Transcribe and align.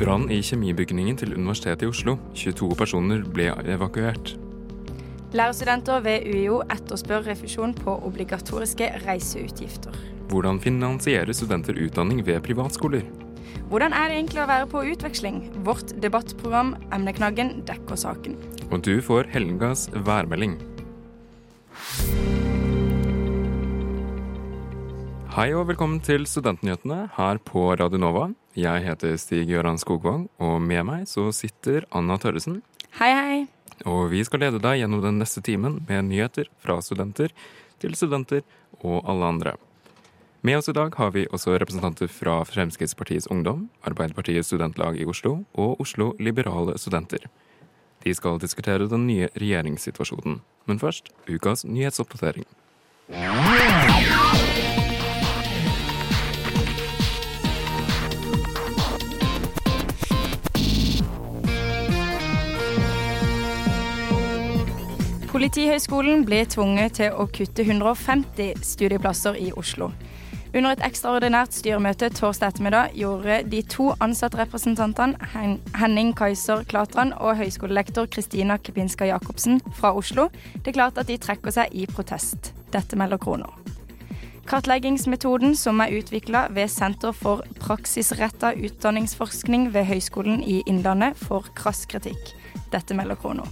Brann 0.00 0.30
i 0.32 0.38
kjemibygningen 0.40 1.18
til 1.20 1.34
Universitetet 1.36 1.84
i 1.84 1.88
Oslo. 1.90 2.14
22 2.32 2.68
personer 2.78 3.20
ble 3.36 3.50
evakuert. 3.68 4.32
Lærerstudenter 5.36 6.00
ved 6.00 6.24
UiO 6.24 6.62
etterspør 6.72 7.26
refusjon 7.28 7.74
på 7.76 7.98
obligatoriske 8.08 8.88
reiseutgifter. 9.04 9.98
Hvordan 10.32 10.62
finansierer 10.64 11.36
studenter 11.36 11.76
utdanning 11.84 12.24
ved 12.26 12.40
privatskoler? 12.48 13.04
Hvordan 13.68 13.92
er 13.92 14.08
det 14.08 14.16
egentlig 14.16 14.40
å 14.42 14.48
være 14.48 14.72
på 14.72 14.86
utveksling? 14.94 15.42
Vårt 15.68 15.92
debattprogram 16.02 16.72
Emneknaggen 16.96 17.58
dekker 17.68 18.00
saken. 18.00 18.40
Og 18.70 18.80
du 18.86 18.96
får 19.04 19.28
helgas 19.36 19.90
værmelding. 20.08 20.56
Hei 25.30 25.52
og 25.54 25.68
velkommen 25.68 26.00
til 26.02 26.24
Studentnyhetene 26.26 27.04
her 27.14 27.38
på 27.46 27.68
Radio 27.78 28.00
Nova. 28.02 28.24
Jeg 28.58 28.82
heter 28.82 29.12
Stig 29.14 29.44
Gøran 29.46 29.76
Skogvang, 29.78 30.24
og 30.42 30.56
med 30.58 30.82
meg 30.88 31.04
så 31.06 31.28
sitter 31.30 31.84
Anna 31.94 32.16
Tørresen. 32.18 32.56
Hei, 32.98 33.10
hei. 33.14 33.36
Og 33.86 34.08
vi 34.10 34.24
skal 34.26 34.42
lede 34.42 34.58
deg 34.58 34.80
gjennom 34.80 35.04
den 35.04 35.20
neste 35.22 35.38
timen 35.46 35.76
med 35.86 36.08
nyheter 36.08 36.50
fra 36.58 36.80
studenter 36.82 37.30
til 37.78 37.94
studenter 37.94 38.42
og 38.82 39.06
alle 39.06 39.28
andre. 39.30 39.52
Med 40.42 40.58
oss 40.58 40.72
i 40.72 40.74
dag 40.74 40.98
har 40.98 41.14
vi 41.14 41.28
også 41.30 41.54
representanter 41.62 42.10
fra 42.10 42.40
Fremskrittspartiets 42.50 43.30
Ungdom, 43.30 43.68
Arbeiderpartiets 43.86 44.50
studentlag 44.50 44.98
i 44.98 45.06
Oslo 45.06 45.44
og 45.54 45.78
Oslo 45.84 46.10
Liberale 46.18 46.74
Studenter. 46.74 47.30
De 48.02 48.14
skal 48.18 48.42
diskutere 48.42 48.90
den 48.90 49.06
nye 49.06 49.30
regjeringssituasjonen. 49.38 50.40
Men 50.66 50.82
først 50.82 51.14
ukas 51.30 51.62
nyhetsoppdatering. 51.64 52.50
Politihøgskolen 65.40 66.26
blir 66.28 66.44
tvunget 66.52 66.98
til 66.98 67.14
å 67.16 67.24
kutte 67.32 67.64
150 67.64 68.58
studieplasser 68.60 69.38
i 69.40 69.46
Oslo. 69.56 69.86
Under 70.52 70.74
et 70.74 70.82
ekstraordinært 70.84 71.54
styremøte 71.56 72.10
torsdag 72.12 72.52
ettermiddag 72.52 72.92
gjorde 73.00 73.38
de 73.48 73.62
to 73.72 73.86
ansattrepresentantene 74.04 75.16
Henning 75.80 76.10
Kaiser 76.18 76.60
Klatran 76.68 77.14
og 77.16 77.38
høyskolelektor 77.38 78.10
Kristina 78.12 78.58
Kepinska 78.60 79.08
Jacobsen 79.08 79.62
fra 79.78 79.94
Oslo 79.96 80.26
det 80.66 80.74
klart 80.76 81.00
at 81.00 81.08
de 81.08 81.16
trekker 81.16 81.56
seg 81.56 81.72
i 81.72 81.86
protest. 81.88 82.52
Dette 82.76 83.00
melder 83.00 83.16
Kroner. 83.24 83.56
Kartleggingsmetoden 84.44 85.56
som 85.56 85.80
er 85.80 85.96
utvikla 86.02 86.50
ved 86.52 86.68
Senter 86.68 87.16
for 87.16 87.48
praksisretta 87.64 88.52
utdanningsforskning 88.60 89.70
ved 89.72 89.88
Høgskolen 89.88 90.44
i 90.44 90.60
Innlandet, 90.66 91.16
får 91.16 91.48
krass 91.56 91.86
kritikk. 91.88 92.34
Dette 92.76 92.92
melder 92.92 93.16
Kroner. 93.16 93.48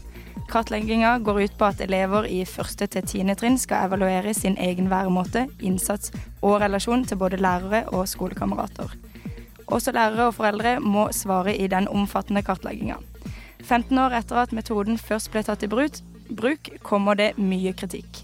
Kartlegginga 0.49 1.19
går 1.19 1.41
ut 1.43 1.59
på 1.59 1.67
at 1.69 1.81
elever 1.81 2.27
i 2.31 2.45
første 2.49 2.87
til 2.87 3.07
tiende 3.07 3.35
trinn 3.39 3.59
skal 3.59 3.89
evaluere 3.89 4.35
sin 4.35 4.57
egen 4.59 4.91
væremåte, 4.91 5.47
innsats 5.61 6.13
og 6.43 6.61
relasjon 6.63 7.05
til 7.05 7.19
både 7.21 7.41
lærere 7.43 7.85
og 7.89 8.09
skolekamerater. 8.09 8.95
Også 9.67 9.93
lærere 9.93 10.27
og 10.31 10.35
foreldre 10.35 10.79
må 10.81 11.09
svare 11.13 11.57
i 11.57 11.67
den 11.67 11.89
omfattende 11.89 12.43
kartlegginga. 12.43 12.97
15 13.61 13.99
år 13.99 14.17
etter 14.21 14.43
at 14.43 14.53
metoden 14.53 14.99
først 14.99 15.31
ble 15.33 15.43
tatt 15.45 15.67
i 15.67 15.69
bruk, 15.69 16.71
kommer 16.83 17.19
det 17.19 17.35
mye 17.39 17.73
kritikk. 17.73 18.23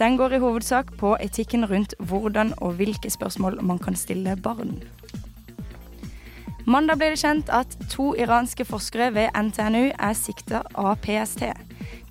Den 0.00 0.16
går 0.16 0.32
i 0.32 0.40
hovedsak 0.40 0.94
på 0.96 1.16
etikken 1.20 1.66
rundt 1.68 1.94
hvordan 1.98 2.54
og 2.58 2.78
hvilke 2.80 3.10
spørsmål 3.10 3.60
man 3.62 3.78
kan 3.78 3.96
stille 3.96 4.36
barn. 4.36 4.80
Mandag 6.70 7.00
ble 7.00 7.08
det 7.10 7.18
kjent 7.18 7.48
at 7.50 7.72
to 7.90 8.12
iranske 8.14 8.62
forskere 8.68 9.08
ved 9.16 9.32
NTNU 9.34 9.88
er 9.90 10.12
sikta 10.14 10.60
av 10.78 11.00
PST. 11.02 11.48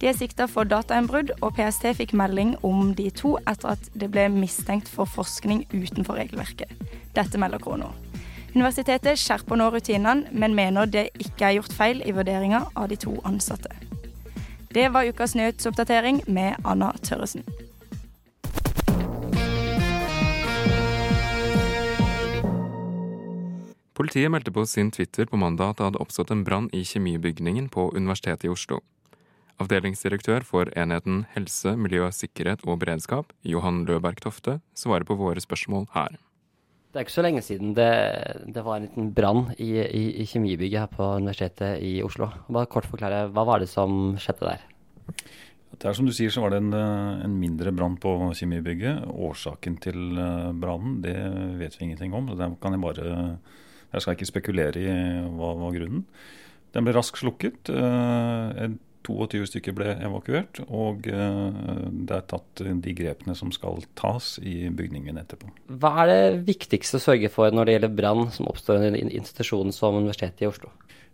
De 0.02 0.10
er 0.10 0.18
sikta 0.18 0.50
for 0.52 0.68
datainnbrudd, 0.68 1.32
og 1.40 1.54
PST 1.56 1.86
fikk 1.96 2.12
melding 2.18 2.58
om 2.68 2.90
de 2.98 3.06
to 3.16 3.38
etter 3.48 3.72
at 3.78 3.88
det 3.96 4.10
ble 4.12 4.26
mistenkt 4.34 4.92
for 4.92 5.08
forskning 5.08 5.64
utenfor 5.72 6.20
regelverket. 6.20 6.74
Dette 7.16 7.40
melder 7.40 7.64
Krono. 7.64 7.94
Universitetet 8.52 9.22
skjerper 9.22 9.62
nå 9.62 9.70
rutinene, 9.72 10.28
men 10.36 10.58
mener 10.58 10.92
det 10.92 11.08
ikke 11.16 11.48
er 11.48 11.58
gjort 11.62 11.80
feil 11.80 12.04
i 12.04 12.16
vurderinga 12.18 12.66
av 12.76 12.92
de 12.92 13.00
to 13.00 13.16
ansatte. 13.30 13.72
Det 14.76 14.90
var 14.92 15.08
ukas 15.08 15.40
nyhetsoppdatering 15.40 16.26
med 16.28 16.60
Anna 16.68 16.92
Tørresen. 17.00 17.48
Politiet 24.00 24.32
meldte 24.32 24.54
på 24.56 24.64
sin 24.64 24.94
Twitter 24.96 25.28
på 25.28 25.36
mandag 25.36 25.74
at 25.74 25.80
det 25.80 25.84
hadde 25.90 26.00
oppstått 26.00 26.30
en 26.32 26.46
brann 26.48 26.70
i 26.72 26.86
kjemibygningen 26.88 27.66
på 27.68 27.90
Universitetet 27.92 28.46
i 28.48 28.52
Oslo. 28.54 28.78
Avdelingsdirektør 29.60 30.46
for 30.48 30.72
enheten 30.80 31.26
helse, 31.34 31.74
miljø, 31.76 32.06
sikkerhet 32.16 32.64
og 32.64 32.80
beredskap, 32.80 33.36
Johan 33.44 33.82
Løberg 33.90 34.24
Tofte, 34.24 34.62
svarer 34.72 35.04
på 35.04 35.20
våre 35.20 35.44
spørsmål 35.44 35.90
her. 35.98 36.16
Det 36.16 36.96
er 36.96 37.10
ikke 37.10 37.18
så 37.18 37.28
lenge 37.28 37.44
siden 37.44 37.76
det, 37.76 37.92
det 38.56 38.64
var 38.64 38.80
en 38.80 38.88
liten 38.88 39.12
brann 39.20 39.46
i, 39.58 39.68
i, 39.84 40.06
i, 40.24 40.30
kjemibygget 40.32 40.86
her 40.86 40.96
på 40.96 41.12
Universitetet 41.20 41.84
i 41.84 41.98
Oslo. 42.00 42.32
Bare 42.48 42.72
kort 42.72 42.88
forklare, 42.88 43.26
Hva 43.36 43.44
var 43.52 43.60
det 43.60 43.68
som 43.68 44.16
skjedde 44.16 44.48
der? 44.48 44.68
Det 45.76 45.92
er 45.92 46.00
som 46.00 46.08
du 46.08 46.16
sier, 46.16 46.32
så 46.32 46.48
var 46.48 46.56
det 46.56 46.64
en, 46.64 46.72
en 46.72 47.40
mindre 47.44 47.76
brann 47.76 48.00
på 48.00 48.16
kjemibygget. 48.32 49.04
Årsaken 49.12 49.76
til 49.84 50.16
eh, 50.16 50.52
brannen 50.56 51.02
det 51.04 51.20
vet 51.60 51.76
vi 51.76 51.90
ingenting 51.90 52.16
om. 52.16 52.32
Det 52.32 52.56
kan 52.64 52.80
jeg 52.80 52.88
bare 52.88 53.18
jeg 53.94 54.04
skal 54.04 54.18
ikke 54.18 54.30
spekulere 54.30 54.82
i 54.82 54.92
hva 55.34 55.56
var 55.58 55.74
grunnen. 55.76 56.06
Den 56.76 56.86
ble 56.86 56.94
raskt 56.94 57.22
slukket. 57.24 57.72
22 59.10 59.40
eh, 59.40 59.48
stykker 59.50 59.74
ble 59.78 59.96
evakuert, 60.06 60.62
og 60.68 61.08
eh, 61.10 61.40
det 62.06 62.18
er 62.20 62.28
tatt 62.30 62.62
de 62.62 62.94
grepene 62.98 63.34
som 63.38 63.54
skal 63.56 63.82
tas 63.98 64.36
i 64.44 64.70
bygningen 64.70 65.18
etterpå. 65.22 65.50
Hva 65.82 65.96
er 66.04 66.12
det 66.12 66.44
viktigste 66.52 67.00
å 67.00 67.06
sørge 67.08 67.32
for 67.34 67.56
når 67.56 67.66
det 67.66 67.78
gjelder 67.78 67.98
brann 68.02 68.30
som 68.36 68.52
oppstår 68.52 68.86
i 68.86 68.92
en 68.92 69.00
institusjon 69.10 69.74
som 69.76 69.98
Universitetet 69.98 70.46
i 70.46 70.52
Oslo? 70.52 70.70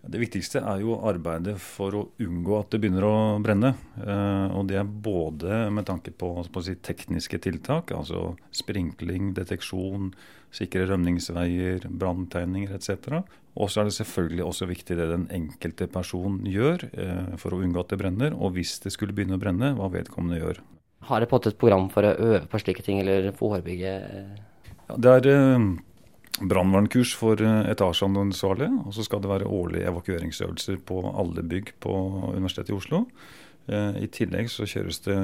Det 0.06 0.20
viktigste 0.22 0.62
er 0.62 0.84
jo 0.84 1.00
arbeidet 1.08 1.56
for 1.62 1.96
å 1.98 2.02
unngå 2.22 2.60
at 2.60 2.74
det 2.74 2.80
begynner 2.84 3.06
å 3.08 3.16
brenne. 3.42 3.72
Eh, 3.98 4.54
og 4.54 4.68
det 4.70 4.78
er 4.78 4.86
både 4.86 5.64
med 5.74 5.88
tanke 5.88 6.14
på, 6.14 6.30
på 6.46 6.64
si, 6.66 6.76
tekniske 6.78 7.40
tiltak, 7.42 7.94
altså 7.96 8.36
sprinkling, 8.54 9.34
deteksjon, 9.38 10.12
sikre 10.56 10.86
rømningsveier, 10.92 11.88
branntegninger 11.90 12.76
etc. 12.78 13.24
Og 13.56 13.72
så 13.72 13.82
er 13.82 13.90
det 13.90 13.98
selvfølgelig 13.98 14.46
også 14.46 14.70
viktig 14.70 15.00
det 15.00 15.10
den 15.10 15.26
enkelte 15.34 15.88
person 15.92 16.38
gjør 16.50 16.86
eh, 16.92 17.36
for 17.42 17.56
å 17.56 17.64
unngå 17.66 17.82
at 17.82 17.96
det 17.96 18.02
brenner. 18.04 18.38
Og 18.38 18.58
hvis 18.60 18.78
det 18.84 18.94
skulle 18.94 19.16
begynne 19.16 19.40
å 19.40 19.42
brenne, 19.42 19.74
hva 19.80 19.90
vedkommende 19.94 20.42
gjør. 20.42 20.62
Har 21.10 21.22
dere 21.22 21.30
på 21.32 21.42
et 21.42 21.58
program 21.62 21.90
for 21.94 22.06
å 22.06 22.14
øve 22.14 22.46
på 22.50 22.62
slike 22.62 22.86
ting, 22.86 23.02
eller 23.02 23.32
forebygge? 23.38 23.98
Ja, 24.86 24.98
det 25.02 25.18
er 25.20 25.32
eh, 25.34 25.70
brannvernkurs 26.41 27.13
for 27.16 27.40
eh, 27.41 27.63
etasjeansvarlige. 27.72 28.72
Og 28.85 28.96
så 28.96 29.06
skal 29.06 29.23
det 29.23 29.31
være 29.31 29.50
årlige 29.50 29.90
evakueringsøvelser 29.91 30.79
på 30.88 31.01
alle 31.12 31.43
bygg 31.43 31.76
på 31.84 31.96
Universitetet 32.35 32.73
i 32.73 32.78
Oslo. 32.78 33.05
Eh, 33.67 34.02
I 34.03 34.09
tillegg 34.11 34.49
så 34.52 34.67
kjøres 34.70 35.02
det 35.08 35.20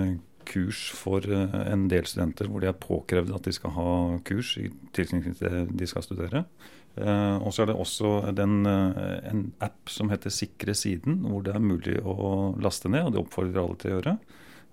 kurs 0.49 0.87
for 0.97 1.25
eh, 1.27 1.57
en 1.71 1.87
del 1.91 2.07
studenter 2.09 2.49
hvor 2.49 2.63
de 2.63 2.71
er 2.71 2.77
påkrevd 2.77 3.33
at 3.35 3.47
de 3.47 3.55
skal 3.55 3.75
ha 3.75 3.89
kurs 4.27 4.55
i 4.61 4.69
tilknytning 4.95 5.35
til 5.37 5.49
det 5.51 5.65
de 5.81 5.89
skal 5.89 6.05
studere. 6.05 6.45
Og 6.91 7.53
så 7.55 7.61
er 7.63 7.69
det 7.69 7.75
også 7.79 8.09
den, 8.35 8.65
en 8.67 9.45
app 9.63 9.87
som 9.87 10.09
heter 10.11 10.33
Sikre 10.35 10.73
siden, 10.75 11.21
hvor 11.23 11.39
det 11.45 11.53
er 11.55 11.63
mulig 11.63 11.93
å 12.03 12.51
laste 12.59 12.91
ned. 12.91 13.05
og 13.05 13.13
Det 13.13 13.21
oppfordrer 13.21 13.61
alle 13.61 13.77
til 13.79 13.93
å 13.93 13.95
gjøre. 13.95 14.13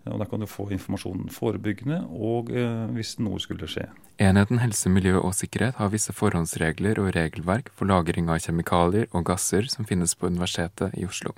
Og 0.09 0.19
Der 0.19 0.31
kan 0.31 0.41
du 0.41 0.47
få 0.47 0.69
informasjon 0.75 1.29
forebyggende 1.33 2.03
og 2.09 2.53
hvis 2.95 3.17
noe 3.23 3.41
skulle 3.41 3.69
skje. 3.71 3.89
Enheten 4.19 4.59
helse, 4.59 4.91
miljø 4.91 5.19
og 5.21 5.35
sikkerhet 5.37 5.79
har 5.79 5.93
visse 5.93 6.13
forhåndsregler 6.13 6.99
og 6.99 7.13
regelverk 7.15 7.71
for 7.77 7.87
lagring 7.87 8.31
av 8.33 8.41
kjemikalier 8.43 9.07
og 9.13 9.29
gasser 9.29 9.69
som 9.71 9.87
finnes 9.87 10.17
på 10.19 10.31
Universitetet 10.33 10.97
i 10.99 11.07
Oslo. 11.07 11.37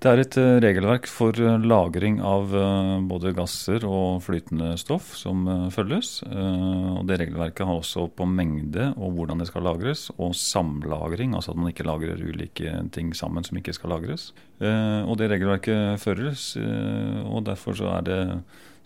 Det 0.00 0.08
er 0.08 0.20
et 0.22 0.36
eh, 0.40 0.58
regelverk 0.64 1.04
for 1.12 1.36
eh, 1.36 1.58
lagring 1.60 2.22
av 2.24 2.54
eh, 2.56 2.92
både 3.04 3.34
gasser 3.36 3.84
og 3.84 4.22
flytende 4.24 4.70
stoff 4.80 5.10
som 5.18 5.44
følges. 5.74 6.22
Og 6.24 7.02
Det 7.08 7.18
regelverket 7.20 7.68
har 7.68 7.82
også 7.82 8.06
på 8.16 8.24
mengde 8.24 8.86
og 8.94 9.18
hvordan 9.18 9.42
det 9.42 9.50
skal 9.50 9.66
lagres, 9.68 10.06
og 10.16 10.32
samlagring, 10.36 11.36
altså 11.36 11.52
at 11.52 11.60
man 11.60 11.74
ikke 11.74 11.84
lagrer 11.84 12.24
ulike 12.24 12.72
ting 12.96 13.12
sammen 13.16 13.44
som 13.44 13.60
ikke 13.60 13.76
skal 13.76 13.92
lagres. 13.92 14.30
Og 14.60 15.14
Det 15.20 15.28
regelverket 15.34 16.00
føres, 16.00 16.54
og 16.56 17.44
derfor 17.48 17.76
så 17.76 17.92
er 17.98 18.08
det 18.08 18.20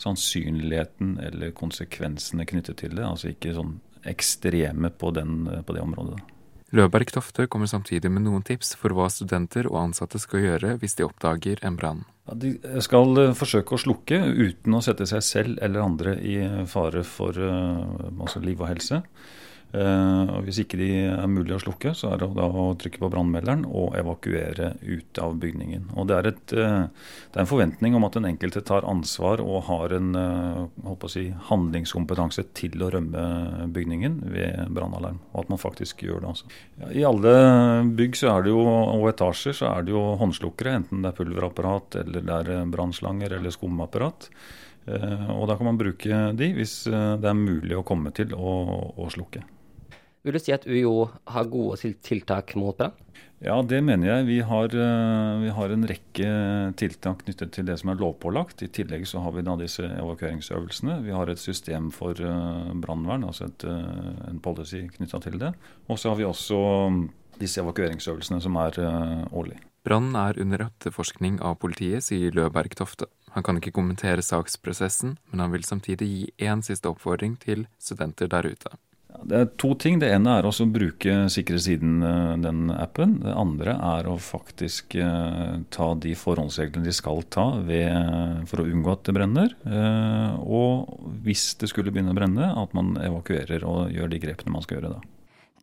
sannsynligheten 0.02 1.19
eller 1.22 1.55
konsekvensene 1.55 2.46
knyttet 2.50 2.82
til 2.82 2.99
det, 2.99 3.06
altså 3.06 3.31
ikke 3.31 3.55
sånn 3.55 3.76
ekstreme 4.05 4.90
på, 4.90 5.14
den, 5.14 5.44
på 5.62 5.76
det 5.76 5.84
området. 5.84 6.33
Løberg 6.75 7.12
Tofte 7.15 7.47
kommer 7.47 7.71
samtidig 7.71 8.11
med 8.11 8.25
noen 8.25 8.43
tips 8.43 8.73
for 8.81 8.94
hva 8.97 9.06
studenter 9.12 9.69
og 9.71 9.79
ansatte 9.79 10.19
skal 10.19 10.43
gjøre 10.43 10.73
hvis 10.82 10.99
de 10.99 11.06
oppdager 11.06 11.62
en 11.62 11.76
brann. 11.79 12.03
De 12.41 12.56
skal 12.82 13.21
eh, 13.21 13.35
forsøke 13.37 13.76
å 13.76 13.81
slukke 13.81 14.19
uten 14.19 14.75
å 14.75 14.82
sette 14.82 15.06
seg 15.06 15.23
selv 15.23 15.62
eller 15.62 15.85
andre 15.85 16.17
i 16.19 16.38
fare 16.71 17.05
for 17.06 17.37
uh, 17.38 18.11
altså 18.19 18.43
liv 18.43 18.59
og 18.59 18.73
helse. 18.73 19.03
Uh, 19.75 20.37
og 20.37 20.44
hvis 20.46 20.61
ikke 20.62 20.78
de 20.78 20.87
er 21.08 21.31
mulig 21.31 21.56
å 21.56 21.58
slukke, 21.58 21.90
så 21.99 22.12
er 22.12 22.20
det 22.22 22.28
da 22.37 22.44
å 22.46 22.66
trykke 22.78 23.00
på 23.02 23.08
brannmelderen 23.11 23.64
og 23.66 23.96
evakuere 23.99 24.69
ut 24.87 25.19
av 25.19 25.32
bygningen. 25.43 25.88
Og 25.99 26.06
det 26.06 26.14
er, 26.14 26.28
et, 26.31 26.52
uh, 26.55 27.08
det 27.32 27.34
er, 27.34 27.43
en 27.43 27.50
forventning 27.50 27.96
om 27.99 28.06
at 28.06 28.14
den 28.14 28.28
enkelte 28.28 28.62
tar 28.62 28.87
ansvar 28.87 29.43
og 29.43 29.64
har 29.66 29.96
en 29.96 30.14
uh, 30.14 31.08
si, 31.11 31.25
handlingskompetanse 31.49 32.46
til 32.55 32.84
å 32.87 32.93
rømme 32.94 33.25
bygningen 33.75 34.20
ved 34.37 34.70
brannalarm. 34.76 35.19
Og 35.32 35.43
at 35.43 35.50
man 35.50 35.62
faktisk 35.62 36.05
gjør 36.06 36.22
det. 36.22 36.34
Altså. 36.37 36.52
I 36.94 37.02
alle 37.08 37.34
bygg 37.99 38.20
jo, 38.46 38.60
og 38.62 39.08
etasjer 39.10 39.58
så 39.58 39.72
er 39.72 39.88
det 39.88 39.94
jo 39.96 40.05
håndslukkere, 40.20 40.76
enten 40.78 41.02
det 41.02 41.10
er 41.10 41.19
pulverapparat 41.19 41.99
eller 42.05 42.22
det 42.22 42.37
er 42.37 42.70
brannslanger 42.70 43.34
eller 43.40 43.55
skumapparat. 43.55 44.28
Og 44.84 45.46
da 45.49 45.56
kan 45.56 45.67
man 45.67 45.81
bruke 45.81 46.19
de 46.37 46.50
hvis 46.55 46.76
det 46.87 47.26
er 47.31 47.38
mulig 47.38 47.75
å 47.78 47.84
komme 47.87 48.12
til 48.14 48.37
å, 48.37 48.55
å 49.00 49.08
slukke. 49.12 49.43
Vil 50.25 50.38
du 50.38 50.41
si 50.41 50.55
at 50.56 50.65
UiO 50.65 51.11
har 51.29 51.49
gode 51.53 51.93
tiltak 52.00 52.55
mot 52.56 52.76
brann? 52.79 52.94
Ja, 53.44 53.59
det 53.61 53.82
mener 53.85 54.09
jeg. 54.09 54.26
Vi 54.31 54.38
har, 54.41 54.73
eh, 54.73 55.41
vi 55.43 55.50
har, 55.53 55.69
en 55.71 55.85
rekke 55.85 56.29
tiltak 56.81 57.26
knyttet 57.26 57.53
til 57.53 57.67
det 57.69 57.76
som 57.79 57.91
er 57.93 58.00
lovpålagt. 58.00 58.62
I 58.62 58.71
tillegg 58.73 59.05
så 59.05 59.21
har 59.21 59.32
vi 59.32 59.43
da 59.44 59.56
disse 59.61 59.85
evakueringsøvelsene. 59.85 61.03
Vi 61.05 61.12
har 61.12 61.29
et 61.29 61.38
system 61.38 61.91
for 61.93 62.12
eh, 62.17 62.73
brannvern, 62.73 63.26
altså 63.29 63.50
et, 63.50 63.65
eh, 63.69 64.31
en 64.31 64.41
policy 64.41 64.87
knytta 64.97 65.21
til 65.21 65.37
det. 65.38 65.53
Og 65.91 65.99
så 65.99 66.09
har 66.09 66.17
vi 66.17 66.25
også 66.25 66.56
mm, 66.88 67.11
disse 67.38 67.61
evakueringsøvelsene 67.61 68.41
som 68.41 68.56
er 68.56 68.81
årlig. 69.29 69.61
Brannen 69.85 70.17
er 70.17 70.41
under 70.41 70.65
etterforskning 70.65 71.43
av 71.44 71.59
politiet, 71.61 72.06
sier 72.06 72.32
Løberg 72.32 72.73
Tofte. 72.79 73.11
Han 73.37 73.43
kan 73.44 73.61
ikke 73.61 73.75
kommentere 73.77 74.25
saksprosessen, 74.25 75.19
men 75.29 75.44
han 75.44 75.53
vil 75.53 75.69
samtidig 75.69 76.09
gi 76.09 76.49
én 76.49 76.65
siste 76.65 76.88
oppfordring 76.88 77.37
til 77.43 77.67
studenter 77.77 78.31
der 78.32 78.49
ute. 78.49 78.73
Det 79.22 79.38
er 79.38 79.50
to 79.61 79.70
ting. 79.78 80.00
Det 80.02 80.11
ene 80.12 80.37
er 80.38 80.46
å 80.49 80.52
bruke 80.69 81.14
sikkerhetssiden, 81.32 82.02
siden, 82.02 82.43
den 82.44 82.72
appen. 82.75 83.19
Det 83.22 83.34
andre 83.38 83.76
er 83.78 84.08
å 84.11 84.16
faktisk 84.20 84.96
eh, 84.99 85.61
ta 85.75 85.88
de 85.94 86.14
forhåndsreglene 86.19 86.84
de 86.84 86.94
skal 86.94 87.22
ta 87.32 87.46
ved, 87.64 88.44
for 88.50 88.62
å 88.62 88.69
unngå 88.69 88.93
at 88.93 89.05
det 89.06 89.16
brenner. 89.16 89.55
Eh, 89.64 90.38
og 90.43 90.93
hvis 91.25 91.52
det 91.61 91.70
skulle 91.72 91.94
begynne 91.94 92.14
å 92.14 92.19
brenne, 92.19 92.50
at 92.58 92.75
man 92.76 92.96
evakuerer 93.00 93.66
og 93.69 93.94
gjør 93.94 94.12
de 94.12 94.22
grepene 94.26 94.56
man 94.56 94.66
skal 94.66 94.81
gjøre 94.81 94.96
da. 94.96 95.05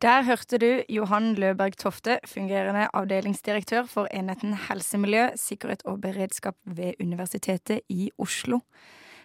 Der 0.01 0.23
hørte 0.25 0.57
du 0.57 0.69
Johan 0.89 1.35
Løberg 1.37 1.75
Tofte, 1.77 2.15
fungerende 2.25 2.87
avdelingsdirektør 2.97 3.85
for 3.85 4.09
enheten 4.09 4.55
helsemiljø, 4.69 5.27
sikkerhet 5.37 5.85
og 5.85 5.99
beredskap 6.01 6.57
ved 6.65 6.97
Universitetet 6.97 7.85
i 7.93 8.09
Oslo. 8.17 8.63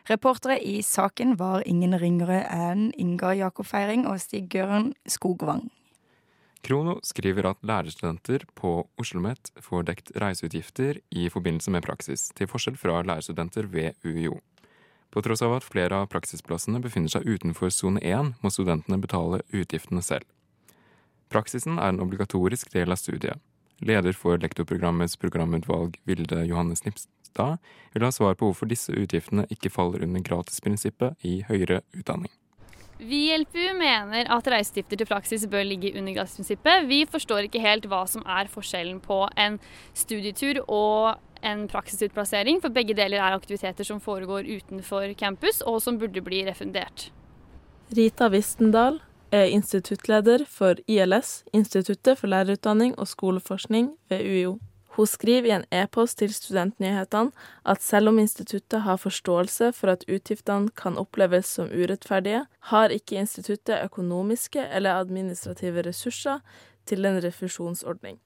Reportere 0.06 0.58
i 0.62 0.82
saken 0.82 1.34
var 1.36 1.64
ingen 1.66 1.98
ringere 1.98 2.44
enn 2.46 2.92
Ingar 2.94 3.34
Jakob 3.34 3.66
Feiring 3.66 4.04
og 4.06 4.20
Stig-Gøran 4.22 4.92
Skogvang. 5.10 5.64
Krono 6.62 7.00
skriver 7.02 7.48
at 7.50 7.58
lærerstudenter 7.66 8.44
på 8.54 8.70
Oslo 8.98 9.02
OsloMet 9.02 9.50
får 9.62 9.88
dekt 9.88 10.12
reiseutgifter 10.22 11.00
i 11.10 11.26
forbindelse 11.30 11.74
med 11.74 11.82
praksis, 11.82 12.28
til 12.38 12.46
forskjell 12.46 12.78
fra 12.78 13.00
lærerstudenter 13.02 13.66
ved 13.70 13.98
UiO. 14.06 14.38
På 15.10 15.22
tross 15.26 15.42
av 15.42 15.56
at 15.58 15.66
flere 15.66 15.98
av 15.98 16.08
praksisplassene 16.14 16.78
befinner 16.82 17.10
seg 17.10 17.26
utenfor 17.26 17.74
sone 17.74 18.02
1, 18.02 18.34
må 18.42 18.50
studentene 18.54 19.02
betale 19.02 19.42
utgiftene 19.50 20.02
selv. 20.06 20.26
Praksisen 21.34 21.78
er 21.78 21.90
en 21.90 22.02
obligatorisk 22.02 22.70
del 22.74 22.94
av 22.94 23.02
studiet. 23.02 23.42
Leder 23.82 24.14
for 24.14 24.38
lektorprogrammets 24.38 25.18
programutvalg, 25.18 25.98
Vilde 26.06 26.44
Johannes 26.46 26.86
Ropstad 27.36 27.58
vil 27.92 28.02
ha 28.02 28.12
svar 28.12 28.34
på 28.34 28.46
hvorfor 28.46 28.66
disse 28.66 28.92
utgiftene 28.92 29.46
ikke 29.50 29.70
faller 29.70 30.02
under 30.04 30.20
gratisprinsippet 30.20 31.16
i 31.24 31.42
høyere 31.48 31.82
utdanning. 31.96 32.30
Vi 32.98 33.28
i 33.28 33.36
LPU 33.36 33.76
mener 33.76 34.24
at 34.32 34.46
reiseutgifter 34.48 34.96
til 34.96 35.06
praksis 35.06 35.46
bør 35.46 35.64
ligge 35.64 35.92
under 35.98 36.14
gratisprinsippet. 36.16 36.86
Vi 36.88 37.04
forstår 37.04 37.44
ikke 37.44 37.60
helt 37.60 37.86
hva 37.86 38.06
som 38.08 38.22
er 38.24 38.48
forskjellen 38.48 39.00
på 39.04 39.26
en 39.36 39.58
studietur 39.94 40.62
og 40.66 41.18
en 41.44 41.66
praksisutplassering, 41.68 42.62
for 42.62 42.72
begge 42.72 42.96
deler 42.96 43.20
er 43.20 43.36
aktiviteter 43.36 43.84
som 43.84 44.00
foregår 44.00 44.48
utenfor 44.48 45.12
campus, 45.20 45.60
og 45.60 45.82
som 45.82 45.98
burde 46.00 46.24
bli 46.24 46.40
refundert. 46.48 47.10
Rita 47.92 48.30
Vistendal 48.32 49.02
er 49.30 49.52
instituttleder 49.52 50.46
for 50.48 50.80
ILS, 50.88 51.44
Instituttet 51.52 52.16
for 52.18 52.32
lærerutdanning 52.32 52.96
og 52.98 53.06
skoleforskning 53.12 53.92
ved 54.08 54.24
UiO. 54.24 54.56
Hun 54.96 55.06
skriver 55.06 55.48
i 55.48 55.52
en 55.52 55.64
e-post 55.76 56.16
til 56.22 56.32
Studentnyhetene 56.32 57.34
at 57.68 57.82
selv 57.84 58.08
om 58.08 58.20
instituttet 58.22 58.80
har 58.86 58.96
forståelse 58.96 59.74
for 59.76 59.92
at 59.92 60.06
utgiftene 60.08 60.72
kan 60.72 60.96
oppleves 60.96 61.50
som 61.58 61.68
urettferdige, 61.68 62.46
har 62.72 62.94
ikke 62.94 63.18
instituttet 63.20 63.84
økonomiske 63.84 64.64
eller 64.64 64.96
administrative 64.96 65.84
ressurser 65.84 66.40
til 66.88 67.04
en 67.04 67.20
refusjonsordning. 67.20 68.16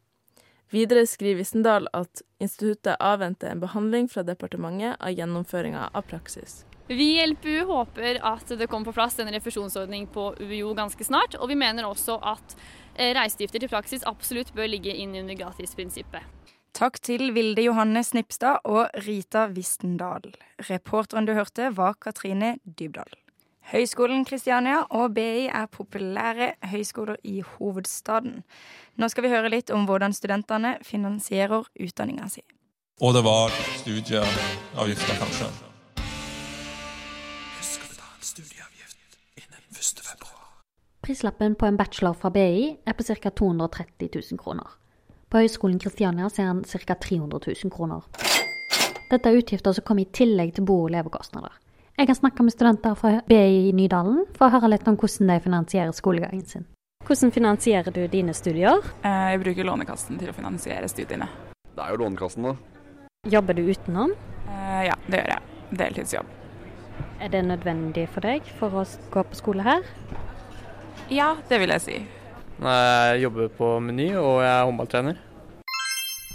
Videre 0.70 1.02
skriver 1.10 1.40
Vissendal 1.40 1.88
at 1.96 2.22
instituttet 2.38 2.94
avventer 3.02 3.50
en 3.50 3.62
behandling 3.64 4.06
fra 4.10 4.22
departementet 4.22 4.94
av 5.00 5.10
gjennomføringa 5.10 5.88
av 5.90 6.06
praksis. 6.06 6.60
Vi 6.86 7.16
i 7.16 7.26
LPU 7.26 7.64
håper 7.66 8.20
at 8.22 8.54
det 8.58 8.66
kommer 8.70 8.90
på 8.90 8.94
plass 8.94 9.18
en 9.18 9.30
refusjonsordning 9.34 10.06
på 10.14 10.28
UiO 10.38 10.70
ganske 10.78 11.04
snart, 11.06 11.34
og 11.34 11.50
vi 11.50 11.58
mener 11.58 11.86
også 11.86 12.20
at 12.22 12.54
eh, 12.94 13.10
reiseutgifter 13.18 13.62
til 13.62 13.70
praksis 13.70 14.06
absolutt 14.06 14.54
bør 14.54 14.70
ligge 14.70 14.94
inn 14.94 15.18
under 15.18 15.38
gratisprinsippet. 15.38 16.22
Takk 16.72 17.00
til 17.02 17.32
Vilde 17.34 17.64
Johanne 17.64 18.02
Snipstad 18.06 18.62
og 18.64 18.92
Rita 19.06 19.48
Vistendal. 19.50 20.30
Reporteren 20.68 21.26
du 21.26 21.34
hørte, 21.34 21.72
var 21.76 21.96
Katrine 22.00 22.58
Dybdahl. 22.64 23.10
Høgskolen 23.70 24.24
Kristiania 24.24 24.84
og 24.90 25.14
BI 25.14 25.46
er 25.46 25.66
populære 25.70 26.52
høyskoler 26.70 27.18
i 27.26 27.42
hovedstaden. 27.46 28.40
Nå 28.96 29.08
skal 29.10 29.26
vi 29.26 29.32
høre 29.34 29.50
litt 29.52 29.70
om 29.74 29.84
hvordan 29.86 30.14
studentene 30.14 30.76
finansierer 30.86 31.66
utdanninga 31.74 32.30
si. 32.30 32.42
Og 33.02 33.14
det 33.14 33.24
var 33.26 33.54
studieavgifter, 33.82 35.20
kanskje. 35.20 35.52
Husk 37.60 37.86
å 37.86 37.92
betale 37.92 38.26
studieavgift 38.32 38.98
innen 39.42 39.62
1. 39.74 40.04
februar. 40.06 40.50
Prislappen 41.06 41.54
på 41.58 41.66
en 41.66 41.78
bachelor 41.80 42.18
fra 42.18 42.30
BI 42.34 42.76
er 42.86 42.98
på 42.98 43.06
ca. 43.10 43.30
230 43.30 44.14
000 44.14 44.42
kroner. 44.42 44.79
På 45.30 45.38
Høgskolen 45.38 45.78
Kristiania 45.78 46.28
ser 46.30 46.48
han 46.50 46.64
ca. 46.66 46.94
300 46.94 47.38
000 47.46 47.70
kroner. 47.70 48.02
Dette 49.10 49.28
er 49.30 49.38
utgifter 49.38 49.72
som 49.76 49.84
kommer 49.86 50.02
i 50.02 50.10
tillegg 50.10 50.56
til 50.56 50.64
bo- 50.66 50.84
og 50.88 50.90
levekostnader. 50.90 51.52
Jeg 51.98 52.08
har 52.08 52.16
snakka 52.18 52.42
med 52.42 52.54
studenter 52.54 52.96
fra 52.98 53.20
BI 53.28 53.68
i 53.68 53.72
Nydalen 53.76 54.24
for 54.34 54.48
å 54.48 54.54
høre 54.56 54.72
litt 54.72 54.88
om 54.90 54.96
hvordan 54.98 55.30
de 55.30 55.38
finansierer 55.44 55.94
skolegangen 55.94 56.46
sin. 56.46 56.66
Hvordan 57.06 57.30
finansierer 57.34 57.94
du 57.94 58.02
dine 58.10 58.34
studier? 58.34 58.82
Eh, 59.04 59.30
jeg 59.32 59.42
bruker 59.44 59.66
Lånekassen 59.70 60.18
til 60.18 60.32
å 60.32 60.34
finansiere 60.34 60.90
studiene. 60.90 61.28
Det 61.62 61.84
er 61.84 61.94
jo 61.94 62.02
Lånekassen, 62.02 62.50
da. 62.50 62.56
Jobber 63.30 63.54
du 63.54 63.62
utenom? 63.70 64.14
Eh, 64.48 64.84
ja, 64.88 64.96
det 65.06 65.22
gjør 65.22 65.34
jeg. 65.36 65.42
Deltidsjobb. 65.78 66.36
Er 67.20 67.28
det 67.30 67.44
nødvendig 67.46 68.08
for 68.10 68.26
deg 68.26 68.42
for 68.58 68.82
å 68.82 68.86
gå 69.14 69.24
på 69.30 69.38
skole 69.38 69.62
her? 69.62 69.86
Ja, 71.10 71.36
det 71.48 71.60
vil 71.62 71.70
jeg 71.76 71.86
si. 71.86 72.00
Jeg 72.60 73.20
jobber 73.22 73.52
på 73.56 73.68
Meny, 73.80 74.10
og 74.20 74.42
jeg 74.44 74.52
er 74.52 74.66
håndballtrener. 74.68 75.20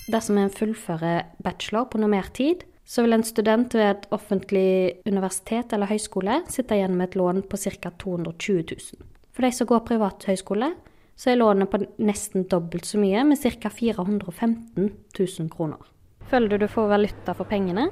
Dersom 0.09 0.39
en 0.41 0.53
fullfører 0.53 1.27
bachelor 1.45 1.85
på 1.89 2.01
normert 2.01 2.33
tid, 2.37 2.63
så 2.85 3.01
vil 3.05 3.17
en 3.17 3.25
student 3.25 3.73
ved 3.73 3.85
et 3.85 4.07
offentlig 4.13 5.01
universitet 5.09 5.73
eller 5.73 5.89
høyskole 5.89 6.39
sitte 6.49 6.77
igjen 6.77 6.97
med 6.97 7.11
et 7.11 7.17
lån 7.17 7.43
på 7.49 7.57
ca. 7.61 7.91
220 8.01 8.65
000. 8.73 9.05
For 9.33 9.45
de 9.45 9.51
som 9.53 9.69
går 9.69 9.85
privat 9.85 10.25
høyskole, 10.29 10.71
så 11.15 11.31
er 11.31 11.39
lånet 11.39 11.71
på 11.71 11.81
nesten 12.05 12.45
dobbelt 12.51 12.85
så 12.89 12.99
mye, 13.01 13.23
med 13.25 13.41
ca. 13.41 13.69
415 13.69 14.89
000 15.17 15.53
kroner. 15.53 15.81
Føler 16.29 16.49
du 16.49 16.65
du 16.65 16.67
får 16.71 16.89
valuta 16.89 17.37
for 17.37 17.49
pengene? 17.49 17.87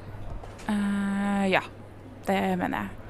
Uh, 0.66 1.46
ja, 1.50 1.62
det 2.28 2.42
mener 2.58 2.82
jeg. 2.82 3.03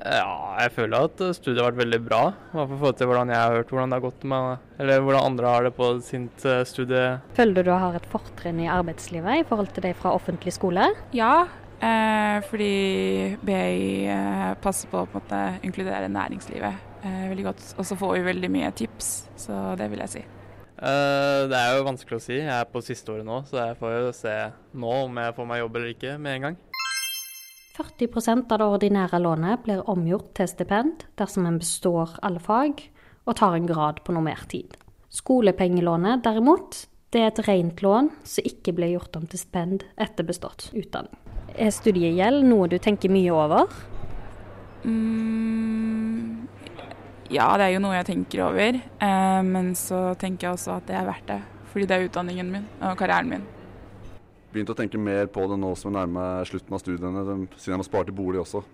Ja, 0.00 0.56
jeg 0.62 0.72
føler 0.78 1.06
at 1.10 1.20
eh, 1.20 1.32
studiet 1.36 1.60
har 1.60 1.70
vært 1.72 1.82
veldig 1.82 2.00
bra. 2.06 2.20
I 2.52 2.56
hvert 2.56 2.74
fall 2.82 2.94
til 2.96 3.10
hvordan 3.10 3.32
jeg 3.34 3.40
har 3.40 3.56
hørt 3.58 3.72
hvordan 3.74 3.92
det 3.92 3.98
har 3.98 4.04
gått 4.06 4.26
med 4.32 4.80
Eller 4.80 5.02
hvordan 5.04 5.26
andre 5.32 5.54
har 5.54 5.66
det 5.68 5.72
på 5.76 5.90
sitt 6.04 6.44
eh, 6.48 6.62
studie. 6.68 7.06
Føler 7.36 7.60
du 7.60 7.70
du 7.70 7.74
har 7.74 7.96
et 7.98 8.08
fortrinn 8.10 8.62
i 8.64 8.70
arbeidslivet 8.72 9.42
i 9.42 9.46
forhold 9.48 9.74
til 9.76 9.84
deg 9.88 9.98
fra 10.00 10.14
offentlig 10.16 10.54
skole? 10.56 10.88
Ja, 11.16 11.34
eh, 11.84 12.40
fordi 12.48 12.74
BI 13.44 14.08
eh, 14.08 14.50
passer 14.64 14.90
på 14.92 15.04
å 15.04 15.08
på 15.10 15.20
en 15.20 15.26
måte 15.26 15.42
inkludere 15.68 16.08
næringslivet 16.08 17.04
eh, 17.04 17.22
veldig 17.30 17.48
godt. 17.50 17.64
Og 17.76 17.88
så 17.88 17.98
får 18.00 18.16
vi 18.16 18.28
veldig 18.32 18.52
mye 18.56 18.72
tips, 18.80 19.14
så 19.44 19.62
det 19.80 19.90
vil 19.92 20.04
jeg 20.06 20.14
si. 20.16 20.26
Eh, 20.80 21.42
det 21.52 21.60
er 21.60 21.76
jo 21.76 21.84
vanskelig 21.90 22.16
å 22.16 22.24
si. 22.24 22.38
Jeg 22.40 22.56
er 22.56 22.68
på 22.72 22.80
siste 22.84 23.12
året 23.12 23.28
nå, 23.28 23.42
så 23.48 23.60
jeg 23.66 23.78
får 23.80 23.96
jo 23.98 24.12
se 24.16 24.36
nå 24.80 24.96
om 25.04 25.22
jeg 25.26 25.36
får 25.36 25.48
meg 25.52 25.60
jobb 25.60 25.76
eller 25.76 25.94
ikke 25.94 26.16
med 26.16 26.38
en 26.38 26.46
gang. 26.48 26.60
40% 27.80 28.52
av 28.52 28.60
det 28.60 28.68
ordinære 28.74 29.20
lånet 29.22 29.62
blir 29.64 29.86
omgjort 29.88 30.34
til 30.36 30.48
stipend 30.50 31.06
dersom 31.20 31.46
en 31.48 31.58
består 31.60 32.12
alle 32.26 32.42
fag 32.42 32.82
og 33.24 33.36
tar 33.40 33.56
en 33.56 33.68
grad 33.68 34.02
på 34.04 34.12
normert 34.12 34.48
tid. 34.52 34.74
Skolepengelånet 35.10 36.24
derimot, 36.24 36.84
det 37.10 37.22
er 37.22 37.30
et 37.30 37.42
rent 37.48 37.80
lån 37.82 38.10
som 38.22 38.46
ikke 38.46 38.74
blir 38.76 38.92
gjort 38.94 39.16
om 39.18 39.24
til 39.26 39.40
stipend 39.40 39.86
etter 39.98 40.26
bestått 40.28 40.68
utdanning. 40.76 41.16
Er 41.56 41.72
studiegjeld 41.74 42.44
noe 42.46 42.68
du 42.70 42.76
tenker 42.78 43.10
mye 43.10 43.32
over? 43.34 43.72
Mm, 44.84 46.46
ja, 47.32 47.48
det 47.58 47.66
er 47.66 47.74
jo 47.74 47.82
noe 47.82 47.96
jeg 47.96 48.10
tenker 48.12 48.44
over. 48.46 48.76
Eh, 48.76 49.40
men 49.46 49.72
så 49.78 50.10
tenker 50.20 50.48
jeg 50.48 50.58
også 50.58 50.76
at 50.76 50.86
det 50.90 51.00
er 51.00 51.08
verdt 51.08 51.32
det. 51.32 51.40
Fordi 51.72 51.88
det 51.88 51.96
er 51.96 52.06
utdanningen 52.10 52.52
min 52.52 52.70
og 52.82 52.96
karrieren 52.98 53.32
min. 53.32 53.48
Begynt 54.50 54.72
å 54.72 54.76
tenke 54.78 54.98
mer 54.98 55.28
på 55.30 55.44
det 55.46 55.58
nå 55.62 55.70
som 55.78 55.90
jeg 55.90 55.96
nærmer 56.00 56.16
meg 56.16 56.50
slutten 56.50 56.74
av 56.74 56.82
studiene, 56.82 57.24
siden 57.54 57.76
jeg 57.76 57.80
må 57.82 57.86
spare 57.86 58.08
til 58.08 58.16
bolig 58.18 58.40
også. 58.42 58.64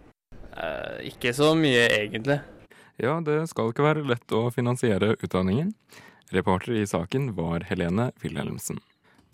Eh, 0.56 1.08
ikke 1.12 1.34
så 1.36 1.50
mye, 1.58 1.84
egentlig. 1.92 2.40
Ja, 2.96 3.18
det 3.20 3.42
skal 3.50 3.72
ikke 3.72 3.84
være 3.84 4.06
lett 4.08 4.32
å 4.32 4.46
finansiere 4.54 5.14
utdanningen. 5.20 5.74
Reporter 6.32 6.78
i 6.80 6.86
saken 6.88 7.34
var 7.36 7.66
Helene 7.68 8.08
Wilhelmsen. 8.22 8.80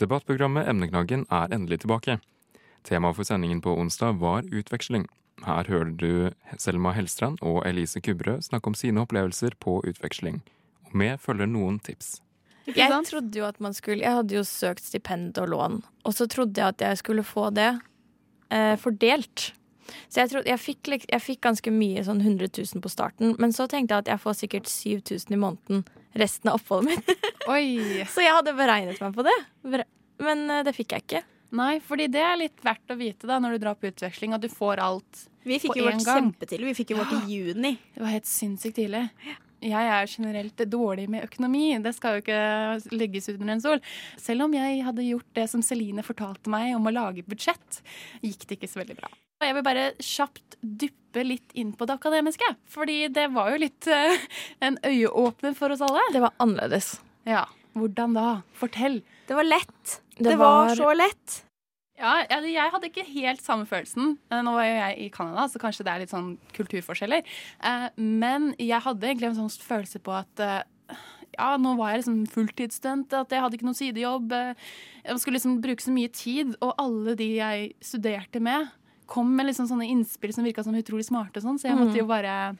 Debattprogrammet 0.02 0.66
Emneknaggen 0.66 1.28
er 1.30 1.54
endelig 1.54 1.84
tilbake. 1.84 2.18
Temaet 2.82 3.16
for 3.16 3.28
sendingen 3.28 3.62
på 3.62 3.76
onsdag 3.78 4.18
var 4.18 4.42
utveksling. 4.50 5.06
Her 5.46 5.70
hører 5.70 5.94
du 5.94 6.12
Selma 6.58 6.92
Hellstrand 6.96 7.38
og 7.42 7.62
Elise 7.66 8.02
Kubrø 8.02 8.40
snakke 8.42 8.72
om 8.72 8.76
sine 8.78 9.06
opplevelser 9.06 9.54
på 9.62 9.78
utveksling. 9.86 10.42
Og 10.90 10.98
med 10.98 11.22
følger 11.22 11.46
noen 11.46 11.78
tips. 11.78 12.18
Jeg 12.70 12.92
trodde 13.08 13.40
jo 13.40 13.46
at 13.48 13.58
man 13.62 13.74
skulle 13.74 14.04
Jeg 14.04 14.14
hadde 14.14 14.36
jo 14.36 14.44
søkt 14.46 14.84
stipend 14.86 15.38
og 15.42 15.50
lån, 15.50 15.80
og 16.06 16.14
så 16.14 16.28
trodde 16.30 16.60
jeg 16.60 16.76
at 16.76 16.84
jeg 16.84 17.00
skulle 17.00 17.24
få 17.26 17.48
det 17.54 17.72
eh, 18.52 18.76
fordelt. 18.78 19.52
Så 20.08 20.22
jeg, 20.22 20.30
trodde, 20.30 20.48
jeg, 20.48 20.60
fikk, 20.62 20.92
jeg 21.10 21.20
fikk 21.20 21.42
ganske 21.44 21.72
mye, 21.74 22.04
sånn 22.06 22.22
100 22.22 22.52
000 22.54 22.84
på 22.84 22.92
starten, 22.92 23.34
men 23.42 23.52
så 23.52 23.66
tenkte 23.68 23.96
jeg 23.96 24.06
at 24.06 24.12
jeg 24.14 24.22
får 24.22 24.38
sikkert 24.38 24.70
7000 24.70 25.34
i 25.34 25.40
måneden 25.42 25.82
resten 26.18 26.52
av 26.52 26.60
oppholdet 26.60 26.94
mitt. 26.94 27.28
Så 28.12 28.22
jeg 28.22 28.32
hadde 28.36 28.54
beregnet 28.56 29.00
meg 29.02 29.14
på 29.16 29.24
det, 29.26 29.36
men 30.22 30.44
eh, 30.46 30.64
det 30.66 30.76
fikk 30.76 30.94
jeg 30.96 31.06
ikke. 31.06 31.22
Nei, 31.58 31.72
fordi 31.84 32.06
det 32.08 32.22
er 32.24 32.38
litt 32.40 32.62
verdt 32.64 32.92
å 32.94 32.96
vite 32.96 33.28
da 33.28 33.36
når 33.42 33.56
du 33.56 33.64
drar 33.66 33.76
på 33.76 33.90
utveksling, 33.90 34.32
at 34.32 34.44
du 34.44 34.48
får 34.48 34.80
alt 34.80 35.04
på 35.12 35.18
én 35.18 35.24
gang. 35.26 35.48
Vi 35.50 35.58
fikk 35.60 35.80
jo 35.80 35.88
vårt 35.88 36.04
gang. 36.06 36.20
kjempetidlig. 36.20 36.68
Vi 36.70 36.76
fikk 36.78 36.92
jo 36.94 37.00
vårt 37.02 37.16
i 37.18 37.34
juni. 37.34 37.72
Det 37.92 38.04
var 38.04 38.14
helt 38.14 38.28
sinnssykt 38.30 38.78
tidlig. 38.78 39.02
Jeg 39.62 39.88
er 39.94 40.08
generelt 40.10 40.62
dårlig 40.72 41.08
med 41.12 41.24
økonomi. 41.28 41.68
Det 41.84 41.92
skal 41.94 42.16
jo 42.18 42.22
ikke 42.24 42.96
legges 42.98 43.28
under 43.32 43.52
en 43.54 43.62
sol. 43.62 43.82
Selv 44.20 44.46
om 44.48 44.56
jeg 44.56 44.82
hadde 44.86 45.04
gjort 45.06 45.28
det 45.38 45.44
som 45.52 45.62
Celine 45.62 46.02
fortalte 46.06 46.50
meg 46.52 46.74
om 46.76 46.88
å 46.90 46.94
lage 46.94 47.22
budsjett, 47.28 47.78
gikk 48.24 48.46
det 48.48 48.58
ikke 48.58 48.70
så 48.72 48.82
veldig 48.82 48.98
bra. 48.98 49.10
Og 49.42 49.46
jeg 49.48 49.56
vil 49.58 49.66
bare 49.66 49.86
kjapt 49.98 50.58
duppe 50.62 51.24
litt 51.26 51.54
inn 51.58 51.72
på 51.78 51.86
det 51.88 51.96
akademiske. 51.98 52.46
Fordi 52.70 52.98
det 53.12 53.28
var 53.34 53.50
jo 53.54 53.62
litt 53.64 53.88
uh, 53.90 54.26
en 54.62 54.78
øyeåpner 54.86 55.56
for 55.58 55.74
oss 55.74 55.82
alle. 55.84 56.02
Det 56.14 56.22
var 56.22 56.34
annerledes. 56.42 56.94
Ja. 57.28 57.46
Hvordan 57.78 58.14
da? 58.18 58.26
Fortell. 58.58 59.00
Det 59.26 59.38
var 59.38 59.46
lett. 59.48 59.98
Det 60.18 60.28
Det, 60.30 60.36
var, 60.36 60.68
var- 60.68 60.76
så 60.78 60.92
lett. 60.94 61.38
Ja, 62.02 62.16
jeg 62.42 62.72
hadde 62.74 62.88
ikke 62.90 63.04
helt 63.06 63.42
samme 63.44 63.64
følelsen. 63.70 64.16
Eh, 64.32 64.40
Nå 64.42 64.52
var 64.56 64.66
jo 64.66 64.74
jeg 64.74 64.98
i 65.04 65.08
Canada, 65.14 65.44
så 65.48 65.60
kanskje 65.62 65.84
det 65.86 65.92
er 65.94 66.02
litt 66.02 66.10
sånn 66.12 66.32
kulturforskjeller. 66.56 67.22
Eh, 67.62 67.88
Men 67.96 68.52
jeg 68.58 68.82
hadde 68.82 69.06
egentlig 69.06 69.30
en 69.30 69.38
sånn 69.44 69.52
følelse 69.62 70.00
på 70.02 70.12
at 70.18 70.42
eh, 70.42 70.62
ja, 71.38 71.52
nå 71.56 71.76
var 71.78 71.92
jeg 71.94 72.02
liksom 72.02 72.26
fulltidsstudent, 72.28 73.14
at 73.16 73.30
jeg 73.32 73.40
hadde 73.40 73.56
ikke 73.56 73.64
noen 73.70 73.78
sidejobb. 73.78 74.34
Jeg 75.06 75.20
skulle 75.22 75.38
liksom 75.38 75.60
bruke 75.64 75.80
så 75.86 75.94
mye 75.94 76.10
tid, 76.12 76.56
og 76.60 76.74
alle 76.82 77.14
de 77.16 77.28
jeg 77.38 77.70
studerte 77.80 78.42
med, 78.42 78.68
kom 79.06 79.30
med 79.36 79.46
liksom 79.48 79.66
sånne 79.70 79.88
innspill 79.88 80.32
som 80.34 80.44
virka 80.44 80.62
som 80.66 80.76
utrolig 80.76 81.06
smarte 81.08 81.40
og 81.40 81.46
sånn, 81.46 81.58
så 81.62 81.70
jeg 81.70 81.78
måtte 81.80 81.96
jo 82.02 82.04
bare 82.10 82.34
ba- 82.52 82.58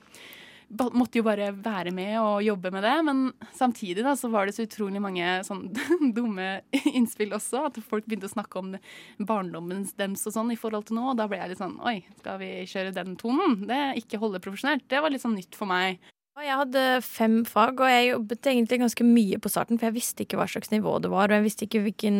måtte 0.72 1.20
jo 1.20 1.24
bare 1.26 1.50
være 1.52 1.92
med 1.94 2.14
og 2.20 2.44
jobbe 2.44 2.70
med 2.72 2.84
det, 2.86 2.94
men 3.06 3.20
samtidig 3.56 4.04
da 4.06 4.14
så 4.18 4.30
var 4.32 4.46
det 4.46 4.54
så 4.56 4.64
utrolig 4.66 5.02
mange 5.02 5.26
sånn 5.46 5.66
dumme 6.16 6.62
innspill 6.92 7.34
også. 7.36 7.66
At 7.68 7.80
folk 7.84 8.06
begynte 8.08 8.30
å 8.30 8.32
snakke 8.32 8.62
om 8.62 8.72
barndommen 9.18 9.84
deres 9.98 10.24
og 10.30 10.36
sånn 10.36 10.54
i 10.54 10.58
forhold 10.58 10.88
til 10.88 10.98
nå. 10.98 11.10
Og 11.12 11.20
da 11.20 11.28
ble 11.30 11.40
jeg 11.42 11.52
litt 11.52 11.62
sånn 11.62 11.78
Oi, 11.84 11.98
skal 12.20 12.40
vi 12.40 12.50
kjøre 12.70 12.94
den 12.96 13.16
tonen? 13.20 13.60
Det 13.68 13.82
ikke 14.02 14.20
holde 14.22 14.42
profesjonelt. 14.42 14.88
Det 14.90 15.02
var 15.02 15.12
litt 15.12 15.24
sånn 15.24 15.36
nytt 15.38 15.58
for 15.58 15.70
meg. 15.70 16.00
Jeg 16.40 16.56
hadde 16.56 16.82
fem 17.04 17.42
fag, 17.44 17.76
og 17.76 17.92
jeg 17.92 18.08
jobbet 18.08 18.48
egentlig 18.48 18.80
ganske 18.80 19.04
mye 19.04 19.38
på 19.42 19.50
starten, 19.52 19.78
for 19.78 19.90
jeg 19.90 19.98
visste 19.98 20.24
ikke 20.24 20.38
hva 20.40 20.46
slags 20.48 20.72
nivå 20.72 20.96
det 21.04 21.10
var, 21.12 21.28
og 21.28 21.36
jeg 21.36 21.44
visste 21.44 21.66
ikke 21.66 21.82
hvilken, 21.84 22.16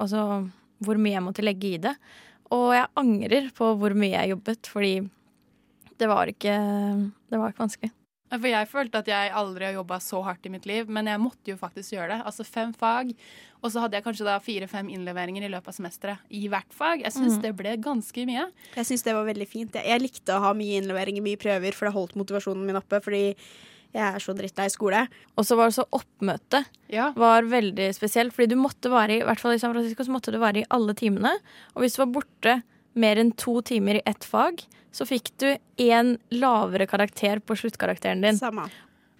altså, 0.00 0.22
hvor 0.80 0.96
mye 0.96 1.18
jeg 1.18 1.24
måtte 1.26 1.44
legge 1.44 1.74
i 1.74 1.80
det. 1.84 1.92
Og 2.56 2.70
jeg 2.72 2.88
angrer 2.98 3.50
på 3.54 3.68
hvor 3.78 3.94
mye 3.94 4.14
jeg 4.14 4.32
jobbet, 4.32 4.70
fordi 4.72 4.94
det 6.00 6.08
var 6.10 6.30
ikke, 6.32 6.54
det 7.30 7.38
var 7.40 7.52
ikke 7.52 7.66
vanskelig. 7.66 7.92
For 8.30 8.46
jeg 8.46 8.68
følte 8.70 9.00
at 9.02 9.08
jeg 9.10 9.30
aldri 9.34 9.66
har 9.66 9.72
jobba 9.74 9.96
så 9.98 10.20
hardt 10.22 10.44
i 10.46 10.50
mitt 10.54 10.66
liv, 10.70 10.86
men 10.86 11.08
jeg 11.10 11.18
måtte 11.18 11.50
jo 11.50 11.56
faktisk 11.58 11.96
gjøre 11.96 12.12
det. 12.12 12.18
Altså 12.30 12.44
fem 12.46 12.70
fag, 12.78 13.10
og 13.58 13.72
så 13.74 13.82
hadde 13.82 13.98
jeg 13.98 14.04
kanskje 14.04 14.26
da 14.28 14.36
fire-fem 14.44 14.86
innleveringer 14.94 15.48
i 15.48 15.50
løpet 15.50 15.72
av 15.72 15.74
semesteret 15.80 16.30
i 16.38 16.44
hvert 16.52 16.70
fag. 16.70 17.02
Jeg 17.02 17.10
syns 17.16 17.40
Mm. 17.40 17.42
det 17.42 17.52
ble 17.58 17.72
ganske 17.82 18.26
mye. 18.30 18.44
Jeg 18.76 18.86
syns 18.86 19.02
det 19.02 19.16
var 19.18 19.26
veldig 19.26 19.48
fint. 19.50 19.74
Jeg, 19.74 19.84
jeg 19.84 20.04
likte 20.04 20.36
å 20.36 20.44
ha 20.46 20.54
mye 20.54 20.78
innleveringer, 20.78 21.26
mye 21.26 21.42
prøver, 21.42 21.74
for 21.74 21.90
det 21.90 21.94
holdt 21.98 22.14
motivasjonen 22.22 22.64
min 22.70 22.78
oppe. 22.78 23.02
Fordi 23.02 23.34
jeg 23.90 24.06
er 24.06 24.22
så 24.22 24.32
drittlei 24.38 24.70
skole. 24.70 25.02
Og 25.34 25.44
så 25.44 25.58
var 25.58 25.66
det 25.66 25.74
så 25.80 25.88
oppmøte 25.90 26.62
ja. 26.94 27.10
var 27.18 27.42
veldig 27.42 27.90
spesielt, 27.98 28.32
fordi 28.32 28.54
du 28.54 28.60
måtte 28.62 28.94
være 28.94 29.18
i, 29.18 29.20
i 29.24 29.26
hvert 29.26 29.42
fall 29.42 29.58
i 29.58 29.58
San 29.58 29.74
Francisco, 29.74 30.06
så 30.06 30.14
måtte 30.14 30.30
du 30.30 30.38
være 30.38 30.62
i 30.62 30.68
alle 30.70 30.94
timene. 30.94 31.34
Og 31.74 31.82
hvis 31.82 31.98
du 31.98 32.04
var 32.04 32.14
borte 32.14 32.60
mer 33.00 33.20
enn 33.20 33.32
to 33.38 33.60
timer 33.66 34.00
i 34.00 34.04
ett 34.08 34.26
fag, 34.26 34.62
så 34.92 35.06
fikk 35.06 35.32
du 35.40 35.48
én 35.80 36.16
lavere 36.34 36.86
karakter 36.90 37.40
på 37.42 37.56
sluttkarakteren 37.56 38.22
din. 38.24 38.38
Samme. 38.38 38.68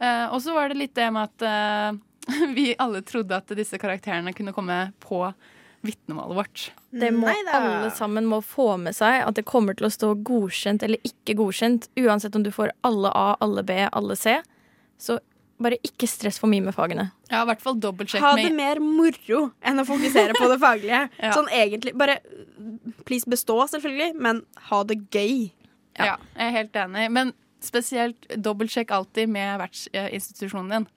Eh, 0.00 0.26
og 0.32 0.42
så 0.42 0.54
var 0.56 0.70
det 0.70 0.80
litt 0.80 0.96
det 0.99 1.10
med 1.14 1.30
at 1.30 1.46
eh, 1.46 2.44
vi 2.56 2.72
alle 2.78 3.02
trodde 3.06 3.37
at 3.37 3.56
disse 3.56 3.78
karakterene 3.80 4.34
kunne 4.37 4.54
komme 4.56 4.82
på 5.02 5.25
vitnemålet 5.80 6.37
vårt. 6.37 6.72
Det 6.90 7.10
må 7.16 7.30
alle 7.30 7.90
sammen 7.96 8.26
må 8.28 8.42
få 8.44 8.75
med 8.76 8.96
seg 8.96 9.22
at 9.25 9.38
det 9.38 9.46
kommer 9.49 9.76
til 9.76 9.88
å 9.88 9.92
stå 9.94 10.12
godkjent 10.28 10.84
eller 10.84 11.00
ikke 11.06 11.38
godkjent, 11.38 11.88
uansett 11.96 12.37
om 12.37 12.44
du 12.44 12.50
får 12.52 12.75
alle 12.84 13.12
A, 13.16 13.32
alle 13.40 13.64
B, 13.64 13.78
alle 13.88 14.16
C. 14.18 14.37
Så 15.00 15.16
bare 15.62 15.79
ikke 15.87 16.09
stress 16.09 16.38
for 16.40 16.50
mye 16.50 16.64
med 16.64 16.75
fagene. 16.76 17.11
Ja, 17.31 17.43
i 17.43 17.49
hvert 17.50 17.62
fall 17.62 17.79
dobbeltsjekk 17.81 18.25
Ha 18.25 18.33
det 18.38 18.52
mer 18.57 18.81
moro 18.83 19.43
enn 19.61 19.83
å 19.83 19.87
fokusere 19.88 20.37
på 20.38 20.49
det 20.50 20.61
faglige. 20.62 21.02
Ja. 21.21 21.35
Sånn 21.37 21.50
egentlig 21.52 21.93
Bare 21.99 22.19
please 23.05 23.29
bestå, 23.29 23.59
selvfølgelig, 23.71 24.14
men 24.17 24.43
ha 24.71 24.83
det 24.88 24.97
gøy. 25.12 25.50
Ja. 25.99 26.17
jeg 26.37 26.47
er 26.47 26.55
helt 26.55 26.76
enig. 26.81 27.11
Men 27.12 27.33
spesielt 27.64 28.29
dobbeltsjekk 28.40 28.93
alltid 28.97 29.29
med 29.29 29.59
vertsinstitusjonen 29.61 30.73
din. 30.73 30.88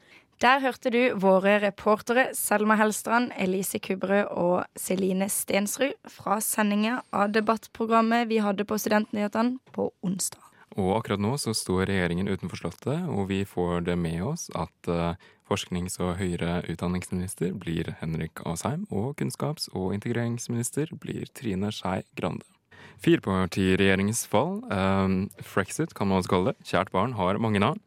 Der 0.44 0.60
hørte 0.60 0.92
du 0.92 1.02
våre 1.24 1.58
reportere 1.64 2.30
Selma 2.36 2.76
Hellstrand, 2.80 3.32
Elise 3.40 3.80
Kubberud 3.80 4.32
og 4.32 4.66
Celine 4.80 5.30
Stensrud 5.32 5.94
fra 6.12 6.40
sendinga 6.44 6.98
av 7.16 7.32
debattprogrammet 7.36 8.28
vi 8.32 8.42
hadde 8.44 8.66
på 8.68 8.80
Studentnyhetene 8.82 9.60
på 9.76 9.92
onsdag. 10.04 10.42
Og 10.74 10.96
akkurat 10.98 11.22
nå 11.22 11.36
så 11.38 11.54
står 11.54 11.86
regjeringen 11.90 12.30
utenfor 12.32 12.58
Slottet, 12.58 13.04
og 13.06 13.28
vi 13.30 13.44
får 13.46 13.86
det 13.90 13.98
med 14.00 14.24
oss 14.26 14.48
at 14.58 14.90
eh, 14.90 15.20
forsknings- 15.50 16.00
og 16.02 16.18
høyere 16.18 16.64
utdanningsminister 16.72 17.54
blir 17.54 17.94
Henrik 18.00 18.42
Asheim, 18.48 18.88
og 18.90 19.20
kunnskaps- 19.22 19.70
og 19.74 19.94
integreringsminister 19.94 20.96
blir 20.98 21.30
Trine 21.38 21.70
Skei 21.74 22.02
Grande. 22.18 22.48
Firepartiregjeringens 23.04 24.26
fall, 24.30 24.64
eh, 24.74 25.44
frexit 25.46 25.94
kan 25.94 26.10
man 26.10 26.22
også 26.24 26.34
kalle 26.34 26.54
det, 26.54 26.66
kjært 26.74 26.92
barn 26.96 27.14
har 27.20 27.38
mange 27.38 27.62
navn. 27.62 27.80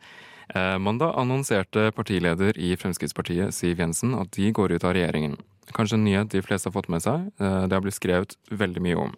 Eh, 0.54 0.78
mandag 0.78 1.16
annonserte 1.18 1.90
partileder 1.90 2.54
i 2.54 2.76
Fremskrittspartiet 2.78 3.54
Siv 3.54 3.80
Jensen 3.82 4.14
at 4.14 4.30
de 4.36 4.52
går 4.54 4.76
ut 4.76 4.84
av 4.84 4.94
regjeringen. 4.94 5.34
Kanskje 5.74 5.98
en 5.98 6.04
nyhet 6.06 6.30
de 6.30 6.42
fleste 6.42 6.70
har 6.70 6.76
fått 6.76 6.88
med 6.92 7.02
seg. 7.02 7.32
Eh, 7.40 7.66
det 7.66 7.74
har 7.74 7.82
blitt 7.82 7.98
skrevet 7.98 8.36
veldig 8.50 8.82
mye 8.84 9.00
om. 9.08 9.16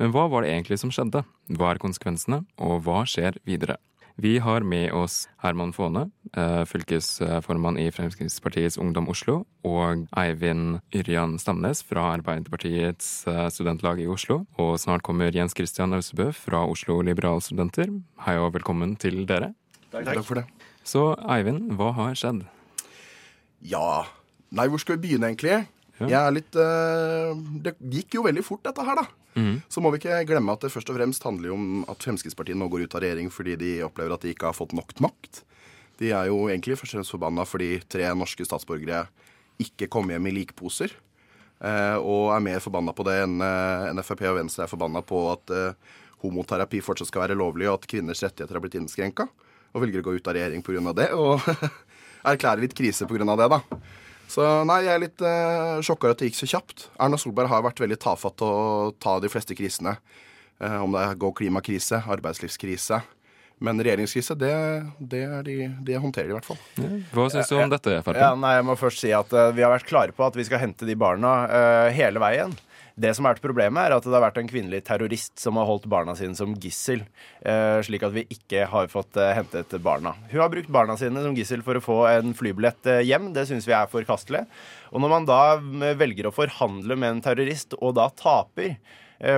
Men 0.00 0.14
hva 0.14 0.26
var 0.30 0.42
det 0.42 0.52
egentlig 0.52 0.80
som 0.82 0.92
skjedde? 0.94 1.22
Hva 1.54 1.72
er 1.74 1.82
konsekvensene, 1.82 2.42
og 2.58 2.82
hva 2.86 3.04
skjer 3.08 3.38
videre? 3.46 3.78
Vi 4.14 4.36
har 4.38 4.62
med 4.62 4.92
oss 4.94 5.24
Herman 5.42 5.72
Faane, 5.74 6.04
eh, 6.38 6.62
fylkesformann 6.70 7.78
i 7.82 7.88
Fremskrittspartiets 7.90 8.78
Ungdom 8.78 9.08
Oslo, 9.10 9.40
og 9.66 10.04
Eivind 10.14 10.78
Yrjan 10.94 11.34
Stamnes 11.42 11.82
fra 11.82 12.12
Arbeiderpartiets 12.14 13.26
eh, 13.26 13.48
studentlag 13.50 13.98
i 13.98 14.06
Oslo. 14.06 14.44
Og 14.54 14.78
snart 14.78 15.02
kommer 15.02 15.34
Jens 15.34 15.54
Christian 15.58 15.94
Austebø 15.98 16.30
fra 16.30 16.62
Oslo 16.62 17.00
Liberalstudenter. 17.02 17.90
Hei 18.22 18.38
og 18.38 18.52
velkommen 18.54 18.94
til 18.94 19.24
dere. 19.26 19.50
Takk. 19.90 20.06
Takk 20.12 20.26
for 20.26 20.42
det. 20.42 20.46
Så 20.86 21.08
Eivind, 21.26 21.72
hva 21.74 21.90
har 21.98 22.14
skjedd? 22.18 22.44
Ja 23.64 24.04
Nei, 24.54 24.68
hvor 24.70 24.78
skal 24.78 25.00
vi 25.00 25.08
begynne, 25.08 25.32
egentlig? 25.32 25.64
Ja. 26.00 26.08
Jeg 26.10 26.18
er 26.18 26.32
litt 26.34 26.56
uh, 26.58 27.34
Det 27.62 27.76
gikk 27.92 28.16
jo 28.16 28.24
veldig 28.26 28.42
fort, 28.42 28.64
dette 28.66 28.82
her, 28.82 28.98
da. 28.98 29.04
Mm. 29.38 29.58
Så 29.70 29.82
må 29.82 29.92
vi 29.94 30.00
ikke 30.00 30.22
glemme 30.28 30.54
at 30.54 30.64
det 30.64 30.72
først 30.74 30.90
og 30.90 30.98
fremst 30.98 31.26
handler 31.26 31.54
om 31.54 31.84
at 31.90 32.02
Fremskrittspartiet 32.02 32.58
nå 32.58 32.68
går 32.70 32.86
ut 32.86 32.96
av 32.98 33.02
regjering 33.04 33.30
fordi 33.34 33.56
de 33.58 33.70
opplever 33.86 34.14
at 34.14 34.26
de 34.26 34.34
ikke 34.34 34.50
har 34.50 34.56
fått 34.56 34.74
nok 34.76 34.94
makt. 35.02 35.42
De 36.02 36.10
er 36.10 36.30
jo 36.30 36.44
egentlig 36.48 36.78
først 36.78 36.94
og 36.94 37.00
fremst 37.00 37.14
forbanna 37.14 37.46
fordi 37.46 37.70
tre 37.90 38.10
norske 38.14 38.46
statsborgere 38.46 39.04
ikke 39.62 39.90
kom 39.90 40.10
hjem 40.10 40.30
i 40.30 40.36
likposer. 40.40 40.94
Uh, 41.62 41.98
og 42.02 42.34
er 42.34 42.42
mer 42.42 42.62
forbanna 42.62 42.92
på 42.94 43.06
det 43.06 43.20
enn 43.24 43.38
uh, 43.42 43.90
en 43.90 44.02
Frp 44.02 44.26
og 44.28 44.40
Venstre 44.40 44.66
er 44.66 44.70
forbanna 44.70 45.02
på 45.06 45.20
at 45.30 45.54
homoterapi 46.24 46.80
fortsatt 46.84 47.10
skal 47.10 47.26
være 47.26 47.38
lovlig, 47.38 47.68
og 47.68 47.78
at 47.78 47.88
kvinners 47.90 48.22
rettigheter 48.24 48.56
har 48.56 48.64
blitt 48.64 48.78
innskrenka. 48.78 49.28
Og 49.74 49.82
velger 49.82 50.02
å 50.02 50.06
gå 50.06 50.16
ut 50.16 50.30
av 50.30 50.36
regjering 50.36 50.62
pga. 50.64 50.94
det. 50.96 51.10
Og 51.18 51.42
erklære 52.32 52.64
litt 52.64 52.76
krise 52.76 53.08
pga. 53.10 53.26
det, 53.36 53.48
da. 53.50 53.60
Så 54.30 54.44
nei, 54.68 54.80
jeg 54.86 54.94
er 54.94 55.02
litt 55.02 55.24
uh, 55.24 55.80
sjokka 55.84 56.08
over 56.08 56.14
at 56.16 56.22
det 56.22 56.30
gikk 56.30 56.38
så 56.40 56.50
kjapt. 56.54 56.86
Erna 57.02 57.18
Solberg 57.20 57.50
har 57.52 57.64
vært 57.66 57.82
veldig 57.82 57.98
tafatt 58.02 58.38
til 58.40 58.48
å 58.48 58.92
ta 59.02 59.18
de 59.22 59.30
fleste 59.32 59.56
krisene. 59.58 59.96
Uh, 60.62 60.80
om 60.84 60.94
det 60.94 61.02
er 61.02 61.18
gå 61.20 61.30
klimakrise, 61.38 62.00
arbeidslivskrise. 62.16 63.02
Men 63.64 63.78
regjeringskrise, 63.84 64.34
det, 64.38 64.52
det, 64.98 65.22
er 65.30 65.46
de, 65.46 65.56
det 65.86 66.00
håndterer 66.02 66.28
de 66.28 66.34
i 66.34 66.38
hvert 66.38 66.48
fall. 66.48 66.60
Ja. 66.80 66.90
Hva 67.14 67.28
syns 67.32 67.52
du 67.52 67.56
om 67.60 67.70
dette, 67.70 68.00
Frp? 68.02 68.18
Ja, 68.18 68.32
nei, 68.38 68.56
jeg 68.58 68.66
må 68.66 68.76
først 68.80 69.04
si 69.04 69.12
at 69.14 69.30
uh, 69.36 69.50
vi 69.54 69.64
har 69.64 69.72
vært 69.72 69.88
klare 69.88 70.16
på 70.16 70.26
at 70.26 70.38
vi 70.38 70.46
skal 70.48 70.64
hente 70.64 70.88
de 70.88 70.98
barna 70.98 71.36
hele 71.94 72.22
veien. 72.22 72.56
Det 72.94 73.10
som 73.18 73.26
er 73.26 73.40
problemet, 73.42 73.88
er 73.88 73.96
at 73.96 74.04
det 74.06 74.14
har 74.14 74.22
vært 74.22 74.36
en 74.38 74.48
kvinnelig 74.48 74.84
terrorist 74.86 75.40
som 75.42 75.56
har 75.58 75.66
holdt 75.66 75.88
barna 75.90 76.14
sine 76.14 76.36
som 76.38 76.52
gissel, 76.62 77.02
eh, 77.42 77.80
slik 77.82 78.04
at 78.06 78.14
vi 78.14 78.22
ikke 78.30 78.68
har 78.70 78.90
fått 78.92 79.18
eh, 79.18 79.32
hentet 79.34 79.74
barna. 79.82 80.12
Hun 80.30 80.38
har 80.44 80.52
brukt 80.52 80.70
barna 80.70 80.94
sine 81.00 81.24
som 81.24 81.34
gissel 81.34 81.64
for 81.66 81.74
å 81.74 81.82
få 81.82 81.98
en 82.12 82.30
flybillett 82.38 82.86
eh, 82.86 83.02
hjem. 83.08 83.32
Det 83.34 83.48
syns 83.50 83.66
vi 83.66 83.74
er 83.74 83.90
forkastelig. 83.90 84.44
Og 84.94 85.02
når 85.02 85.10
man 85.10 85.26
da 85.26 85.40
velger 85.98 86.30
å 86.30 86.34
forhandle 86.34 86.94
med 86.94 87.16
en 87.16 87.24
terrorist, 87.24 87.74
og 87.80 87.96
da 87.98 88.10
taper 88.14 88.78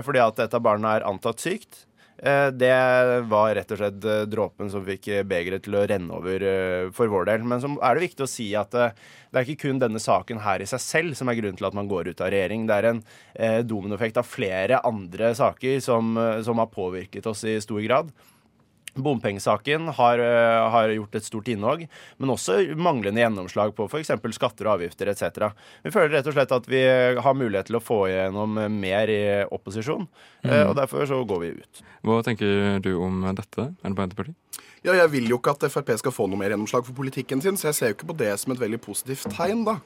fordi 0.03 0.19
at 0.19 0.41
et 0.41 0.55
av 0.57 0.63
barna 0.65 0.95
er 0.97 1.05
antatt 1.07 1.39
sykt, 1.39 1.86
det 2.17 2.73
var 3.29 3.55
rett 3.55 3.73
og 3.75 3.81
slett 3.81 4.05
eh, 4.09 4.23
dråpen 4.31 4.71
som 4.73 4.85
fikk 4.87 5.09
eh, 5.13 5.25
begeret 5.29 5.67
til 5.67 5.77
å 5.77 5.85
renne 5.89 6.17
over 6.17 6.45
for 6.97 7.13
vår 7.13 7.29
del. 7.29 7.45
Men 7.49 7.61
så 7.63 7.73
er 7.77 7.97
det 7.97 8.07
viktig 8.07 8.25
å 8.25 8.31
si 8.31 8.47
at 8.57 8.73
det 8.73 8.89
er 9.37 9.45
ikke 9.45 9.67
kun 9.67 9.83
denne 9.83 10.01
saken 10.03 10.41
her 10.45 10.65
i 10.65 10.69
seg 10.71 10.83
selv 10.83 11.19
som 11.19 11.29
er 11.29 11.37
grunnen 11.41 11.59
til 11.59 11.69
at 11.69 11.77
man 11.77 11.91
går 11.91 12.13
ut 12.13 12.23
av 12.25 12.33
regjering. 12.33 12.65
Det 12.69 12.79
er 12.79 12.91
en 12.93 13.03
dominoeffekt 13.69 14.23
av 14.23 14.29
flere 14.29 14.81
andre 14.89 15.35
saker 15.37 15.83
som, 15.85 16.17
som 16.47 16.63
har 16.63 16.73
påvirket 16.73 17.29
oss 17.29 17.45
i 17.45 17.59
stor 17.61 17.85
grad. 17.85 18.15
Bompengesaken 19.03 19.91
har, 19.97 20.19
eh, 20.19 20.71
har, 20.75 20.95
gjort 20.97 21.19
et 21.19 21.27
stort 21.27 21.49
innhogg, 21.53 21.87
men 22.19 22.33
også 22.33 22.59
manglende 22.77 23.23
gjennomslag 23.23 23.75
på 23.77 23.89
f.eks. 23.91 24.15
skatter 24.37 24.69
og 24.69 24.77
avgifter 24.77 25.11
etc. 25.13 25.51
Vi 25.85 25.93
føler 25.95 26.19
rett 26.19 26.31
og 26.31 26.37
slett 26.37 26.55
at 26.57 26.71
vi 26.71 26.83
har 27.21 27.37
mulighet 27.37 27.71
til 27.71 27.81
å 27.81 27.85
få 27.85 28.07
igjennom 28.11 28.59
mer 28.73 29.13
i 29.13 29.23
opposisjon, 29.45 30.09
eh, 30.45 30.51
mm. 30.51 30.63
og 30.71 30.77
derfor 30.81 31.07
så 31.09 31.23
går 31.29 31.45
vi 31.45 31.53
ut. 31.61 31.85
Hva 32.07 32.23
tenker 32.27 32.81
du 32.85 32.95
om 33.03 33.25
dette, 33.37 33.71
Arbeiderpartiet? 33.87 34.37
Ja, 34.87 34.93
jeg 34.95 35.11
vil 35.17 35.31
jo 35.33 35.41
ikke 35.41 35.57
at 35.57 35.65
Frp 35.73 35.89
skal 35.99 36.15
få 36.15 36.29
noe 36.31 36.39
mer 36.39 36.53
gjennomslag 36.53 36.85
for 36.87 36.95
politikken 36.95 37.41
sin, 37.43 37.57
så 37.59 37.71
jeg 37.71 37.79
ser 37.79 37.91
jo 37.91 37.97
ikke 37.97 38.11
på 38.13 38.19
det 38.21 38.31
som 38.39 38.53
et 38.55 38.61
veldig 38.61 38.79
positivt 38.85 39.27
tegn, 39.35 39.65
da. 39.67 39.81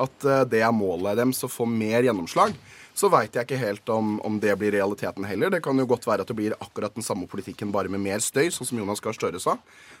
At 0.00 0.24
eh, 0.24 0.44
det 0.48 0.62
er 0.64 0.72
målet 0.72 1.18
deres 1.18 1.44
å 1.44 1.50
få 1.52 1.66
mer 1.68 2.06
gjennomslag 2.06 2.56
så 2.96 3.10
veit 3.12 3.34
jeg 3.36 3.44
ikke 3.44 3.60
helt 3.60 3.90
om, 3.92 4.14
om, 4.24 4.38
det 4.40 4.54
blir 4.56 4.72
realiteten 4.72 5.26
heller. 5.28 5.52
Det 5.52 5.60
kan 5.64 5.76
jo 5.76 5.84
godt 5.88 6.06
være 6.08 6.24
at 6.24 6.30
det 6.30 6.36
blir 6.38 6.56
akkurat 6.56 6.94
den 6.96 7.04
samme 7.04 7.28
politikken, 7.28 7.74
bare 7.74 7.92
med 7.92 8.00
mer 8.00 8.22
støy, 8.24 8.48
sånn 8.54 8.68
som 8.70 8.80
Jonas 8.80 9.04
Gahr 9.04 9.16
Støre 9.16 9.40
sa. 9.42 9.58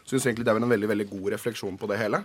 Syns 0.08 0.24
egentlig 0.24 0.46
det 0.48 0.54
er 0.54 0.62
en 0.62 0.72
veldig, 0.72 0.88
veldig 0.94 1.08
god 1.10 1.34
refleksjon 1.36 1.76
på 1.80 1.90
det 1.92 2.00
hele. 2.00 2.22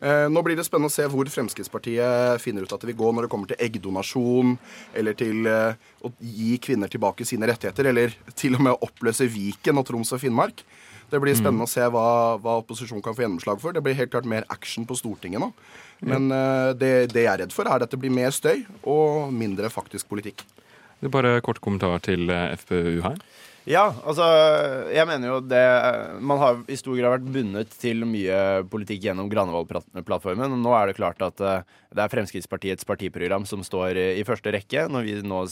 Eh, 0.00 0.26
nå 0.32 0.40
blir 0.42 0.56
det 0.56 0.64
spennende 0.66 0.88
å 0.88 0.94
se 0.94 1.04
hvor 1.12 1.28
Fremskrittspartiet 1.30 2.40
finner 2.42 2.64
ut 2.64 2.72
at 2.72 2.80
det 2.80 2.88
vil 2.90 2.98
gå 3.02 3.10
når 3.12 3.26
det 3.26 3.32
kommer 3.34 3.50
til 3.50 3.60
eggdonasjon, 3.62 4.56
eller 4.98 5.18
til 5.18 5.46
eh, 5.50 5.76
å 6.02 6.10
gi 6.24 6.56
kvinner 6.64 6.90
tilbake 6.90 7.26
sine 7.28 7.46
rettigheter, 7.50 7.90
eller 7.92 8.16
til 8.32 8.56
og 8.56 8.64
med 8.64 8.74
å 8.74 8.88
oppløse 8.88 9.28
Viken 9.30 9.78
og 9.78 9.86
Troms 9.90 10.14
og 10.16 10.24
Finnmark. 10.24 10.64
Det 11.12 11.20
blir 11.20 11.36
spennende 11.36 11.66
mm. 11.66 11.68
å 11.68 11.72
se 11.72 11.86
hva, 11.92 12.06
hva 12.40 12.56
opposisjonen 12.62 13.04
kan 13.04 13.16
få 13.16 13.26
gjennomslag 13.26 13.60
for. 13.60 13.76
Det 13.76 13.82
blir 13.84 13.98
helt 13.98 14.12
klart 14.14 14.28
mer 14.28 14.46
action 14.52 14.86
på 14.88 14.96
Stortinget 14.96 15.42
nå. 15.44 15.50
Men 16.08 16.32
uh, 16.32 16.72
det, 16.72 17.12
det, 17.12 17.26
jeg 17.26 17.32
er 17.34 17.44
redd 17.44 17.54
for, 17.54 17.68
er 17.68 17.84
at 17.84 17.92
det 17.92 18.00
blir 18.00 18.12
mer 18.14 18.32
støy 18.34 18.64
og 18.88 19.30
mindre 19.34 19.70
faktisk 19.72 20.08
politikk. 20.10 20.44
Det 21.02 21.10
er 21.10 21.14
bare 21.14 21.38
kort 21.42 21.58
kommentar 21.62 21.98
til 22.06 22.30
eh, 22.30 22.52
FPU 22.60 23.02
her. 23.02 23.16
Ja, 23.66 23.84
altså 24.06 24.24
jeg 24.90 25.06
mener 25.06 25.28
jo 25.28 25.36
det 25.46 25.62
Man 26.18 26.40
har 26.40 26.56
i 26.66 26.74
stor 26.78 26.96
grad 26.98 27.12
vært 27.12 27.28
bundet 27.30 27.74
til 27.78 28.02
mye 28.06 28.62
politikk 28.70 29.04
gjennom 29.06 29.28
Granavolden-plattformen. 29.30 30.56
Nå 30.62 30.74
er 30.74 30.90
det 30.90 30.96
klart 30.98 31.22
at 31.22 31.42
uh, 31.42 31.62
det 31.94 32.02
er 32.02 32.14
Fremskrittspartiets 32.14 32.86
partiprogram 32.88 33.46
som 33.46 33.62
står 33.66 34.00
i 34.16 34.26
første 34.26 34.54
rekke, 34.54 34.88
når 34.90 35.06
vi 35.06 35.16
nå 35.26 35.42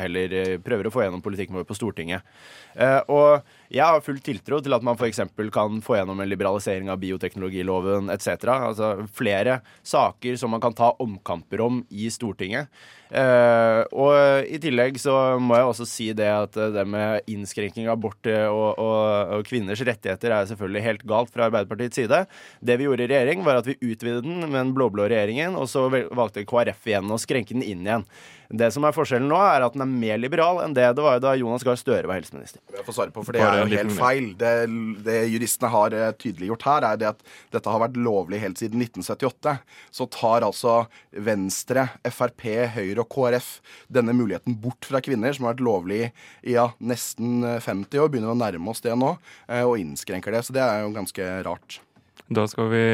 heller 0.00 0.60
prøver 0.64 0.88
å 0.88 0.94
få 0.94 1.04
gjennom 1.04 1.24
politikken 1.24 1.58
vår 1.58 1.66
på 1.68 1.76
Stortinget. 1.76 2.22
Og 3.10 3.40
jeg 3.70 3.86
har 3.86 4.02
full 4.02 4.18
tiltro 4.18 4.58
til 4.62 4.74
at 4.74 4.82
man 4.82 4.98
f.eks. 4.98 5.20
kan 5.54 5.82
få 5.84 5.94
gjennom 6.00 6.18
en 6.20 6.28
liberalisering 6.28 6.90
av 6.90 6.98
bioteknologiloven 7.02 8.10
etc. 8.10 8.48
Altså 8.50 8.88
flere 9.14 9.60
saker 9.86 10.38
som 10.40 10.50
man 10.50 10.62
kan 10.62 10.74
ta 10.74 10.90
omkamper 10.98 11.62
om 11.62 11.84
i 11.90 12.08
Stortinget. 12.10 12.66
Uh, 13.10 13.82
og 13.90 14.46
i 14.46 14.58
tillegg 14.62 14.98
så 15.02 15.14
må 15.42 15.56
jeg 15.58 15.66
også 15.66 15.86
si 15.88 16.04
det 16.14 16.28
at 16.30 16.54
det 16.74 16.84
med 16.86 17.26
innskrenking 17.30 17.88
av 17.88 17.96
abort 17.96 18.28
og, 18.30 18.68
og, 18.78 18.98
og, 19.34 19.46
kvinners 19.48 19.82
rettigheter 19.82 20.34
er 20.34 20.46
selvfølgelig 20.46 20.84
helt 20.84 21.06
galt 21.10 21.32
fra 21.34 21.48
Arbeiderpartiets 21.48 21.98
side. 22.02 22.24
Det 22.62 22.78
vi 22.78 22.86
gjorde 22.86 23.06
i 23.06 23.10
regjering, 23.10 23.42
var 23.46 23.62
at 23.62 23.70
vi 23.70 23.78
utvidet 23.80 24.22
den 24.26 24.44
med 24.44 24.58
den 24.60 24.74
blå-blå 24.76 25.08
regjeringen, 25.10 25.58
og 25.58 25.66
så 25.70 25.88
valgte 25.90 26.46
KrF 26.46 26.86
igjen 26.90 27.10
å 27.10 27.18
skrenke 27.18 27.54
den 27.56 27.66
inn 27.66 27.86
igjen. 27.86 28.06
Det 28.50 28.66
som 28.74 28.82
er 28.82 28.94
forskjellen 28.94 29.28
nå, 29.30 29.38
er 29.38 29.62
at 29.62 29.76
den 29.76 29.84
er 29.84 29.90
mer 29.90 30.18
liberal 30.18 30.58
enn 30.64 30.72
det 30.74 30.88
det 30.96 31.04
var 31.04 31.20
da 31.22 31.36
Jonas 31.38 31.62
Gahr 31.66 31.78
Støre 31.78 32.08
var 32.10 32.18
helseminister. 32.18 32.58
Jeg 32.74 32.82
får 32.86 32.96
svare 32.96 33.14
på, 33.14 33.22
for 33.22 33.36
Det 33.36 33.44
er 33.46 33.60
jo 33.60 33.68
helt 33.70 33.94
feil. 33.94 34.32
Det, 34.40 34.50
det 35.06 35.18
juristene 35.30 35.70
har 35.70 35.94
eh, 35.94 36.10
tydeliggjort 36.18 36.66
her, 36.66 36.86
er 36.88 36.98
det 36.98 37.08
at 37.12 37.22
dette 37.54 37.70
har 37.70 37.82
vært 37.84 38.00
lovlig 38.00 38.40
helt 38.42 38.58
siden 38.58 38.82
1978. 38.82 39.54
Så 39.94 40.08
tar 40.16 40.46
altså 40.48 40.74
Venstre, 41.30 41.86
Frp, 42.10 42.46
Høyre 42.74 43.04
og 43.04 43.10
KrF 43.14 43.52
denne 43.92 44.16
muligheten 44.18 44.58
bort 44.58 44.88
fra 44.88 45.02
kvinner, 45.04 45.36
som 45.36 45.46
har 45.46 45.54
vært 45.54 45.64
lovlig 45.68 46.02
i 46.42 46.58
ja, 46.58 46.72
nesten 46.82 47.44
50 47.46 48.02
år, 48.02 48.10
begynner 48.10 48.34
å 48.34 48.40
nærme 48.40 48.74
oss 48.74 48.82
det 48.82 48.98
nå, 48.98 49.14
eh, 49.46 49.62
og 49.62 49.78
innskrenker 49.78 50.34
det. 50.34 50.42
Så 50.48 50.56
det 50.58 50.66
er 50.66 50.82
jo 50.82 50.94
ganske 50.98 51.32
rart. 51.46 51.78
Da 52.30 52.50
skal 52.50 52.70
vi 52.70 52.84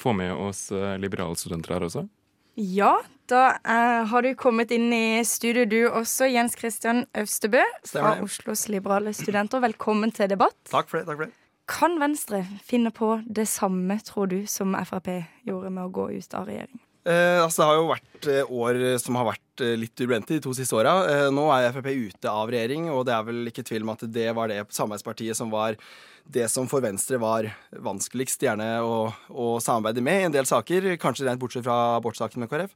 få 0.00 0.16
med 0.16 0.32
oss 0.32 0.70
liberale 0.72 1.00
liberalstudenter 1.04 1.76
her 1.76 1.86
også. 1.86 2.08
Ja, 2.54 3.00
da 3.26 3.56
uh, 3.66 4.04
har 4.06 4.22
du 4.22 4.30
kommet 4.38 4.70
inn 4.70 4.92
i 4.94 5.24
studio 5.26 5.64
du 5.66 5.80
også, 5.88 6.28
Jens 6.30 6.54
Christian 6.58 7.02
Øvstebø 7.18 7.64
fra 7.88 8.12
Oslos 8.22 8.68
liberale 8.70 9.10
studenter. 9.16 9.58
Velkommen 9.64 10.14
til 10.14 10.30
debatt. 10.30 10.54
Takk 10.70 10.86
for 10.92 11.00
det, 11.00 11.08
takk 11.08 11.18
for 11.18 11.26
det. 11.26 11.34
Kan 11.66 11.98
Venstre 11.98 12.44
finne 12.62 12.92
på 12.94 13.16
det 13.26 13.48
samme, 13.50 13.96
tror 14.06 14.30
du, 14.30 14.44
som 14.46 14.76
Frp 14.86 15.10
gjorde 15.48 15.72
med 15.72 15.88
å 15.88 15.92
gå 15.96 16.10
ut 16.14 16.36
av 16.36 16.46
regjering? 16.46 16.78
Eh, 17.04 17.42
altså, 17.42 17.62
det 17.62 17.68
har 17.68 17.78
jo 17.80 17.90
vært 17.90 18.28
eh, 18.30 18.54
år 18.62 18.80
som 19.02 19.18
har 19.18 19.28
vært 19.32 19.64
eh, 19.64 19.74
litt 19.80 19.96
turbulente 19.96 20.36
de 20.36 20.44
to 20.44 20.54
siste 20.56 20.76
åra. 20.78 20.94
Eh, 21.10 21.26
nå 21.34 21.48
er 21.56 21.72
Frp 21.74 21.90
ute 21.90 22.30
av 22.30 22.52
regjering, 22.52 22.86
og 22.94 23.02
det 23.08 23.16
er 23.16 23.26
vel 23.26 23.50
ikke 23.50 23.66
tvil 23.66 23.82
om 23.84 23.92
at 23.96 24.06
det 24.14 24.30
var 24.36 24.52
det 24.52 24.62
samarbeidspartiet 24.70 25.36
som 25.36 25.50
var 25.52 25.80
det 26.24 26.48
som 26.48 26.68
for 26.70 26.84
Venstre 26.84 27.18
var 27.20 27.50
vanskeligst 27.84 28.42
gjerne 28.42 28.68
å, 28.80 29.08
å 29.28 29.48
samarbeide 29.62 30.04
med 30.04 30.22
i 30.22 30.28
en 30.28 30.34
del 30.34 30.48
saker, 30.48 30.94
kanskje 31.00 31.28
rent 31.28 31.40
bortsett 31.42 31.66
fra 31.66 31.98
abortsaken 31.98 32.44
med 32.44 32.50
KrF. 32.52 32.72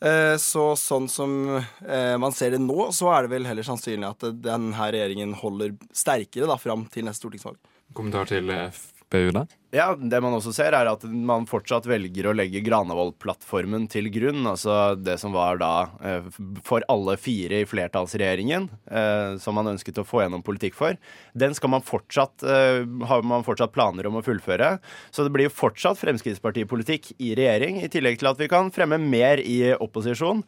Eh, 0.00 0.34
så 0.40 0.64
sånn 0.80 1.08
som 1.12 1.34
eh, 1.58 2.16
man 2.20 2.32
ser 2.36 2.54
det 2.54 2.62
nå, 2.64 2.90
så 2.96 3.10
er 3.14 3.26
det 3.26 3.34
vel 3.34 3.48
heller 3.48 3.66
sannsynlig 3.66 4.08
at 4.08 4.28
denne 4.44 4.90
regjeringen 4.92 5.34
holder 5.40 5.74
sterkere 5.96 6.48
da, 6.48 6.56
fram 6.60 6.86
til 6.92 7.08
neste 7.08 7.24
stortingsvalg. 7.24 7.58
Kommentar 7.96 8.30
til 8.30 8.52
FPU, 8.52 9.32
da? 9.36 9.44
Ja, 9.70 9.94
Det 9.94 10.18
man 10.18 10.34
også 10.34 10.50
ser, 10.50 10.74
er 10.74 10.88
at 10.90 11.04
man 11.06 11.44
fortsatt 11.46 11.84
velger 11.86 12.26
å 12.26 12.32
legge 12.34 12.62
Granavolden-plattformen 12.66 13.84
til 13.92 14.08
grunn. 14.10 14.42
Altså 14.50 14.96
det 14.98 15.14
som 15.22 15.30
var 15.36 15.60
da 15.62 15.74
eh, 16.02 16.26
for 16.66 16.82
alle 16.90 17.14
fire 17.20 17.60
i 17.62 17.68
flertallsregjeringen, 17.70 18.66
eh, 18.90 19.36
som 19.38 19.54
man 19.54 19.70
ønsket 19.70 20.00
å 20.02 20.06
få 20.06 20.24
gjennom 20.24 20.42
politikk 20.42 20.74
for. 20.74 20.98
Den 21.38 21.54
skal 21.54 21.70
man 21.76 21.86
fortsatt, 21.86 22.42
eh, 22.42 22.82
har 23.06 23.22
man 23.22 23.46
fortsatt 23.46 23.70
planer 23.76 24.08
om 24.10 24.18
å 24.18 24.24
fullføre. 24.26 24.72
Så 25.14 25.22
det 25.22 25.30
blir 25.36 25.46
jo 25.46 25.54
fortsatt 25.54 26.02
Fremskrittspartipolitikk 26.02 27.12
i 27.22 27.30
regjering, 27.38 27.78
i 27.84 27.92
tillegg 27.92 28.18
til 28.18 28.32
at 28.32 28.42
vi 28.42 28.50
kan 28.50 28.72
fremme 28.74 28.98
mer 28.98 29.38
i 29.38 29.70
opposisjon, 29.78 30.42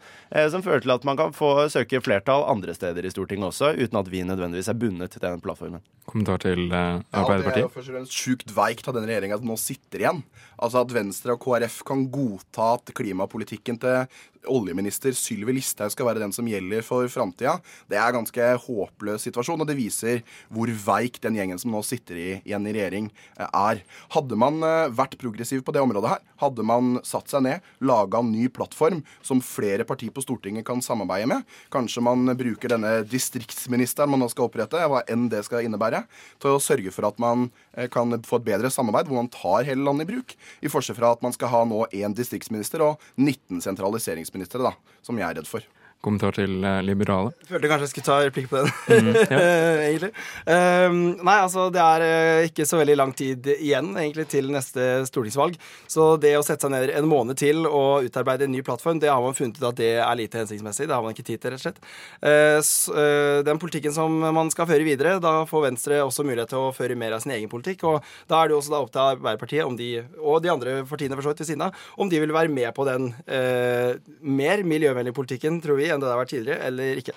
som 0.51 0.65
fører 0.65 0.83
til 0.83 0.95
at 0.95 1.05
man 1.07 1.19
kan 1.19 1.35
få 1.37 1.69
søke 1.71 2.01
flertall 2.03 2.43
andre 2.51 2.75
steder 2.75 3.07
i 3.07 3.13
Stortinget 3.13 3.53
også, 3.53 3.73
uten 3.79 4.01
at 4.01 4.11
vi 4.11 4.25
nødvendigvis 4.27 4.71
er 4.73 4.79
bundet 4.79 5.15
til 5.15 5.23
den 5.23 5.43
plattformen. 5.45 5.85
Kommentar 6.09 6.41
til 6.43 6.67
Arbeiderpartiet? 6.73 7.13
Ja, 7.13 7.53
det 7.53 7.61
er 7.61 7.69
jo 7.69 7.75
først 7.77 7.93
og 7.93 7.97
fremst 7.99 8.17
sjukt 8.17 8.55
veikt 8.57 8.89
av 8.91 8.97
denne 8.97 9.12
regjeringa 9.13 9.39
nå 9.45 9.57
sitter 9.61 10.05
igjen. 10.05 10.23
Altså 10.57 10.83
at 10.83 10.95
Venstre 10.97 11.37
og 11.37 11.43
KrF 11.45 11.83
kan 11.87 12.07
godta 12.13 12.73
at 12.79 12.93
klimapolitikken 12.97 13.79
til 13.83 14.07
oljeminister 14.51 15.15
Sylvi 15.17 15.57
Listhaug 15.57 15.93
skal 15.95 16.09
være 16.09 16.23
den 16.23 16.35
som 16.35 16.49
gjelder 16.49 16.85
for 16.87 17.09
framtida, 17.13 17.59
det 17.91 17.99
er 17.99 18.11
en 18.11 18.21
ganske 18.21 18.49
håpløs 18.65 19.27
situasjon. 19.27 19.63
Og 19.63 19.69
det 19.69 19.79
viser 19.79 20.23
hvor 20.53 20.71
veik 20.87 21.21
den 21.23 21.39
gjengen 21.39 21.61
som 21.61 21.73
nå 21.75 21.83
sitter 21.87 22.19
i, 22.19 22.29
igjen 22.43 22.67
i 22.69 22.75
regjering, 22.75 23.11
eh, 23.39 23.49
er. 23.49 23.83
Hadde 24.15 24.39
man 24.39 24.63
eh, 24.67 24.93
vært 24.93 25.19
progressiv 25.21 25.65
på 25.67 25.75
det 25.75 25.83
området 25.85 26.15
her, 26.15 26.25
hadde 26.43 26.67
man 26.67 26.97
satt 27.07 27.31
seg 27.33 27.45
ned, 27.47 27.69
laga 27.85 28.23
en 28.23 28.33
ny 28.33 28.49
plattform 28.53 29.03
som 29.25 29.43
flere 29.45 29.87
partier 29.89 30.13
på 30.15 30.25
Stortinget 30.25 30.67
kan 30.67 30.83
samarbeide 30.85 31.29
med, 31.31 31.47
kanskje 31.73 32.05
man 32.05 32.35
bruker 32.39 32.75
denne 32.75 33.01
distriktsministeren 33.09 34.11
man 34.13 34.23
nå 34.23 34.31
skal 34.33 34.49
opprette, 34.49 34.81
hva 34.91 35.05
enn 35.11 35.29
det 35.33 35.45
skal 35.47 35.67
innebære, 35.67 36.05
til 36.43 36.57
å 36.57 36.63
sørge 36.63 36.93
for 36.95 37.09
at 37.09 37.21
man 37.23 37.49
eh, 37.77 37.89
kan 37.93 38.15
få 38.27 38.41
et 38.41 38.49
bedre 38.51 38.73
samarbeid 38.73 39.11
hvor 39.11 39.23
man 39.23 39.31
tar 39.33 39.69
hele 39.69 39.87
landet 39.87 40.09
i 40.09 40.13
bruk, 40.15 40.37
i 40.63 40.73
forskjell 40.73 40.99
fra 40.99 41.15
at 41.15 41.25
man 41.25 41.35
skal 41.35 41.53
ha 41.53 41.63
nå 41.69 41.85
én 41.93 42.17
distriktsminister 42.17 42.83
og 42.85 43.03
19 43.21 43.63
sentraliseringsministre, 43.65 44.32
da, 44.65 44.73
som 45.03 45.19
jeg 45.19 45.29
er 45.29 45.41
redd 45.41 45.49
for. 45.49 45.65
Kommentar 46.03 46.35
til 46.35 46.51
Liberale. 46.51 46.83
liberale? 46.83 47.31
Følte 47.47 47.69
kanskje 47.71 47.87
jeg 47.87 47.91
skulle 47.93 48.07
ta 48.09 48.17
replikk 48.25 48.49
på 48.51 48.59
den, 48.59 48.71
mm, 48.91 49.19
ja. 49.31 49.43
egentlig. 49.87 50.09
Um, 50.51 50.97
nei, 51.23 51.37
altså 51.45 51.69
det 51.71 51.79
er 51.79 52.03
uh, 52.03 52.47
ikke 52.49 52.67
så 52.67 52.81
veldig 52.81 52.97
lang 52.99 53.13
tid 53.15 53.47
igjen 53.55 53.93
egentlig 53.95 54.25
til 54.33 54.51
neste 54.51 55.05
stortingsvalg. 55.07 55.55
Så 55.87 56.17
det 56.19 56.33
å 56.35 56.43
sette 56.43 56.67
seg 56.67 56.73
ned 56.75 56.91
en 56.99 57.07
måned 57.07 57.39
til 57.39 57.69
og 57.69 58.09
utarbeide 58.09 58.49
en 58.49 58.55
ny 58.55 58.65
plattform, 58.67 58.99
det 58.99 59.13
har 59.13 59.23
man 59.23 59.37
funnet 59.39 59.61
ut 59.61 59.69
at 59.71 59.79
det 59.79 59.93
er 60.03 60.19
lite 60.19 60.41
hensiktsmessig. 60.41 60.89
Det 60.91 60.97
har 60.97 61.07
man 61.07 61.15
ikke 61.15 61.27
tid 61.29 61.45
til, 61.45 61.55
rett 61.55 61.63
og 61.63 61.67
slett. 61.69 61.79
Uh, 62.19 62.59
så, 62.67 63.07
den 63.47 63.63
politikken 63.63 63.95
som 63.95 64.19
man 64.35 64.51
skal 64.51 64.67
føre 64.73 64.87
videre, 64.87 65.15
da 65.23 65.37
får 65.47 65.67
Venstre 65.69 66.03
også 66.03 66.27
mulighet 66.27 66.51
til 66.51 66.65
å 66.67 66.75
føre 66.75 66.99
mer 66.99 67.15
av 67.15 67.23
sin 67.23 67.37
egen 67.37 67.51
politikk. 67.53 67.87
Og 67.87 68.11
da 68.27 68.43
er 68.43 68.51
det 68.51 68.59
også 68.59 68.75
da 68.75 68.83
opp 68.83 68.91
til 68.91 69.05
Arbeiderpartiet 69.05 69.79
de, 69.79 69.93
og 70.19 70.43
de 70.43 70.51
andre 70.51 70.81
partiene 70.91 71.15
for 71.15 71.29
så 71.29 71.31
vidt 71.31 71.45
ved 71.45 71.53
siden 71.53 71.67
av, 71.69 71.79
om 71.95 72.11
de 72.11 72.19
vil 72.27 72.35
være 72.35 72.51
med 72.51 72.75
på 72.75 72.85
den 72.89 73.13
mer 73.23 74.63
miljøvennlige 74.67 75.15
politikken, 75.17 75.61
tror 75.63 75.79
vi 75.79 75.92
enn 75.95 76.03
det 76.03 76.09
det 76.09 76.15
har 76.15 76.23
vært 76.23 76.33
tidligere, 76.35 76.71
eller 76.71 77.03
ikke. 77.03 77.15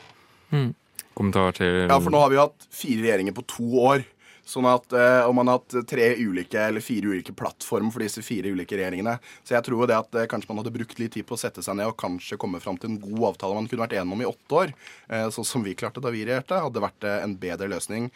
Mm. 0.55 0.69
Kommentar 1.15 1.55
til 1.55 1.85
Ja, 1.85 1.97
for 1.99 2.11
nå 2.11 2.19
har 2.19 2.33
vi 2.33 2.41
hatt 2.41 2.67
fire 2.75 3.01
regjeringer 3.05 3.35
på 3.38 3.45
to 3.55 3.67
år. 3.88 4.05
Sånn 4.45 4.67
at 4.69 4.93
eh, 4.93 5.25
Om 5.25 5.39
man 5.39 5.49
har 5.49 5.58
hatt 5.58 5.73
tre 5.89 6.12
ulike 6.21 6.62
eller 6.62 6.84
fire 6.84 7.10
ulike 7.10 7.34
plattformer 7.34 7.93
for 7.93 8.03
disse 8.05 8.21
fire 8.25 8.51
ulike 8.53 8.77
regjeringene. 8.77 9.17
Så 9.43 9.55
jeg 9.55 9.65
tror 9.65 9.89
det 9.89 9.97
at 9.97 10.17
eh, 10.21 10.27
kanskje 10.29 10.51
man 10.51 10.62
hadde 10.62 10.73
brukt 10.75 10.99
litt 11.01 11.15
tid 11.15 11.25
på 11.25 11.34
å 11.34 11.41
sette 11.41 11.63
seg 11.65 11.77
ned 11.79 11.89
og 11.89 11.97
kanskje 11.97 12.38
komme 12.41 12.62
fram 12.62 12.77
til 12.77 12.91
en 12.91 12.99
god 13.01 13.31
avtale 13.31 13.58
man 13.58 13.69
kunne 13.71 13.86
vært 13.88 13.95
enig 13.97 14.13
om 14.13 14.21
i 14.21 14.27
åtte 14.29 14.60
år, 14.60 14.73
eh, 15.10 15.25
sånn 15.34 15.47
som 15.47 15.65
vi 15.65 15.73
klarte 15.77 16.03
da 16.03 16.12
vi 16.13 16.21
regjerte, 16.27 16.60
hadde 16.62 16.84
vært 16.84 17.08
en 17.10 17.34
bedre 17.39 17.67
løsning. 17.71 18.08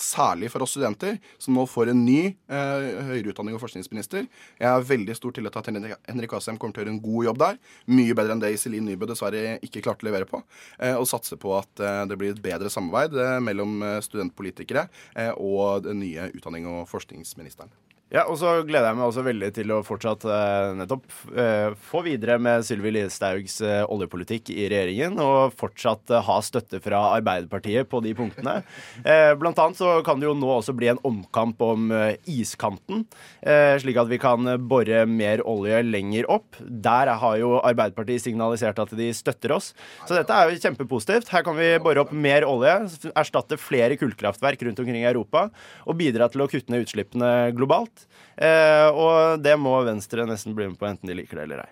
Særlig 0.00 0.50
for 0.52 0.64
oss 0.64 0.74
studenter, 0.74 1.16
som 1.42 1.56
nå 1.56 1.64
får 1.68 1.90
en 1.92 2.02
ny 2.04 2.34
høyere 2.48 3.32
utdanning 3.32 3.56
og 3.56 3.62
forskningsminister. 3.62 4.26
Jeg 4.60 4.68
har 4.68 4.84
veldig 4.86 5.16
stor 5.16 5.34
tillit 5.34 5.54
til 5.54 5.62
at 5.62 5.98
Henrik 6.10 6.34
Asheim 6.36 6.58
kommer 6.60 6.76
til 6.76 6.82
å 6.82 6.84
gjøre 6.84 6.94
en 6.94 7.02
god 7.04 7.26
jobb 7.28 7.40
der. 7.42 7.58
Mye 7.90 8.16
bedre 8.18 8.36
enn 8.36 8.42
det 8.42 8.52
Iselin 8.54 8.86
Nybø 8.88 9.08
dessverre 9.10 9.56
ikke 9.64 9.82
klarte 9.84 10.06
å 10.06 10.10
levere 10.10 10.28
på. 10.28 10.42
og 10.92 11.06
satse 11.08 11.38
på 11.40 11.54
at 11.56 11.84
det 12.10 12.18
blir 12.20 12.34
et 12.34 12.42
bedre 12.44 12.70
samarbeid 12.72 13.16
mellom 13.44 13.82
studentpolitikere 14.04 14.86
og 15.36 15.71
den 15.80 16.00
nye 16.00 16.30
utdanning- 16.36 16.66
og 16.66 16.88
forskningsministeren. 16.88 17.70
Ja, 18.12 18.26
og 18.28 18.36
så 18.36 18.58
gleder 18.68 18.90
jeg 18.90 18.98
meg 18.98 19.06
også 19.06 19.22
veldig 19.24 19.48
til 19.56 19.70
å 19.72 19.78
fortsatt 19.86 20.26
eh, 20.28 20.72
nettopp 20.76 21.06
eh, 21.32 21.70
få 21.88 22.02
videre 22.04 22.36
med 22.44 22.60
Sylvi 22.66 22.90
Listhaugs 22.92 23.54
eh, 23.64 23.80
oljepolitikk 23.88 24.50
i 24.52 24.66
regjeringen, 24.68 25.16
og 25.22 25.54
fortsatt 25.56 26.12
eh, 26.12 26.20
ha 26.26 26.36
støtte 26.44 26.82
fra 26.84 27.00
Arbeiderpartiet 27.16 27.88
på 27.88 28.02
de 28.04 28.12
punktene. 28.18 28.60
Eh, 29.02 29.32
blant 29.38 29.58
annet 29.58 29.78
så 29.78 29.88
kan 30.04 30.20
det 30.20 30.26
jo 30.26 30.34
nå 30.36 30.48
også 30.52 30.74
bli 30.76 30.88
en 30.90 31.00
omkamp 31.06 31.60
om 31.64 31.88
eh, 31.94 32.14
iskanten, 32.28 33.02
slik 33.80 33.96
at 33.98 34.08
vi 34.10 34.18
kan 34.20 34.46
bore 34.68 35.02
mer 35.08 35.42
olje 35.48 35.80
lenger 35.84 36.28
opp. 36.30 36.58
Der 36.60 37.10
har 37.18 37.36
jo 37.40 37.54
Arbeiderpartiet 37.58 38.22
signalisert 38.22 38.78
at 38.82 38.92
de 38.96 39.08
støtter 39.16 39.54
oss, 39.56 39.72
så 40.06 40.18
dette 40.18 40.36
er 40.36 40.50
jo 40.50 40.60
kjempepositivt. 40.62 41.32
Her 41.32 41.44
kan 41.46 41.56
vi 41.58 41.72
bore 41.82 42.04
opp 42.04 42.12
mer 42.14 42.46
olje, 42.48 42.76
erstatte 43.10 43.58
flere 43.60 43.98
kullkraftverk 44.00 44.62
rundt 44.68 44.82
omkring 44.84 45.02
i 45.02 45.08
Europa, 45.08 45.48
og 45.86 45.98
bidra 45.98 46.30
til 46.32 46.44
å 46.44 46.50
kutte 46.52 46.72
ned 46.72 46.86
utslippene 46.86 47.32
globalt. 47.56 48.01
Eh, 48.36 48.88
og 48.88 49.42
det 49.44 49.54
må 49.60 49.74
Venstre 49.86 50.26
nesten 50.28 50.56
bli 50.56 50.70
med 50.70 50.78
på, 50.80 50.88
enten 50.88 51.10
de 51.10 51.16
liker 51.18 51.40
det 51.40 51.46
eller 51.48 51.64
ei. 51.66 51.70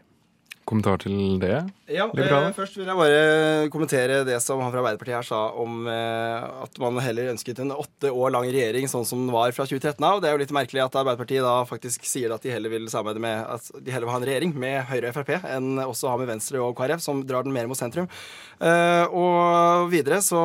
Kommentar 0.68 1.00
til 1.02 1.40
det? 1.42 1.64
Ja, 1.90 2.06
eh, 2.14 2.52
Først 2.54 2.76
vil 2.78 2.86
jeg 2.86 2.98
bare 2.98 3.68
kommentere 3.72 4.20
det 4.26 4.36
som 4.44 4.60
han 4.62 4.70
fra 4.70 4.78
Arbeiderpartiet 4.78 5.16
her 5.16 5.26
sa 5.26 5.40
om 5.58 5.88
eh, 5.90 6.44
at 6.64 6.78
man 6.82 7.00
heller 7.02 7.32
ønsket 7.32 7.58
en 7.64 7.74
åtte 7.74 8.12
år 8.14 8.30
lang 8.34 8.46
regjering 8.46 8.86
sånn 8.90 9.06
som 9.08 9.24
den 9.24 9.34
var 9.34 9.50
fra 9.56 9.66
2013 9.66 10.06
av. 10.06 10.20
Det 10.22 10.30
er 10.30 10.36
jo 10.36 10.42
litt 10.44 10.54
merkelig 10.54 10.84
at 10.84 10.98
Arbeiderpartiet 11.00 11.42
da 11.42 11.56
faktisk 11.66 12.06
sier 12.06 12.30
at 12.34 12.46
de 12.46 12.52
heller 12.54 12.70
vil 12.70 12.86
samarbeide 12.92 13.24
med 13.24 13.42
at 13.56 13.66
de 13.74 13.90
heller 13.90 14.06
vil 14.06 14.14
ha 14.14 14.20
en 14.20 14.28
regjering 14.28 14.54
med 14.62 14.86
Høyre 14.90 15.10
og 15.10 15.18
Frp 15.18 15.32
enn 15.50 15.82
også 15.82 16.12
ha 16.12 16.20
med 16.20 16.30
Venstre 16.30 16.62
og 16.62 16.76
KrF, 16.78 17.02
som 17.02 17.24
drar 17.26 17.46
den 17.46 17.56
mer 17.56 17.66
mot 17.70 17.78
sentrum. 17.78 18.06
Eh, 18.62 19.04
og 19.10 19.90
videre 19.90 20.20
så 20.22 20.40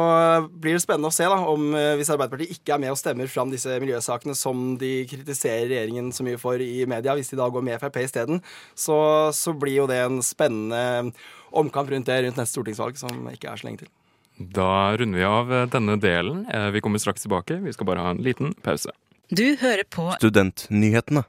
blir 0.50 0.80
det 0.80 0.84
spennende 0.86 1.14
å 1.14 1.16
se 1.16 1.30
da 1.30 1.38
om 1.52 1.70
eh, 1.78 1.94
hvis 2.00 2.10
Arbeiderpartiet 2.16 2.58
ikke 2.58 2.78
er 2.78 2.82
med 2.88 2.96
og 2.96 3.00
stemmer 3.02 3.30
fram 3.30 3.54
disse 3.54 3.78
miljøsakene 3.84 4.34
som 4.40 4.74
de 4.82 4.96
kritiserer 5.12 5.70
regjeringen 5.70 6.10
så 6.16 6.26
mye 6.26 6.42
for 6.42 6.58
i 6.58 6.88
media, 6.90 7.14
hvis 7.14 7.30
de 7.34 7.40
da 7.40 7.52
går 7.54 7.70
med 7.70 7.78
Frp 7.86 8.02
isteden, 8.02 8.42
så, 8.74 8.98
så 9.36 9.54
blir 9.54 9.84
jo 9.84 9.90
det 9.92 10.02
en 10.08 10.22
spennende 10.26 11.14
omkamp 11.58 11.90
rundt 11.92 12.10
det 12.10 12.22
rundt 12.26 12.40
neste 12.40 12.58
stortingsvalg, 12.58 13.00
som 13.00 13.30
ikke 13.32 13.52
er 13.52 13.62
så 13.62 13.68
lenge 13.70 13.86
til. 13.86 13.94
Da 14.36 14.98
runder 14.98 15.20
vi 15.20 15.24
av 15.24 15.52
denne 15.72 15.96
delen. 16.02 16.44
Eh, 16.52 16.70
vi 16.76 16.82
kommer 16.82 17.00
straks 17.00 17.24
tilbake. 17.24 17.62
Vi 17.64 17.74
skal 17.74 17.88
bare 17.88 18.04
ha 18.04 18.12
en 18.12 18.24
liten 18.24 18.54
pause. 18.64 18.92
Du 19.32 19.56
hører 19.62 19.88
på 19.90 20.10
Studentnyhetene. 20.20 21.24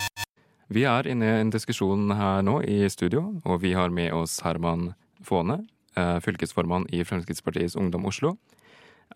Vi 0.68 0.82
er 0.84 1.06
inne 1.06 1.28
i 1.28 1.40
en 1.44 1.52
diskusjon 1.54 2.10
her 2.18 2.42
nå 2.42 2.58
i 2.66 2.82
studio, 2.90 3.22
og 3.46 3.60
vi 3.62 3.72
har 3.78 3.94
med 3.94 4.10
oss 4.12 4.40
Herman 4.42 4.94
Faane, 5.22 5.60
eh, 5.94 6.18
fylkesformann 6.20 6.88
i 6.90 7.04
Fremskrittspartiets 7.06 7.76
Ungdom 7.78 8.04
Oslo. 8.10 8.36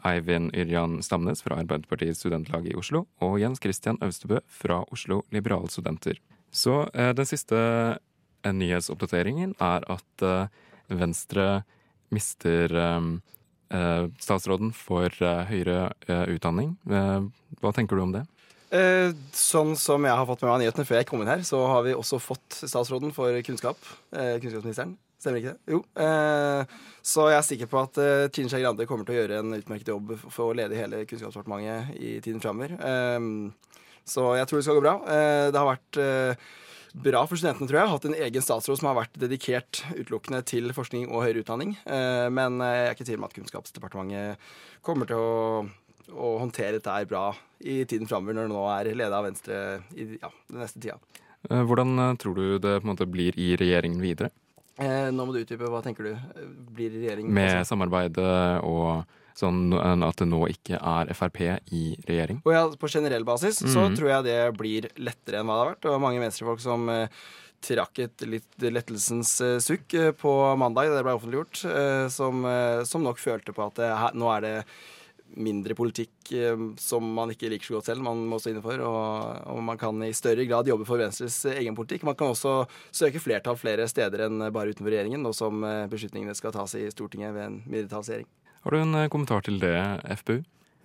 Eivind 0.06 0.54
Yrjan 0.54 1.02
Stamnes 1.02 1.42
fra 1.42 1.58
Arbeiderpartiets 1.58 2.22
studentlag 2.22 2.70
i 2.70 2.76
Oslo, 2.78 3.08
og 3.20 3.40
Jens 3.40 3.58
Christian 3.58 3.98
Øvstebø 4.00 4.38
fra 4.46 4.84
Oslo 4.92 5.24
Liberalstudenter. 5.34 6.22
Så 6.52 6.86
eh, 6.94 7.10
den 7.12 7.26
siste 7.26 7.98
nyhetsoppdateringen 8.46 9.58
er 9.60 9.84
at 9.90 10.24
Venstre 10.90 11.62
mister 12.10 12.74
um, 12.74 13.20
uh, 13.74 14.08
statsråden 14.22 14.72
for 14.76 15.14
uh, 15.22 15.44
høyere 15.50 15.90
utdanning. 16.30 16.76
hva 16.86 17.72
tenker 17.76 17.96
du 17.96 18.06
om 18.08 18.18
det? 18.18 18.26
sånn 19.34 19.72
som 19.74 20.04
jeg 20.06 20.14
har 20.14 20.26
fått 20.28 20.44
med 20.44 20.52
meg 20.52 20.60
nyhetene 20.62 20.86
før 20.86 21.00
jeg 21.00 21.06
kom 21.08 21.22
inn 21.24 21.30
her, 21.32 21.40
så 21.42 21.58
har 21.66 21.80
vi 21.82 21.90
også 21.90 22.20
fått 22.22 22.60
statsråden 22.60 23.10
for 23.10 23.34
kunnskap. 23.42 23.80
kunnskapsministeren. 24.14 24.92
Stemmer 25.18 25.40
ikke 25.40 25.56
det? 25.56 25.74
Jo. 25.74 25.80
så 27.02 27.24
jeg 27.32 27.38
er 27.40 27.48
sikker 27.48 27.70
på 27.72 27.80
at 27.82 27.98
Trine 28.30 28.52
Skei 28.52 28.62
Grande 28.62 28.86
kommer 28.86 29.08
til 29.08 29.16
å 29.16 29.18
gjøre 29.18 29.40
en 29.42 29.56
utmerket 29.58 29.90
jobb 29.90 30.14
for 30.22 30.52
å 30.52 30.54
lede 30.54 30.78
hele 30.78 31.02
Kunnskapsdepartementet 31.02 31.98
i 31.98 32.12
tiden 32.22 32.38
framover. 32.38 32.78
så 34.06 34.28
jeg 34.38 34.46
tror 34.46 34.62
det 34.62 34.68
skal 34.68 34.78
gå 34.78 34.86
bra. 34.86 34.96
det 35.50 35.58
har 35.58 35.72
vært 35.72 36.00
bra 36.94 37.22
for 37.28 37.38
studentene, 37.38 37.68
tror 37.70 37.80
jeg. 37.80 37.90
Hatt 37.92 38.08
en 38.08 38.16
egen 38.26 38.44
statsråd 38.44 38.80
som 38.80 38.90
har 38.90 38.98
vært 39.02 39.20
dedikert 39.20 39.82
utelukkende 39.94 40.42
til 40.48 40.72
forskning 40.76 41.08
og 41.08 41.24
høyere 41.26 41.44
utdanning. 41.44 41.76
Eh, 41.84 42.26
men 42.32 42.58
jeg 42.64 42.86
er 42.86 42.96
ikke 42.96 43.06
i 43.06 43.10
tvil 43.10 43.20
om 43.20 43.28
at 43.28 43.36
Kunnskapsdepartementet 43.36 44.50
kommer 44.86 45.10
til 45.10 45.20
å, 45.20 45.62
å 46.10 46.34
håndtere 46.42 46.78
dette 46.78 46.94
her 46.94 47.08
bra 47.10 47.30
i 47.60 47.82
tiden 47.84 48.08
framover, 48.10 48.36
når 48.36 48.48
det 48.48 48.54
nå 48.54 48.66
er 48.74 48.92
leda 48.96 49.20
av 49.20 49.28
Venstre 49.28 49.62
i 49.94 50.06
ja, 50.16 50.32
den 50.50 50.62
neste 50.64 50.82
tida. 50.82 50.98
Eh, 51.48 51.62
hvordan 51.62 51.96
eh, 51.98 52.14
tror 52.20 52.36
du 52.38 52.44
det 52.62 52.78
måte 52.88 53.08
blir 53.08 53.38
i 53.40 53.54
regjeringen 53.60 54.02
videre? 54.04 54.32
nå 54.80 55.26
må 55.28 55.34
du 55.34 55.42
utdype. 55.42 55.68
Hva 55.68 55.82
tenker 55.84 56.06
du 56.06 56.46
blir 56.72 56.94
regjeringen? 56.94 57.34
Med 57.36 57.66
samarbeidet 57.68 58.62
og 58.64 59.02
Sånn 59.40 59.72
at 59.72 60.20
det 60.20 60.28
nå 60.28 60.42
ikke 60.52 60.76
er 60.76 61.12
Frp 61.16 61.40
i 61.72 61.84
regjering? 62.08 62.42
Og 62.44 62.52
ja, 62.54 62.64
På 62.80 62.90
generell 62.92 63.24
basis 63.24 63.62
mm. 63.62 63.70
så 63.72 63.86
mhm. 63.86 63.96
tror 63.98 64.12
jeg 64.14 64.28
det 64.28 64.40
blir 64.58 64.90
lettere 65.00 65.40
enn 65.40 65.48
hva 65.48 65.56
det 65.56 65.64
har 65.64 65.72
vært. 65.74 65.82
Det 65.86 65.94
var 65.94 66.04
mange 66.04 66.22
venstrefolk 66.22 66.62
som 66.62 66.86
eh, 66.92 67.26
trakk 67.64 68.04
et 68.04 68.28
litt 68.28 68.68
lettelsens 68.68 69.34
eh, 69.44 69.58
sukk 69.64 69.96
eh, 69.96 70.14
på 70.16 70.32
mandag, 70.60 70.92
det 70.92 71.04
ble 71.06 71.16
offentliggjort, 71.16 71.64
som, 72.12 72.48
som, 72.88 73.04
nok 73.04 73.20
følte 73.20 73.54
på 73.56 73.68
at 73.68 73.80
det, 73.80 73.92
nå 74.18 74.32
er 74.36 74.46
det 74.46 74.56
mindre 75.30 75.76
politikk 75.78 76.32
som 76.82 77.04
man 77.14 77.30
ikke 77.30 77.52
liker 77.52 77.68
så 77.68 77.76
godt 77.76 77.86
selv, 77.86 78.02
man 78.02 78.24
må 78.26 78.40
stå 78.42 78.50
inne 78.50 78.62
for. 78.64 78.82
Og, 78.82 79.36
og, 79.52 79.60
man 79.62 79.78
kan 79.78 80.02
i 80.02 80.10
større 80.16 80.42
grad 80.48 80.66
jobbe 80.66 80.88
for 80.88 80.98
Venstres 80.98 81.36
egen 81.52 81.76
politikk. 81.78 82.02
Man 82.08 82.18
kan 82.18 82.34
også 82.34 82.64
søke 82.90 83.22
flertall 83.22 83.58
flere 83.60 83.86
steder 83.90 84.26
enn 84.26 84.42
bare 84.50 84.74
utenfor 84.74 84.90
regjeringen, 84.90 85.22
nå 85.22 85.30
som 85.36 85.62
beslutningene 85.92 86.34
skal 86.34 86.56
tas 86.56 86.74
i 86.80 86.88
Stortinget 86.90 87.36
ved 87.36 87.46
en 87.46 87.60
mindretallsregjering. 87.62 88.26
Har 88.64 88.76
du 88.76 88.80
en 88.82 88.94
eh, 88.94 89.08
kommentar 89.12 89.44
til 89.46 89.60
det, 89.62 89.76
FPU? 90.20 90.40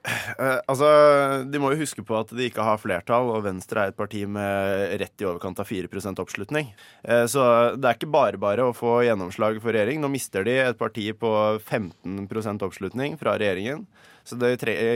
Eh, 0.06 0.60
altså, 0.70 0.88
De 1.50 1.60
må 1.62 1.72
jo 1.74 1.82
huske 1.82 2.04
på 2.06 2.18
at 2.20 2.32
de 2.36 2.48
ikke 2.48 2.64
har 2.66 2.80
flertall, 2.82 3.32
og 3.34 3.46
Venstre 3.48 3.84
er 3.86 3.94
et 3.94 3.98
parti 3.98 4.24
med 4.30 4.96
rett 5.02 5.24
i 5.24 5.28
overkant 5.28 5.60
av 5.62 5.70
4 5.70 5.90
oppslutning. 6.22 6.74
Eh, 7.04 7.26
så 7.32 7.76
det 7.76 7.90
er 7.90 7.98
ikke 7.98 8.12
bare 8.14 8.42
bare 8.42 8.68
å 8.68 8.76
få 8.76 9.00
gjennomslag 9.08 9.62
for 9.64 9.76
regjering. 9.76 10.02
Nå 10.02 10.12
mister 10.14 10.46
de 10.46 10.60
et 10.62 10.78
parti 10.80 11.10
på 11.18 11.32
15% 11.60 12.68
oppslutning 12.68 13.18
fra 13.22 13.38
regjeringen. 13.42 13.86
Så 14.26 14.36
det 14.42 14.56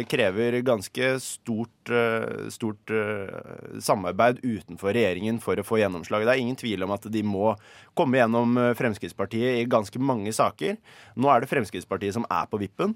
krever 0.10 0.56
ganske 0.66 1.10
stort, 1.22 1.90
eh, 1.90 2.48
stort 2.50 2.90
uh, 2.90 3.78
samarbeid 3.78 4.40
utenfor 4.42 4.90
regjeringen 4.98 5.38
for 5.44 5.60
å 5.60 5.66
få 5.66 5.78
gjennomslag. 5.78 6.26
Det 6.26 6.34
er 6.34 6.42
ingen 6.42 6.58
tvil 6.58 6.82
om 6.82 6.96
at 6.96 7.06
de 7.14 7.22
må 7.22 7.52
komme 7.94 8.18
gjennom 8.18 8.58
Fremskrittspartiet 8.80 9.60
i 9.60 9.68
ganske 9.70 10.02
mange 10.02 10.34
saker. 10.34 10.80
Nå 11.14 11.30
er 11.30 11.44
det 11.44 11.50
Fremskrittspartiet 11.52 12.18
som 12.18 12.26
er 12.26 12.48
på 12.50 12.58
vippen. 12.62 12.96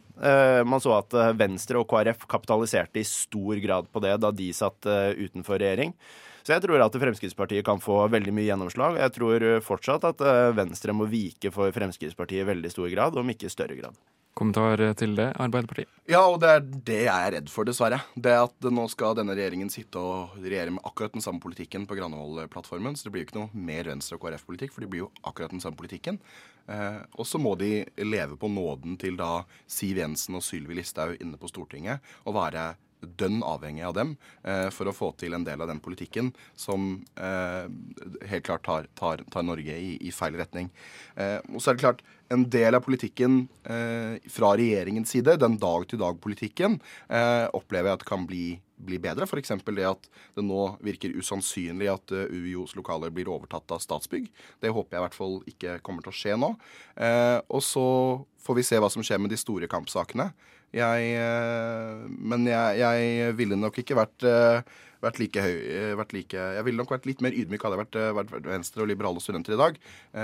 Man 0.66 0.82
så 0.82 0.96
at 0.96 1.14
Venstre 1.38 1.82
og 1.82 1.90
KrF 1.92 2.26
kapitaliserte 2.32 3.04
i 3.04 3.06
stor 3.06 3.60
grad 3.62 3.92
på 3.94 4.02
det 4.02 4.16
da 4.24 4.32
de 4.34 4.48
satt 4.56 4.88
utenfor 4.88 5.62
regjering. 5.62 5.94
Så 6.42 6.56
jeg 6.56 6.64
tror 6.66 6.82
at 6.86 6.98
Fremskrittspartiet 7.04 7.68
kan 7.68 7.84
få 7.84 8.00
veldig 8.14 8.34
mye 8.34 8.48
gjennomslag. 8.48 8.98
Jeg 9.04 9.16
tror 9.20 9.48
fortsatt 9.68 10.10
at 10.14 10.26
Venstre 10.56 10.96
må 10.96 11.10
vike 11.12 11.54
for 11.54 11.76
Fremskrittspartiet 11.76 12.46
i 12.46 12.52
veldig 12.56 12.74
stor 12.74 12.90
grad, 12.96 13.20
om 13.20 13.36
ikke 13.36 13.52
i 13.52 13.54
større 13.54 13.78
grad. 13.84 14.00
Kommentar 14.34 14.82
til 14.98 15.14
det, 15.18 15.28
Arbeiderpartiet? 15.38 15.90
Ja, 16.10 16.24
og 16.26 16.40
det 16.42 16.50
er 16.50 16.64
det 16.66 17.00
jeg 17.06 17.14
er 17.14 17.34
redd 17.36 17.52
for, 17.54 17.68
dessverre. 17.70 18.00
Det 18.18 18.34
at 18.34 18.66
nå 18.74 18.88
skal 18.90 19.14
denne 19.20 19.36
regjeringen 19.38 19.70
sitte 19.72 20.02
og 20.02 20.34
regjere 20.42 20.74
med 20.74 20.82
akkurat 20.90 21.14
den 21.14 21.24
samme 21.24 21.44
politikken 21.44 21.86
på 21.90 21.98
Granavolden-plattformen. 22.00 22.98
Så 22.98 23.06
det 23.06 23.14
blir 23.14 23.24
jo 23.24 23.30
ikke 23.30 23.38
noe 23.38 23.66
mer 23.70 23.92
Venstre- 23.92 24.18
og 24.18 24.26
KrF-politikk, 24.26 24.74
for 24.74 24.84
det 24.84 24.90
blir 24.90 25.06
jo 25.06 25.12
akkurat 25.22 25.54
den 25.54 25.62
samme 25.62 25.78
politikken. 25.78 26.18
Eh, 26.66 27.00
og 27.14 27.30
så 27.30 27.38
må 27.42 27.54
de 27.60 27.84
leve 28.02 28.40
på 28.40 28.50
nåden 28.50 28.98
til 28.98 29.20
da 29.20 29.44
Siv 29.70 30.02
Jensen 30.02 30.40
og 30.40 30.46
Sylvi 30.46 30.80
Listhaug 30.80 31.22
inne 31.22 31.38
på 31.38 31.52
Stortinget 31.52 32.02
og 32.24 32.38
være 32.40 32.72
dønn 33.04 33.42
avhengig 33.46 33.84
av 33.88 33.96
dem 33.98 34.16
eh, 34.44 34.70
for 34.74 34.90
å 34.90 34.96
få 34.96 35.12
til 35.20 35.36
en 35.36 35.46
del 35.46 35.62
av 35.64 35.70
den 35.72 35.82
politikken 35.84 36.32
som 36.60 37.04
eh, 37.18 37.70
helt 38.30 38.48
klart 38.48 38.66
tar, 38.66 38.90
tar, 39.00 39.24
tar 39.34 39.46
Norge 39.46 39.78
i, 39.78 39.96
i, 40.02 40.12
feil 40.16 40.38
retning. 40.40 40.70
Eh, 41.16 41.40
og 41.52 41.62
så 41.62 41.72
er 41.72 41.78
det 41.78 41.86
klart, 41.86 42.04
en 42.34 42.46
del 42.50 42.74
av 42.74 42.84
politikken 42.86 43.44
eh, 43.70 44.20
fra 44.32 44.54
regjeringens 44.58 45.12
side, 45.14 45.38
den 45.42 45.60
dag-til-dag-politikken, 45.62 46.80
eh, 47.14 47.46
opplever 47.54 47.92
jeg 47.92 48.00
at 48.00 48.08
kan 48.08 48.26
bli, 48.30 48.46
bli 48.84 49.00
bedre. 49.04 49.28
F.eks. 49.28 49.54
det 49.68 49.90
at 49.90 50.10
det 50.38 50.46
nå 50.46 50.66
virker 50.84 51.14
usannsynlig 51.20 51.92
at 51.92 52.16
uh, 52.16 52.26
UiOs 52.32 52.74
lokaler 52.80 53.14
blir 53.14 53.30
overtatt 53.32 53.76
av 53.76 53.84
Statsbygg. 53.84 54.32
Det 54.64 54.74
håper 54.74 54.98
jeg 54.98 55.02
i 55.02 55.06
hvert 55.06 55.20
fall 55.20 55.38
ikke 55.52 55.78
kommer 55.86 56.06
til 56.06 56.14
å 56.14 56.18
skje 56.18 56.40
nå. 56.40 56.50
og 57.54 57.62
så 57.64 57.86
får 58.44 58.58
vi 58.58 58.66
se 58.66 58.80
hva 58.82 58.90
som 58.92 59.06
skjer 59.06 59.22
med 59.22 59.32
de 59.32 59.40
store 59.40 59.70
kampsakene. 59.72 60.32
Jeg, 60.74 61.10
eh, 61.22 62.06
men 62.18 62.48
jeg, 62.50 62.80
jeg, 62.82 63.34
ville 63.38 63.58
nok 63.60 63.78
ikke 63.84 63.98
vært, 63.98 64.26
eh, 64.26 64.64
vært 65.04 65.20
like 65.22 65.44
høy 65.44 65.54
eh, 65.54 65.92
vært 66.00 66.16
like, 66.18 66.46
Jeg 66.58 66.66
ville 66.66 66.82
nok 66.82 66.96
vært 66.96 67.06
litt 67.10 67.22
mer 67.22 67.36
ydmyk 67.38 67.62
hadde 67.62 67.78
jeg 67.78 67.84
vært, 67.84 68.32
vært 68.34 68.50
venstre- 68.50 68.86
og 68.86 68.90
liberale 68.90 69.22
studenter 69.22 69.54
i 69.54 69.62
dag. 69.62 69.78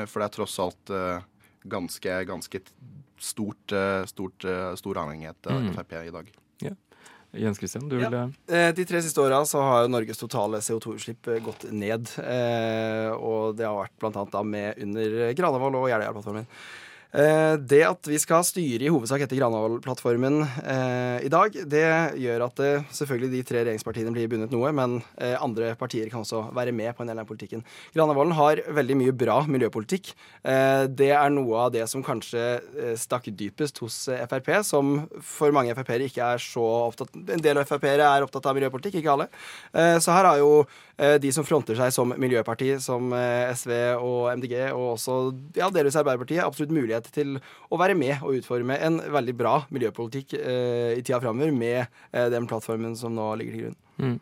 For 0.09 0.17
det 0.17 0.25
er 0.25 0.33
tross 0.33 0.57
alt 0.63 0.93
ganske, 1.69 2.17
ganske 2.25 2.61
stort, 3.19 3.77
stort, 4.09 4.45
stor 4.79 5.01
avhengighet 5.03 5.49
av 5.51 5.61
mm. 5.61 5.71
Frp 5.75 5.95
i 5.99 6.13
dag. 6.15 6.33
Ja. 6.65 6.73
Jens 7.37 7.61
Christian, 7.61 7.85
du 7.91 7.99
ville 7.99 8.23
ja. 8.23 8.71
De 8.73 8.85
tre 8.89 9.03
siste 9.05 9.21
åra 9.21 9.43
så 9.45 9.61
har 9.61 9.89
Norges 9.91 10.17
totale 10.17 10.63
CO2-utslipp 10.65 11.29
gått 11.45 11.67
ned. 11.69 12.09
Og 13.19 13.57
det 13.59 13.67
har 13.67 13.77
vært 13.83 13.97
blant 14.01 14.17
annet 14.23 14.53
med 14.55 14.85
under 14.87 15.17
Granavolden 15.37 15.83
og 15.83 15.91
Jeløya-plattformen. 15.91 16.49
Eh, 17.09 17.55
det 17.57 17.81
at 17.87 18.05
vi 18.05 18.19
skal 18.21 18.43
styre 18.45 18.85
i 18.85 18.89
hovedsak 18.93 19.23
etter 19.25 19.39
Granavolden-plattformen 19.39 20.43
eh, 20.45 21.25
i 21.25 21.31
dag, 21.33 21.55
det 21.65 21.85
gjør 22.21 22.43
at 22.45 22.59
det, 22.61 22.67
eh, 22.77 22.91
selvfølgelig 22.99 23.29
de 23.33 23.41
tre 23.49 23.63
regjeringspartiene 23.63 24.13
blir 24.13 24.29
bundet 24.29 24.53
noe, 24.53 24.69
men 24.77 24.99
eh, 25.17 25.33
andre 25.41 25.71
partier 25.79 26.11
kan 26.11 26.21
også 26.21 26.43
være 26.53 26.73
med 26.75 26.93
på 26.93 27.01
en 27.01 27.09
del 27.09 27.21
av 27.21 27.25
politikken. 27.29 27.63
Granavolden 27.95 28.35
har 28.37 28.61
veldig 28.77 28.99
mye 29.01 29.15
bra 29.17 29.39
miljøpolitikk. 29.49 30.11
Eh, 30.43 30.85
det 30.85 31.09
er 31.17 31.33
noe 31.33 31.65
av 31.65 31.73
det 31.73 31.87
som 31.89 32.05
kanskje 32.05 32.45
eh, 32.59 32.93
stakk 32.99 33.31
dypest 33.39 33.81
hos 33.81 33.97
Frp, 34.29 34.51
som 34.67 34.99
for 35.25 35.55
mange 35.55 35.73
Frp-ere 35.77 36.11
ikke 36.11 36.29
er 36.35 36.41
så 36.43 36.65
opptatt 36.89 37.17
En 37.19 37.41
del 37.41 37.57
av 37.57 37.65
Frp-ere 37.65 38.05
er 38.05 38.25
opptatt 38.25 38.45
av 38.49 38.57
miljøpolitikk, 38.57 38.99
ikke 38.99 39.15
alle. 39.15 39.27
så 40.01 40.13
her 40.13 40.27
har 40.27 40.39
jo 40.41 40.51
de 40.99 41.29
som 41.31 41.45
fronter 41.47 41.77
seg 41.79 41.93
som 41.95 42.11
miljøparti, 42.19 42.73
som 42.83 43.13
SV 43.55 43.71
og 44.03 44.29
MDG, 44.35 44.55
og 44.75 44.95
også 44.97 45.17
ja, 45.55 45.69
delvis 45.71 45.95
Arbeiderpartiet, 45.99 46.43
absolutt 46.43 46.73
mulighet 46.75 47.07
til 47.15 47.37
å 47.69 47.79
være 47.79 47.95
med 47.97 48.23
og 48.25 48.39
utforme 48.39 48.77
en 48.83 48.99
veldig 49.13 49.35
bra 49.39 49.53
miljøpolitikk 49.73 50.35
eh, 50.39 50.97
i 50.97 51.03
tida 51.03 51.21
framover 51.23 51.53
med 51.55 51.85
eh, 51.85 52.27
den 52.33 52.47
plattformen 52.49 52.97
som 52.99 53.15
nå 53.15 53.31
ligger 53.39 53.55
til 53.55 53.65
grunn. 53.67 53.79
Mm. 53.99 54.17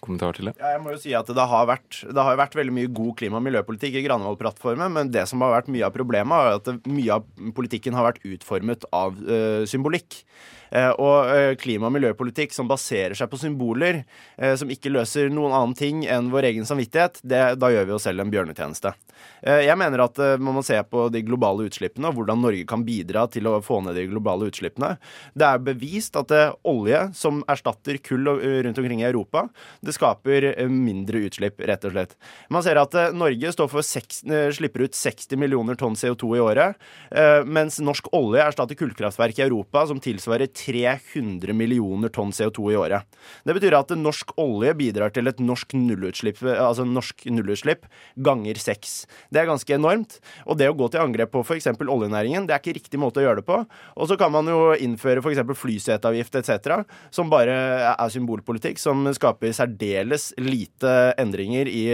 Kommentar 0.00 0.36
til 0.36 0.48
det? 0.48 0.54
Ja, 0.56 0.72
jeg 0.76 0.80
må 0.80 0.94
jo 0.94 1.00
si 1.02 1.10
at 1.16 1.28
Det 1.28 1.44
har 1.50 1.66
vært, 1.68 1.98
det 2.08 2.24
har 2.24 2.38
vært 2.40 2.54
veldig 2.56 2.72
mye 2.72 2.92
god 2.96 3.12
klima- 3.20 3.36
og 3.36 3.44
miljøpolitikk 3.44 3.98
i 4.00 4.04
Granavolden-plattformen, 4.06 4.94
men 4.96 5.10
det 5.12 5.26
som 5.28 5.44
har 5.44 5.58
vært 5.58 5.68
mye 5.72 5.84
av 5.84 5.92
problemet, 5.92 6.32
er 6.32 6.56
at 6.56 6.88
mye 6.88 7.18
av 7.18 7.26
politikken 7.56 7.98
har 7.98 8.08
vært 8.08 8.24
utformet 8.24 8.86
av 8.96 9.20
uh, 9.20 9.66
symbolikk. 9.68 10.22
Eh, 10.70 10.90
og 11.02 11.30
eh, 11.34 11.54
klima- 11.58 11.88
og 11.88 11.94
miljøpolitikk 11.96 12.54
som 12.54 12.68
baserer 12.70 13.16
seg 13.18 13.30
på 13.30 13.40
symboler, 13.40 14.04
eh, 14.38 14.54
som 14.58 14.70
ikke 14.70 14.92
løser 14.92 15.30
noen 15.32 15.54
annen 15.54 15.76
ting 15.78 16.04
enn 16.06 16.30
vår 16.32 16.50
egen 16.52 16.68
samvittighet, 16.68 17.20
det, 17.22 17.42
da 17.60 17.72
gjør 17.72 17.88
vi 17.88 17.96
oss 17.96 18.06
selv 18.06 18.22
en 18.22 18.32
bjørnetjeneste. 18.32 18.94
Jeg 19.44 19.76
mener 19.76 20.00
at 20.00 20.16
man 20.40 20.54
må 20.56 20.62
se 20.64 20.78
på 20.88 21.02
de 21.12 21.20
globale 21.24 21.66
utslippene 21.68 22.08
og 22.08 22.16
hvordan 22.16 22.40
Norge 22.40 22.64
kan 22.68 22.80
bidra 22.86 23.26
til 23.28 23.44
å 23.48 23.58
få 23.64 23.82
ned 23.84 23.96
de 23.96 24.06
globale 24.08 24.46
utslippene. 24.48 24.94
Det 25.36 25.44
er 25.44 25.60
bevist 25.64 26.16
at 26.16 26.32
olje 26.68 27.02
som 27.16 27.42
erstatter 27.52 27.98
kull 28.04 28.30
rundt 28.30 28.80
omkring 28.80 29.02
i 29.02 29.08
Europa, 29.08 29.46
det 29.84 29.92
skaper 29.96 30.46
mindre 30.72 31.20
utslipp, 31.28 31.60
rett 31.68 31.84
og 31.84 31.92
slett. 31.92 32.16
Man 32.52 32.64
ser 32.64 32.80
at 32.80 32.96
Norge 33.16 33.52
6, 33.52 34.22
slipper 34.56 34.86
ut 34.88 34.96
60 34.96 35.40
millioner 35.40 35.76
tonn 35.80 35.98
CO2 36.00 36.32
i 36.38 36.44
året, 36.44 36.88
mens 37.44 37.76
norsk 37.84 38.08
olje 38.16 38.44
erstatter 38.44 38.80
kullkraftverk 38.80 39.40
i 39.40 39.46
Europa 39.50 39.84
som 39.88 40.00
tilsvarer 40.00 40.48
300 40.60 41.54
millioner 41.56 42.12
tonn 42.12 42.32
CO2 42.34 42.72
i 42.72 42.78
året. 42.78 43.18
Det 43.44 43.54
betyr 43.56 43.76
at 43.78 43.92
norsk 43.96 44.34
olje 44.40 44.74
bidrar 44.76 45.12
til 45.14 45.30
et 45.30 45.40
norsk 45.42 45.74
nullutslipp, 45.76 46.42
altså 46.52 46.84
norsk 46.86 47.26
nullutslipp 47.32 47.86
ganger 48.20 48.60
seks. 48.60 49.04
Det 49.32 49.42
er 49.42 49.48
ganske 49.48 49.74
enormt. 49.76 50.18
Og 50.46 50.58
det 50.60 50.68
å 50.70 50.76
gå 50.76 50.90
til 50.92 51.02
angrep 51.02 51.32
på 51.34 51.42
f.eks. 51.44 51.70
oljenæringen, 51.80 52.46
det 52.48 52.56
er 52.56 52.62
ikke 52.62 52.76
riktig 52.76 53.00
måte 53.00 53.22
å 53.22 53.26
gjøre 53.26 53.40
det 53.40 53.48
på. 53.48 53.60
Og 53.96 54.10
så 54.10 54.18
kan 54.20 54.32
man 54.34 54.48
jo 54.50 54.72
innføre 54.76 55.24
f.eks. 55.24 55.42
flyseteavgift 55.60 56.40
etc., 56.42 56.82
som 57.14 57.30
bare 57.32 57.56
er 57.92 58.12
symbolpolitikk, 58.12 58.80
som 58.80 59.06
skaper 59.16 59.54
særdeles 59.56 60.30
lite 60.40 60.94
endringer 61.20 61.70
i 61.70 61.84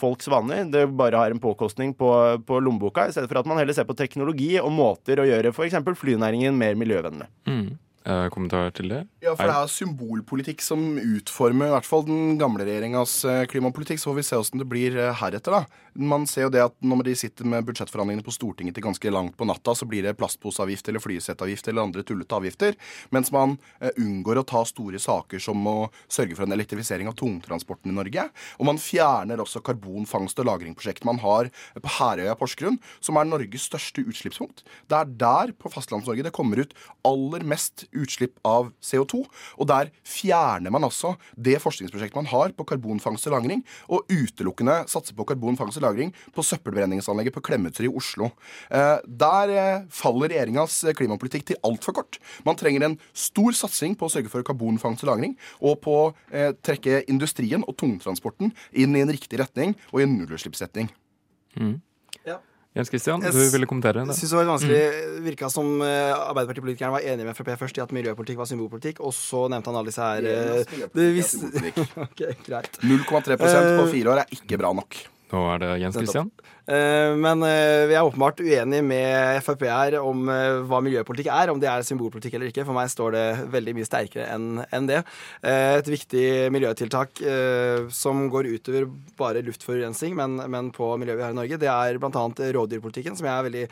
folks 0.00 0.28
vaner. 0.32 0.66
Det 0.70 0.86
bare 0.96 1.20
har 1.20 1.34
en 1.34 1.42
påkostning 1.42 1.94
på, 1.98 2.10
på 2.46 2.60
lommeboka, 2.62 3.08
i 3.08 3.16
stedet 3.16 3.30
for 3.30 3.40
at 3.40 3.48
man 3.50 3.60
heller 3.60 3.76
ser 3.76 3.88
på 3.88 3.96
teknologi 3.98 4.54
og 4.60 4.72
måter 4.74 5.22
å 5.22 5.28
gjøre 5.28 5.54
f.eks. 5.54 5.80
flynæringen 6.00 6.56
mer 6.58 6.78
miljøvennlig. 6.78 7.30
Mm. 7.48 7.74
Eh, 8.04 8.26
kommentar 8.28 8.68
til 8.76 8.90
det? 8.92 8.98
Ja, 9.24 9.32
for 9.32 9.48
det 9.48 9.54
er 9.56 9.70
symbolpolitikk 9.72 10.60
som 10.60 10.98
utformer 11.00 11.70
i 11.70 11.72
hvert 11.72 11.86
fall 11.88 12.02
den 12.04 12.34
gamle 12.36 12.66
regjeringas 12.66 13.14
eh, 13.24 13.44
klimapolitikk. 13.48 13.96
Så 14.02 14.10
får 14.10 14.18
vi 14.18 14.24
se 14.28 14.36
åssen 14.36 14.60
det 14.60 14.66
blir 14.68 14.98
eh, 15.00 15.14
heretter, 15.22 15.56
da. 15.56 15.80
Man 15.96 16.26
ser 16.28 16.44
jo 16.44 16.50
det 16.52 16.60
at 16.66 16.74
når 16.84 17.06
de 17.06 17.14
sitter 17.16 17.48
med 17.48 17.64
budsjettforhandlingene 17.64 18.26
på 18.26 18.34
Stortinget 18.34 18.76
til 18.76 18.84
ganske 18.84 19.12
langt 19.14 19.38
på 19.40 19.48
natta, 19.48 19.72
så 19.72 19.88
blir 19.88 20.04
det 20.04 20.12
plastposeavgift 20.20 20.90
eller 20.92 21.00
flysettavgift 21.00 21.70
eller 21.72 21.86
andre 21.86 22.04
tullete 22.04 22.36
avgifter. 22.36 22.76
Mens 23.14 23.32
man 23.32 23.56
unngår 23.94 24.42
å 24.42 24.44
ta 24.52 24.60
store 24.68 25.00
saker 25.00 25.40
som 25.40 25.64
å 25.70 25.76
sørge 26.04 26.36
for 26.36 26.44
en 26.44 26.56
elektrifisering 26.58 27.08
av 27.08 27.16
tungtransporten 27.16 27.92
i 27.92 27.96
Norge. 27.96 28.26
Og 28.58 28.68
man 28.68 28.82
fjerner 28.82 29.40
også 29.40 29.62
karbonfangst- 29.64 30.42
og 30.42 30.50
lagringprosjektet 30.50 31.08
man 31.08 31.22
har 31.22 31.48
på 31.78 31.94
Herøya 32.00 32.34
Porsgrunn, 32.36 32.80
som 32.98 33.22
er 33.22 33.30
Norges 33.30 33.70
største 33.70 34.02
utslippspunkt. 34.02 34.66
Det 34.90 34.98
er 34.98 35.16
der 35.24 35.54
på 35.54 35.70
Fastlands-Norge 35.72 36.26
det 36.26 36.34
kommer 36.34 36.64
ut 36.66 36.74
aller 37.06 37.46
mest 37.46 37.86
utslipp 37.94 38.38
av 38.46 38.70
CO2. 38.82 39.22
Og 39.58 39.68
der 39.70 39.90
fjerner 40.06 40.72
man 40.74 40.86
altså 40.86 41.14
det 41.36 41.60
forskningsprosjektet 41.62 42.18
man 42.18 42.30
har 42.30 42.54
på 42.56 42.66
karbonfangst 42.68 43.28
og 43.28 43.36
-lagring, 43.36 43.64
og 43.88 44.04
utelukkende 44.10 44.84
satser 44.90 45.14
på 45.14 45.26
karbonfangst 45.28 45.80
og 45.80 45.84
-lagring 45.84 46.12
på 46.34 46.42
søppelbrenningsanlegget 46.42 47.34
på 47.34 47.40
Klemetry 47.40 47.86
i 47.86 47.94
Oslo. 47.94 48.30
Eh, 48.70 48.98
der 49.06 49.48
eh, 49.50 49.84
faller 49.90 50.28
regjeringas 50.28 50.84
klimapolitikk 50.96 51.46
til 51.46 51.56
altfor 51.64 51.92
kort. 51.92 52.18
Man 52.44 52.56
trenger 52.56 52.84
en 52.84 52.98
stor 53.12 53.52
satsing 53.52 53.96
på 53.96 54.06
å 54.06 54.12
sørge 54.12 54.30
for 54.30 54.42
karbonfangst 54.42 55.04
og 55.04 55.10
-lagring, 55.10 55.36
og 55.60 55.80
på 55.80 55.90
å 55.90 56.14
eh, 56.32 56.52
trekke 56.52 57.04
industrien 57.08 57.64
og 57.66 57.76
tungtransporten 57.76 58.52
inn 58.72 58.96
i 58.96 59.00
en 59.00 59.10
riktig 59.10 59.38
retning 59.38 59.74
og 59.92 60.00
i 60.00 60.04
en 60.04 60.18
nullutslippsretning. 60.18 60.88
Mm. 61.56 61.80
Jens 62.74 62.90
Christian, 62.90 63.22
du 63.22 63.38
ville 63.54 63.68
kommentere 63.70 64.00
det? 64.00 64.08
Jeg 64.10 64.18
synes 64.18 64.32
det 64.32 64.38
var 64.40 64.48
vanskelig. 64.50 64.78
Mm. 64.82 65.18
virka 65.28 65.50
som 65.52 65.68
uh, 65.78 65.86
Arbeiderpartipolitikerne 66.16 66.96
var 66.96 67.06
enige 67.06 67.28
med 67.28 67.36
Frp 67.38 67.52
først 67.60 67.78
i 67.78 67.82
at 67.84 67.94
miljøpolitikk 67.94 68.40
var 68.40 68.48
symbolpolitikk, 68.50 68.98
og 68.98 69.14
så 69.14 69.44
nevnte 69.52 69.70
han 69.70 69.78
alle 69.78 69.92
disse 69.92 70.08
her 70.08 70.26
eh, 70.26 70.78
det 70.98 71.06
visste... 71.14 71.50
okay, 72.08 72.34
0,3% 72.82 73.38
på 73.38 73.84
Eh, 73.84 73.92
fire 73.92 74.10
år 74.16 74.24
er 74.24 74.34
ikke 74.34 74.58
bra 74.58 74.72
nok. 74.74 74.98
Nå 75.32 75.40
er 75.54 75.62
det 75.62 75.70
Jens 75.80 75.96
Christian. 75.96 76.28
Eh, 76.64 77.12
men 77.20 77.42
eh, 77.44 77.84
vi 77.90 77.96
er 77.96 78.06
åpenbart 78.06 78.40
uenige 78.40 78.84
med 78.84 79.40
Frp 79.44 79.64
her 79.68 79.96
om 80.00 80.28
eh, 80.32 80.60
hva 80.68 80.80
miljøpolitikk 80.84 81.28
er, 81.32 81.52
om 81.52 81.60
det 81.60 81.68
er 81.70 81.84
symbolpolitikk 81.86 82.36
eller 82.36 82.52
ikke. 82.52 82.64
For 82.66 82.76
meg 82.76 82.92
står 82.92 83.16
det 83.16 83.24
veldig 83.54 83.74
mye 83.78 83.88
sterkere 83.88 84.28
enn 84.34 84.88
det. 84.88 85.02
Et 85.48 85.90
viktig 85.90 86.24
miljøtiltak 86.54 87.20
som 87.94 88.24
går 88.32 88.48
utover 88.54 88.88
bare 89.18 89.42
luftforurensning, 89.44 90.16
men, 90.18 90.38
men 90.50 90.70
på 90.74 90.88
miljøet 91.00 91.20
vi 91.20 91.26
har 91.26 91.34
i 91.34 91.38
Norge, 91.40 91.60
det 91.60 91.70
er 91.70 92.00
bl.a. 92.00 92.24
rovdyrpolitikken, 92.56 93.16
som 93.18 93.28
jeg 93.28 93.34
er 93.34 93.48
veldig 93.48 93.66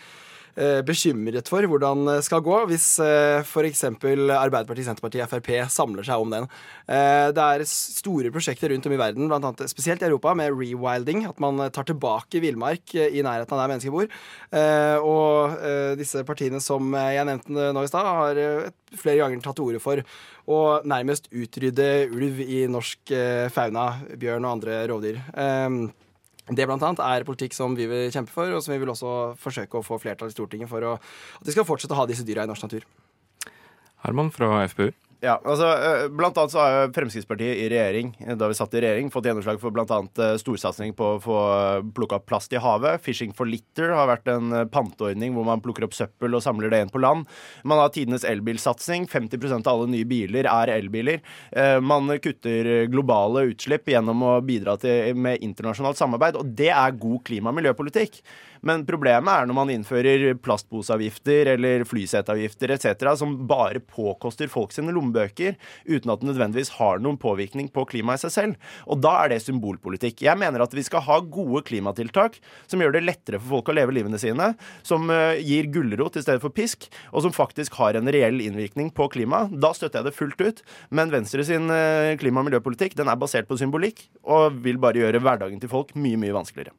bekymret 0.85 1.49
for 1.49 1.65
hvordan 1.71 2.05
det 2.09 2.19
skal 2.27 2.43
gå 2.45 2.59
hvis 2.69 2.87
eh, 3.01 3.41
f.eks. 3.41 3.85
Arbeiderpartiet, 3.89 4.85
Senterpartiet, 4.89 5.31
Frp 5.31 5.49
samler 5.73 6.05
seg 6.07 6.21
om 6.21 6.33
den. 6.35 6.49
Eh, 6.87 7.31
Det 7.33 7.47
er 7.47 7.65
store 7.69 8.33
prosjekter 8.35 8.73
rundt 8.75 8.87
om 8.87 8.93
i 8.97 9.01
verden, 9.01 9.31
blant 9.31 9.45
annet, 9.49 9.71
spesielt 9.73 10.03
i 10.03 10.09
Europa, 10.11 10.35
med 10.37 10.53
rewilding. 10.53 11.25
At 11.31 11.41
man 11.41 11.59
tar 11.73 11.89
tilbake 11.89 12.43
villmark 12.43 12.95
eh, 12.95 13.15
i 13.17 13.25
nærheten 13.25 13.57
av 13.57 13.63
der 13.63 13.73
mennesker 13.73 13.95
bor. 13.95 14.11
Eh, 14.53 14.99
Og 15.01 15.57
eh, 15.63 15.95
disse 15.97 16.25
partiene 16.29 16.61
som 16.61 16.93
eh, 16.95 17.15
jeg 17.17 17.29
nevnte 17.31 17.73
nå 17.73 17.83
i 17.87 17.91
stad, 17.91 18.07
har 18.07 18.37
eh, 18.43 18.71
flere 18.99 19.23
ganger 19.23 19.41
tatt 19.41 19.57
til 19.57 19.71
orde 19.71 19.81
for 19.81 20.03
å 20.53 20.61
nærmest 20.85 21.31
utrydde 21.33 21.89
ulv 22.13 22.41
i 22.45 22.65
norsk 22.69 23.13
eh, 23.17 23.49
fauna, 23.55 23.89
bjørn 24.19 24.45
og 24.45 24.57
andre 24.59 24.83
rovdyr. 24.91 25.21
Det 26.51 26.67
blant 26.67 26.83
annet 26.83 27.03
er 27.07 27.25
politikk 27.27 27.55
som 27.55 27.77
vi 27.79 27.87
vil 27.87 28.11
kjempe 28.11 28.33
for, 28.35 28.51
og 28.51 28.65
som 28.65 28.75
vi 28.75 28.81
vil 28.83 28.91
også 28.91 29.13
forsøke 29.39 29.79
å 29.79 29.87
få 29.87 30.01
flertall 30.03 30.33
i 30.33 30.35
Stortinget 30.35 30.71
for 30.71 30.83
å, 30.83 30.97
at 31.39 31.47
vi 31.47 31.55
skal 31.55 31.67
fortsette 31.69 31.95
å 31.95 32.01
ha 32.01 32.07
disse 32.11 32.27
dyra 32.27 32.43
i 32.43 32.51
norsk 32.51 32.67
natur. 32.67 32.87
Herman 34.03 34.33
fra 34.35 34.65
FPU. 34.67 34.91
Ja, 35.23 35.37
altså, 35.47 35.69
eh, 35.71 36.09
blant 36.11 36.35
annet 36.35 36.51
så 36.51 36.59
har 36.59 36.89
Fremskrittspartiet 36.91 37.61
i 37.63 37.69
regjering, 37.71 38.09
eh, 38.27 38.35
da 38.35 38.49
vi 38.51 38.57
satt 38.59 38.73
i 38.75 38.81
regjering, 38.83 39.07
fått 39.11 39.29
gjennomslag 39.29 39.61
for 39.63 39.71
annet 39.79 40.19
eh, 40.19 40.33
storsatsing 40.35 40.97
på 40.99 41.13
å 41.13 41.21
få 41.23 41.37
plukka 41.95 42.19
opp 42.19 42.27
plast 42.27 42.53
i 42.53 42.59
havet. 42.59 42.99
Fishing 43.07 43.31
for 43.31 43.47
litter 43.47 43.95
har 43.95 44.11
vært 44.11 44.27
en 44.33 44.67
panteordning 44.75 45.37
hvor 45.37 45.47
man 45.47 45.63
plukker 45.63 45.87
opp 45.87 45.95
søppel 45.95 46.35
og 46.35 46.43
samler 46.43 46.73
det 46.73 46.81
igjen 46.81 46.91
på 46.91 47.05
land. 47.05 47.31
Man 47.63 47.79
har 47.79 47.95
tidenes 47.95 48.27
elbilsatsing. 48.27 49.07
50% 49.07 49.71
av 49.71 49.77
alle 49.77 49.93
nye 49.95 50.11
biler 50.11 50.49
er 50.51 50.75
elbiler. 50.75 51.23
Man 51.79 52.11
kutter 52.23 52.89
globale 52.91 53.47
utslipp 53.53 53.93
gjennom 53.95 54.27
å 54.27 54.41
bidra 54.43 54.75
til, 54.83 55.15
med 55.15 55.45
internasjonalt 55.45 56.01
samarbeid, 56.03 56.41
og 56.41 56.51
det 56.59 56.73
er 56.75 56.99
god 56.99 57.23
klima- 57.29 57.55
og 57.55 57.61
miljøpolitikk. 57.61 58.25
Men 58.63 58.85
problemet 58.87 59.27
er 59.27 59.49
når 59.49 59.57
man 59.57 59.71
innfører 59.75 60.37
plastposeavgifter 60.39 61.51
eller 61.57 61.83
flyseteavgifter 61.89 62.77
etc., 62.77 63.09
som 63.19 63.35
bare 63.51 63.83
påkoster 63.83 64.51
folk 64.51 64.75
sine 64.75 64.95
lommebøker, 65.13 65.57
uten 65.87 66.13
at 66.13 66.23
det 66.23 66.29
nødvendigvis 66.31 66.73
har 66.79 67.01
noen 67.03 67.19
påvirkning 67.21 67.69
på 67.73 67.85
klimaet 67.89 68.21
i 68.21 68.27
seg 68.27 68.33
selv. 68.35 68.71
Og 68.87 69.01
da 69.03 69.15
er 69.23 69.33
det 69.33 69.43
symbolpolitikk. 69.45 70.23
Jeg 70.25 70.39
mener 70.39 70.63
at 70.63 70.75
vi 70.75 70.85
skal 70.87 71.05
ha 71.07 71.21
gode 71.21 71.63
klimatiltak 71.69 72.39
som 72.67 72.81
gjør 72.83 72.97
det 72.97 73.05
lettere 73.05 73.41
for 73.41 73.59
folk 73.59 73.73
å 73.73 73.77
leve 73.77 73.95
livene 73.95 74.21
sine, 74.21 74.53
som 74.87 75.11
eh, 75.13 75.41
gir 75.43 75.71
gulrot 75.73 76.17
i 76.17 76.25
stedet 76.25 76.43
for 76.43 76.55
pisk, 76.55 76.89
og 77.13 77.27
som 77.27 77.35
faktisk 77.35 77.77
har 77.81 77.99
en 77.99 78.11
reell 78.13 78.41
innvirkning 78.45 78.93
på 78.95 79.09
klimaet. 79.13 79.53
Da 79.63 79.73
støtter 79.77 80.01
jeg 80.01 80.11
det 80.11 80.17
fullt 80.19 80.43
ut. 80.43 80.63
Men 80.91 81.13
Venstre 81.13 81.45
sin 81.47 81.69
eh, 81.73 82.15
klima- 82.21 82.43
og 82.43 82.51
miljøpolitikk 82.51 82.97
den 82.99 83.11
er 83.13 83.21
basert 83.21 83.51
på 83.51 83.59
symbolikk, 83.61 84.07
og 84.23 84.63
vil 84.65 84.81
bare 84.83 85.03
gjøre 85.03 85.23
hverdagen 85.23 85.61
til 85.63 85.73
folk 85.73 85.95
mye, 85.99 86.21
mye 86.21 86.37
vanskeligere. 86.37 86.75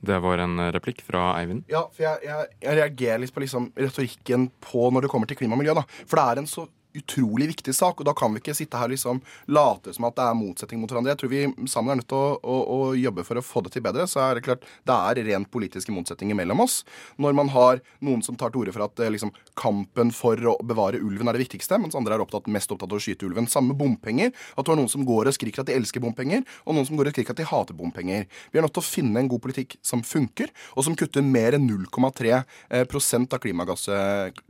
Det 0.00 0.16
var 0.18 0.40
en 0.40 0.58
eh, 0.58 0.72
replikk 0.72 1.02
fra 1.04 1.34
Eivind. 1.36 1.66
Ja, 1.68 1.84
for 1.92 2.06
jeg, 2.06 2.24
jeg, 2.24 2.52
jeg 2.64 2.76
reagerer 2.78 3.20
litt 3.20 3.34
på 3.36 3.44
liksom 3.44 3.68
retorikken 3.76 4.48
på 4.64 4.88
når 4.88 5.04
det 5.04 5.10
kommer 5.12 5.28
til 5.28 5.36
klima 5.40 5.58
og 5.58 5.60
miljø. 5.60 5.76
da. 5.76 5.84
For 6.06 6.16
det 6.16 6.24
er 6.24 6.40
en 6.40 6.48
så 6.48 6.64
utrolig 6.96 7.50
viktig 7.52 7.74
sak, 7.76 8.00
og 8.00 8.08
da 8.08 8.14
kan 8.16 8.32
vi 8.34 8.42
ikke 8.42 8.54
sitte 8.56 8.78
her 8.78 8.90
og 8.90 8.94
liksom 8.94 9.20
late 9.52 9.94
som 9.94 10.06
at 10.08 10.16
det 10.18 10.26
er 10.26 10.38
motsetning 10.38 10.82
mot 10.82 10.90
hverandre. 10.90 11.14
Jeg 11.14 11.20
tror 11.22 11.32
vi 11.32 11.68
sammen 11.70 11.94
er 11.94 12.00
nødt 12.00 12.10
til 12.10 12.18
å, 12.18 12.34
å, 12.42 12.56
å 12.74 12.78
jobbe 12.98 13.24
for 13.26 13.40
å 13.40 13.44
få 13.44 13.62
det 13.66 13.74
til 13.74 13.84
bedre. 13.84 14.06
Så 14.10 14.22
er 14.24 14.38
det 14.38 14.44
klart 14.46 14.66
det 14.88 14.96
er 14.96 15.22
rent 15.30 15.50
politiske 15.52 15.94
motsetninger 15.94 16.38
mellom 16.38 16.64
oss. 16.64 16.80
Når 17.20 17.36
man 17.36 17.52
har 17.54 17.82
noen 18.04 18.24
som 18.26 18.38
tar 18.38 18.52
til 18.52 18.64
orde 18.64 18.74
for 18.74 18.86
at 18.86 19.02
eh, 19.04 19.12
liksom, 19.14 19.32
kampen 19.58 20.12
for 20.14 20.38
å 20.50 20.56
bevare 20.66 21.00
ulven 21.00 21.30
er 21.30 21.38
det 21.38 21.44
viktigste, 21.44 21.78
mens 21.82 21.96
andre 21.98 22.16
er 22.16 22.24
opptatt, 22.24 22.50
mest 22.50 22.72
opptatt 22.74 22.90
av 22.90 23.00
å 23.00 23.02
skyte 23.02 23.28
ulven. 23.28 23.48
Samme 23.50 23.76
bompenger. 23.78 24.32
At 24.56 24.66
du 24.66 24.74
har 24.74 24.80
noen 24.80 24.90
som 24.90 25.06
går 25.08 25.30
og 25.30 25.36
skriker 25.36 25.64
at 25.64 25.70
de 25.70 25.78
elsker 25.78 26.02
bompenger, 26.02 26.44
og 26.66 26.76
noen 26.76 26.88
som 26.88 26.98
går 26.98 27.10
og 27.10 27.16
skriker 27.16 27.36
at 27.36 27.42
de 27.42 27.48
hater 27.50 27.78
bompenger. 27.78 28.26
Vi 28.50 28.60
er 28.60 28.66
nødt 28.66 28.74
til 28.76 28.84
å 28.84 28.88
finne 28.88 29.22
en 29.22 29.30
god 29.30 29.44
politikk 29.44 29.78
som 29.86 30.04
funker, 30.06 30.50
og 30.74 30.86
som 30.86 30.98
kutter 30.98 31.24
mer 31.24 31.56
enn 31.58 31.68
0,3 31.68 32.34
eh, 32.34 32.84
av 33.20 33.38
klimagass, 33.40 33.86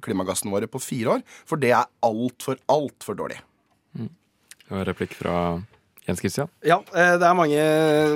klimagassene 0.04 0.52
våre 0.52 0.68
på 0.70 0.80
fire 0.82 1.18
år. 1.18 1.24
For 1.48 1.60
det 1.60 1.72
er 1.76 1.88
altfor, 2.30 2.56
altfor 2.66 3.14
dårlig. 3.14 3.40
Det 3.92 4.70
var 4.70 4.78
en 4.84 4.86
replikk 4.86 5.14
fra 5.18 5.34
Jens 6.08 6.20
Christian. 6.22 6.48
Ja, 6.66 6.78
eh, 6.96 7.14
det 7.20 7.26
er 7.28 7.36
mange 7.36 7.60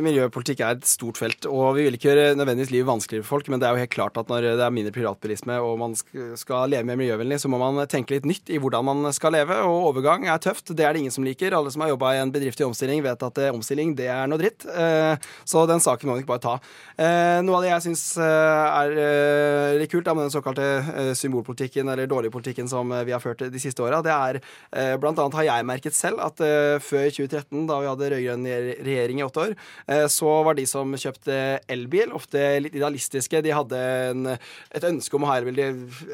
Miljøpolitikk 0.03 0.61
er 0.64 0.79
et 0.79 0.87
stort 0.88 1.18
felt, 1.20 1.44
og 1.47 1.77
vi 1.77 1.85
vil 1.87 1.94
ikke 1.99 2.09
gjøre 2.11 2.35
nødvendigvis 2.38 2.73
livet 2.73 2.88
vanskeligere 2.88 3.27
for 3.27 3.37
folk, 3.37 3.51
men 3.53 3.61
det 3.62 3.68
er 3.68 3.77
jo 3.77 3.83
helt 3.85 3.92
klart 3.94 4.16
at 4.18 4.31
når 4.33 4.47
det 4.59 4.64
er 4.64 4.73
mindre 4.75 4.92
privatbilisme 4.94 5.59
og 5.62 5.77
man 5.79 5.94
skal 5.94 6.73
leve 6.73 6.87
mer 6.88 6.99
miljøvennlig, 6.99 7.38
så 7.42 7.51
må 7.53 7.61
man 7.61 7.83
tenke 7.90 8.16
litt 8.16 8.27
nytt 8.27 8.51
i 8.51 8.59
hvordan 8.62 8.88
man 8.88 9.12
skal 9.14 9.35
leve, 9.37 9.61
og 9.68 9.90
overgang 9.92 10.27
er 10.27 10.40
tøft. 10.42 10.73
Det 10.75 10.85
er 10.87 10.97
det 10.97 11.05
ingen 11.05 11.14
som 11.14 11.27
liker. 11.27 11.55
Alle 11.55 11.70
som 11.75 11.85
har 11.85 11.92
jobba 11.92 12.14
i 12.16 12.23
en 12.25 12.33
bedrift 12.35 12.61
i 12.61 12.66
omstilling, 12.66 13.03
vet 13.05 13.23
at 13.29 13.38
eh, 13.44 13.53
omstilling, 13.55 13.94
det 13.99 14.09
er 14.11 14.27
noe 14.33 14.40
dritt. 14.40 14.64
Eh, 14.66 15.14
Så 15.44 15.66
den 15.68 15.81
saken 15.85 16.09
må 16.09 16.14
man 16.16 16.25
ikke 16.25 16.33
bare 16.33 16.44
ta. 16.44 16.55
Eh, 16.97 17.38
Noe 17.44 17.59
av 17.61 17.64
det 17.66 17.70
jeg 17.70 17.85
syns 17.88 18.05
er 18.25 18.97
eh, 19.05 19.77
litt 19.81 19.92
kult 19.92 20.09
med 20.11 20.25
den 20.27 20.35
såkalte 20.35 20.66
eh, 20.94 21.12
symbolpolitikken 21.18 21.88
eller 21.92 22.09
dårlige 22.11 22.33
politikken 22.35 22.68
som 22.70 22.90
eh, 22.92 23.05
vi 23.07 23.12
har 23.14 23.23
ført 23.23 23.44
de 23.44 23.61
siste 23.62 23.83
åra, 23.85 24.01
det 24.05 24.12
er 24.14 24.40
eh, 24.40 24.94
blant 25.01 25.18
annet 25.20 25.37
har 25.38 25.47
jeg 25.49 25.68
merket 25.68 25.97
selv 25.97 26.23
at 26.25 26.40
eh, 26.44 26.77
før 26.83 27.09
2013, 27.12 27.66
da 27.70 27.74
vi 27.83 27.91
hadde 27.91 28.11
rød-grønn 28.15 28.49
regjering 28.87 29.21
i 29.21 29.27
åtte 29.27 29.43
år, 29.49 29.55
eh, 29.89 30.07
så 30.13 30.33
var 30.47 30.59
de 30.59 30.67
som 30.69 30.95
kjøpte 30.99 31.39
elbil, 31.71 32.13
ofte 32.17 32.43
litt 32.63 32.77
idealistiske. 32.77 33.43
De 33.45 33.55
hadde 33.55 33.81
en, 34.11 34.35
et 34.35 34.89
ønske 34.89 35.19
om 35.19 35.27
å 35.27 35.31
ha 35.31 35.39
elbil, 35.41 35.61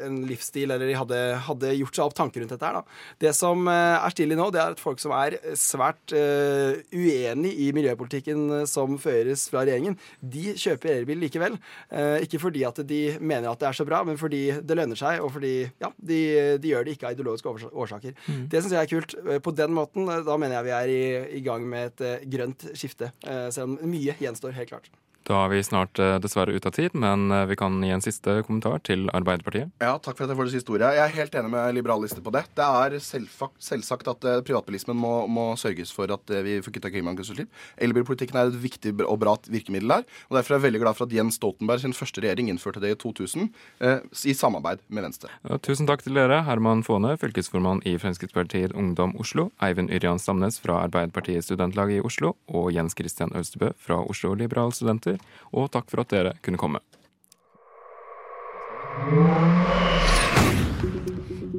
en 0.05 0.21
livsstil, 0.29 0.71
eller 0.71 0.89
de 0.89 0.97
hadde, 0.97 1.21
hadde 1.47 1.73
gjort 1.79 1.97
seg 1.97 2.07
opp 2.07 2.17
tanker 2.17 2.43
rundt 2.43 2.55
dette 2.55 2.67
her. 2.67 2.79
Da. 2.79 3.01
Det 3.27 3.33
som 3.37 3.67
eh, 3.71 3.97
er 3.97 4.15
stille 4.15 4.37
nå, 4.39 4.49
det 4.53 4.61
er 4.63 4.75
at 4.75 4.81
folk 4.81 5.01
som 5.01 5.13
er 5.15 5.37
svært 5.57 6.13
uh, 6.15 6.77
uenig 6.93 7.51
i 7.63 7.69
miljøpolitikken 7.75 8.65
som 8.69 8.97
føres 9.01 9.47
fra 9.51 9.63
regjeringen, 9.65 9.97
de 10.21 10.53
kjøper 10.59 10.93
elbil 10.93 11.21
likevel. 11.23 11.57
Uh, 11.91 12.17
ikke 12.23 12.41
fordi 12.41 12.63
at 12.67 12.81
de 12.87 13.01
mener 13.19 13.49
at 13.51 13.61
det 13.61 13.69
er 13.69 13.77
så 13.77 13.85
bra, 13.87 14.01
men 14.07 14.19
fordi 14.19 14.43
det 14.65 14.77
lønner 14.77 14.99
seg, 14.99 15.21
og 15.23 15.33
fordi 15.35 15.53
ja, 15.81 15.91
de, 15.97 16.21
de 16.61 16.71
gjør 16.71 16.87
det 16.87 16.95
ikke 16.95 17.09
av 17.09 17.17
ideologiske 17.17 17.71
årsaker. 17.71 18.15
Mm. 18.27 18.45
Det 18.51 18.61
syns 18.61 18.75
jeg 18.77 18.87
er 18.87 18.91
kult. 18.91 19.17
På 19.43 19.53
den 19.55 19.75
måten, 19.75 20.07
da 20.07 20.37
mener 20.39 20.59
jeg 20.59 20.67
vi 20.67 20.75
er 20.77 20.91
i, 20.91 21.01
i 21.39 21.43
gang 21.45 21.50
med 21.59 21.85
et 21.85 22.01
eh, 22.01 22.25
grønt 22.29 22.65
skifte. 22.73 23.11
eh, 23.27 23.49
Selv 23.51 23.63
om 23.63 23.89
mye 23.89 24.15
gjenstår, 24.19 24.51
helt 24.51 24.69
klart. 24.69 24.89
Da 25.29 25.43
er 25.45 25.51
vi 25.53 25.61
snart 25.65 25.99
eh, 26.01 26.17
dessverre 26.23 26.55
ute 26.55 26.69
av 26.69 26.75
tid, 26.75 26.95
men 26.97 27.29
eh, 27.31 27.45
vi 27.51 27.57
kan 27.59 27.77
gi 27.83 27.91
en 27.93 28.03
siste 28.03 28.39
kommentar 28.47 28.81
til 28.87 29.05
Arbeiderpartiet. 29.13 29.69
Ja, 29.83 29.93
Takk 30.01 30.17
for 30.17 30.25
at 30.25 30.33
jeg 30.33 30.39
får 30.39 30.49
det 30.49 30.55
siste 30.55 30.73
ordet. 30.73 30.93
Jeg 30.97 31.03
er 31.05 31.15
helt 31.19 31.35
enig 31.37 31.51
med 31.53 31.75
liberalister 31.77 32.23
på 32.25 32.33
det. 32.33 32.43
Det 32.57 32.65
er 32.65 32.97
selvsagt 33.01 34.09
at 34.11 34.27
eh, 34.27 34.41
privatbilismen 34.47 34.97
må, 34.97 35.13
må 35.29 35.51
sørges 35.61 35.93
for 35.93 36.11
at 36.13 36.33
vi 36.45 36.57
får 36.63 36.75
kutta 36.77 36.91
klimagassutslipp. 36.93 37.51
Elbilpolitikken 37.81 38.39
er 38.39 38.49
et 38.49 38.59
viktig 38.63 38.95
og 39.05 39.19
bra 39.21 39.35
virkemiddel 39.51 39.93
der. 39.93 40.07
og 40.29 40.37
Derfor 40.39 40.55
er 40.55 40.59
jeg 40.59 40.65
veldig 40.67 40.83
glad 40.83 40.97
for 40.97 41.07
at 41.07 41.15
Jens 41.15 41.37
Stoltenberg 41.39 41.83
sin 41.83 41.95
første 41.95 42.23
regjering 42.23 42.49
innførte 42.51 42.81
det 42.83 42.95
i 42.95 42.99
2000, 42.99 43.49
eh, 43.85 44.01
i 44.25 44.35
samarbeid 44.37 44.83
med 44.89 45.05
Venstre. 45.07 45.31
Ja, 45.47 45.57
Tusen 45.61 45.89
takk 45.89 46.03
til 46.05 46.17
dere, 46.17 46.41
Herman 46.47 46.83
Faane, 46.85 47.13
fylkesformann 47.21 47.83
i 47.87 47.95
Fremskrittspartiet 48.01 48.75
Ungdom 48.77 49.15
Oslo, 49.21 49.49
Eivind 49.63 49.93
Yrjan 49.93 50.19
Stamnes 50.21 50.59
fra 50.61 50.81
Arbeiderpartiet 50.85 51.45
Studentlag 51.45 51.93
i 51.93 52.01
Oslo 52.03 52.35
og 52.49 52.71
Jens 52.75 52.97
Christian 52.97 53.33
Østebø 53.37 53.71
fra 53.79 54.01
Oslo 54.01 54.33
Liberale 54.37 54.75
Studenter. 54.75 55.10
Og 55.51 55.71
takk 55.73 55.89
for 55.91 56.03
at 56.03 56.13
dere 56.13 56.35
kunne 56.45 56.61
komme. 56.61 56.81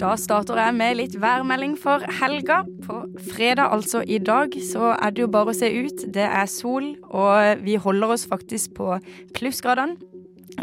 Da 0.02 0.16
starter 0.18 0.58
jeg 0.58 0.74
med 0.74 0.96
litt 0.98 1.12
værmelding 1.22 1.76
for 1.78 2.02
helga. 2.18 2.62
På 2.82 3.02
fredag, 3.32 3.70
altså 3.70 4.00
i 4.02 4.18
dag, 4.18 4.54
så 4.72 4.94
er 4.96 5.12
det 5.14 5.22
jo 5.22 5.28
bare 5.30 5.52
å 5.52 5.56
se 5.56 5.68
ut. 5.70 6.06
Det 6.14 6.24
er 6.26 6.48
sol, 6.50 6.94
og 7.06 7.62
vi 7.62 7.76
holder 7.78 8.16
oss 8.16 8.24
faktisk 8.26 8.74
på 8.80 8.96
plussgradene. 9.36 10.00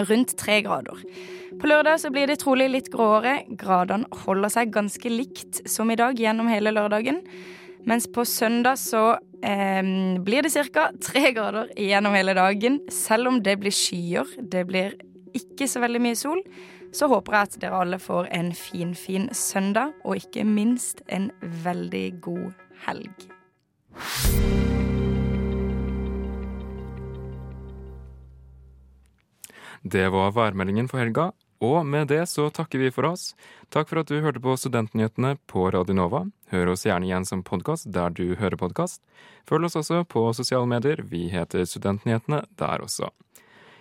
Rundt 0.10 0.36
tre 0.38 0.60
grader. 0.62 1.00
På 1.60 1.70
lørdag 1.72 2.02
så 2.04 2.12
blir 2.14 2.30
det 2.30 2.42
trolig 2.44 2.68
litt 2.70 2.92
gråere. 2.94 3.40
Gradene 3.58 4.10
holder 4.26 4.52
seg 4.54 4.76
ganske 4.76 5.10
likt 5.10 5.64
som 5.70 5.90
i 5.90 5.98
dag 6.00 6.20
gjennom 6.20 6.52
hele 6.52 6.76
lørdagen. 6.76 7.24
Mens 7.88 8.10
på 8.12 8.26
søndag 8.28 8.78
så 8.82 9.16
eh, 9.44 9.84
blir 10.26 10.46
det 10.46 10.54
ca. 10.74 10.90
tre 11.02 11.32
grader 11.36 11.72
gjennom 11.78 12.16
hele 12.16 12.34
dagen. 12.38 12.82
Selv 12.90 13.28
om 13.28 13.42
det 13.44 13.60
blir 13.60 13.74
skyer, 13.76 14.28
det 14.40 14.66
blir 14.68 14.98
ikke 15.36 15.68
så 15.70 15.82
veldig 15.84 16.02
mye 16.02 16.18
sol, 16.18 16.42
så 16.96 17.10
håper 17.12 17.36
jeg 17.36 17.48
at 17.48 17.58
dere 17.62 17.82
alle 17.84 18.00
får 18.02 18.30
en 18.34 18.54
fin, 18.58 18.96
fin 18.98 19.30
søndag, 19.36 19.94
og 20.04 20.18
ikke 20.18 20.46
minst 20.48 21.04
en 21.08 21.30
veldig 21.64 22.08
god 22.22 22.50
helg. 22.88 23.28
Det 29.84 30.10
var 30.12 30.34
værmeldingen 30.36 30.90
for 30.90 31.00
helga, 31.00 31.30
og 31.60 31.86
med 31.86 32.08
det 32.08 32.22
så 32.32 32.48
takker 32.50 32.80
vi 32.80 32.90
for 32.92 33.06
oss. 33.10 33.34
Takk 33.70 33.90
for 33.92 34.00
at 34.02 34.08
du 34.08 34.22
hørte 34.24 34.40
på 34.40 34.56
Studentnyhetene 34.56 35.36
på 35.48 35.66
Radio 35.76 35.96
Nova. 35.98 36.24
Hør 36.54 36.72
oss 36.74 36.86
gjerne 36.88 37.08
igjen 37.10 37.28
som 37.28 37.44
podkast 37.44 37.90
der 37.92 38.14
du 38.16 38.36
hører 38.40 38.56
podkast. 38.60 39.02
Følg 39.50 39.68
oss 39.68 39.76
også 39.76 40.06
på 40.08 40.24
sosiale 40.34 40.70
medier. 40.72 41.04
Vi 41.04 41.28
heter 41.34 41.66
Studentnyhetene 41.68 42.46
der 42.60 42.86
også. 42.86 43.12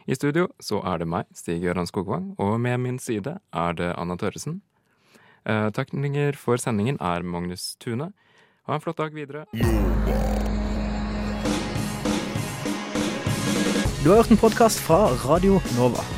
I 0.09 0.17
studio 0.17 0.49
så 0.59 0.81
er 0.89 0.99
det 1.03 1.07
meg, 1.07 1.29
Stig 1.37 1.61
Gøran 1.63 1.87
Skogvang, 1.87 2.33
og 2.41 2.57
med 2.61 2.81
min 2.81 2.99
side 2.99 3.39
er 3.53 3.77
det 3.77 3.93
Anna 3.95 4.17
Tørresen. 4.17 4.63
Takkninger 5.45 6.37
for 6.37 6.57
sendingen 6.59 6.99
er 7.01 7.23
Magnus 7.23 7.77
Tune. 7.81 8.11
Ha 8.67 8.75
en 8.75 8.83
flott 8.85 8.99
dag 8.99 9.15
videre. 9.15 9.47
Du 14.03 14.11
har 14.11 14.23
hørt 14.23 14.31
en 14.31 14.41
podkast 14.41 14.81
fra 14.81 15.07
Radio 15.29 15.61
Nova. 15.77 16.18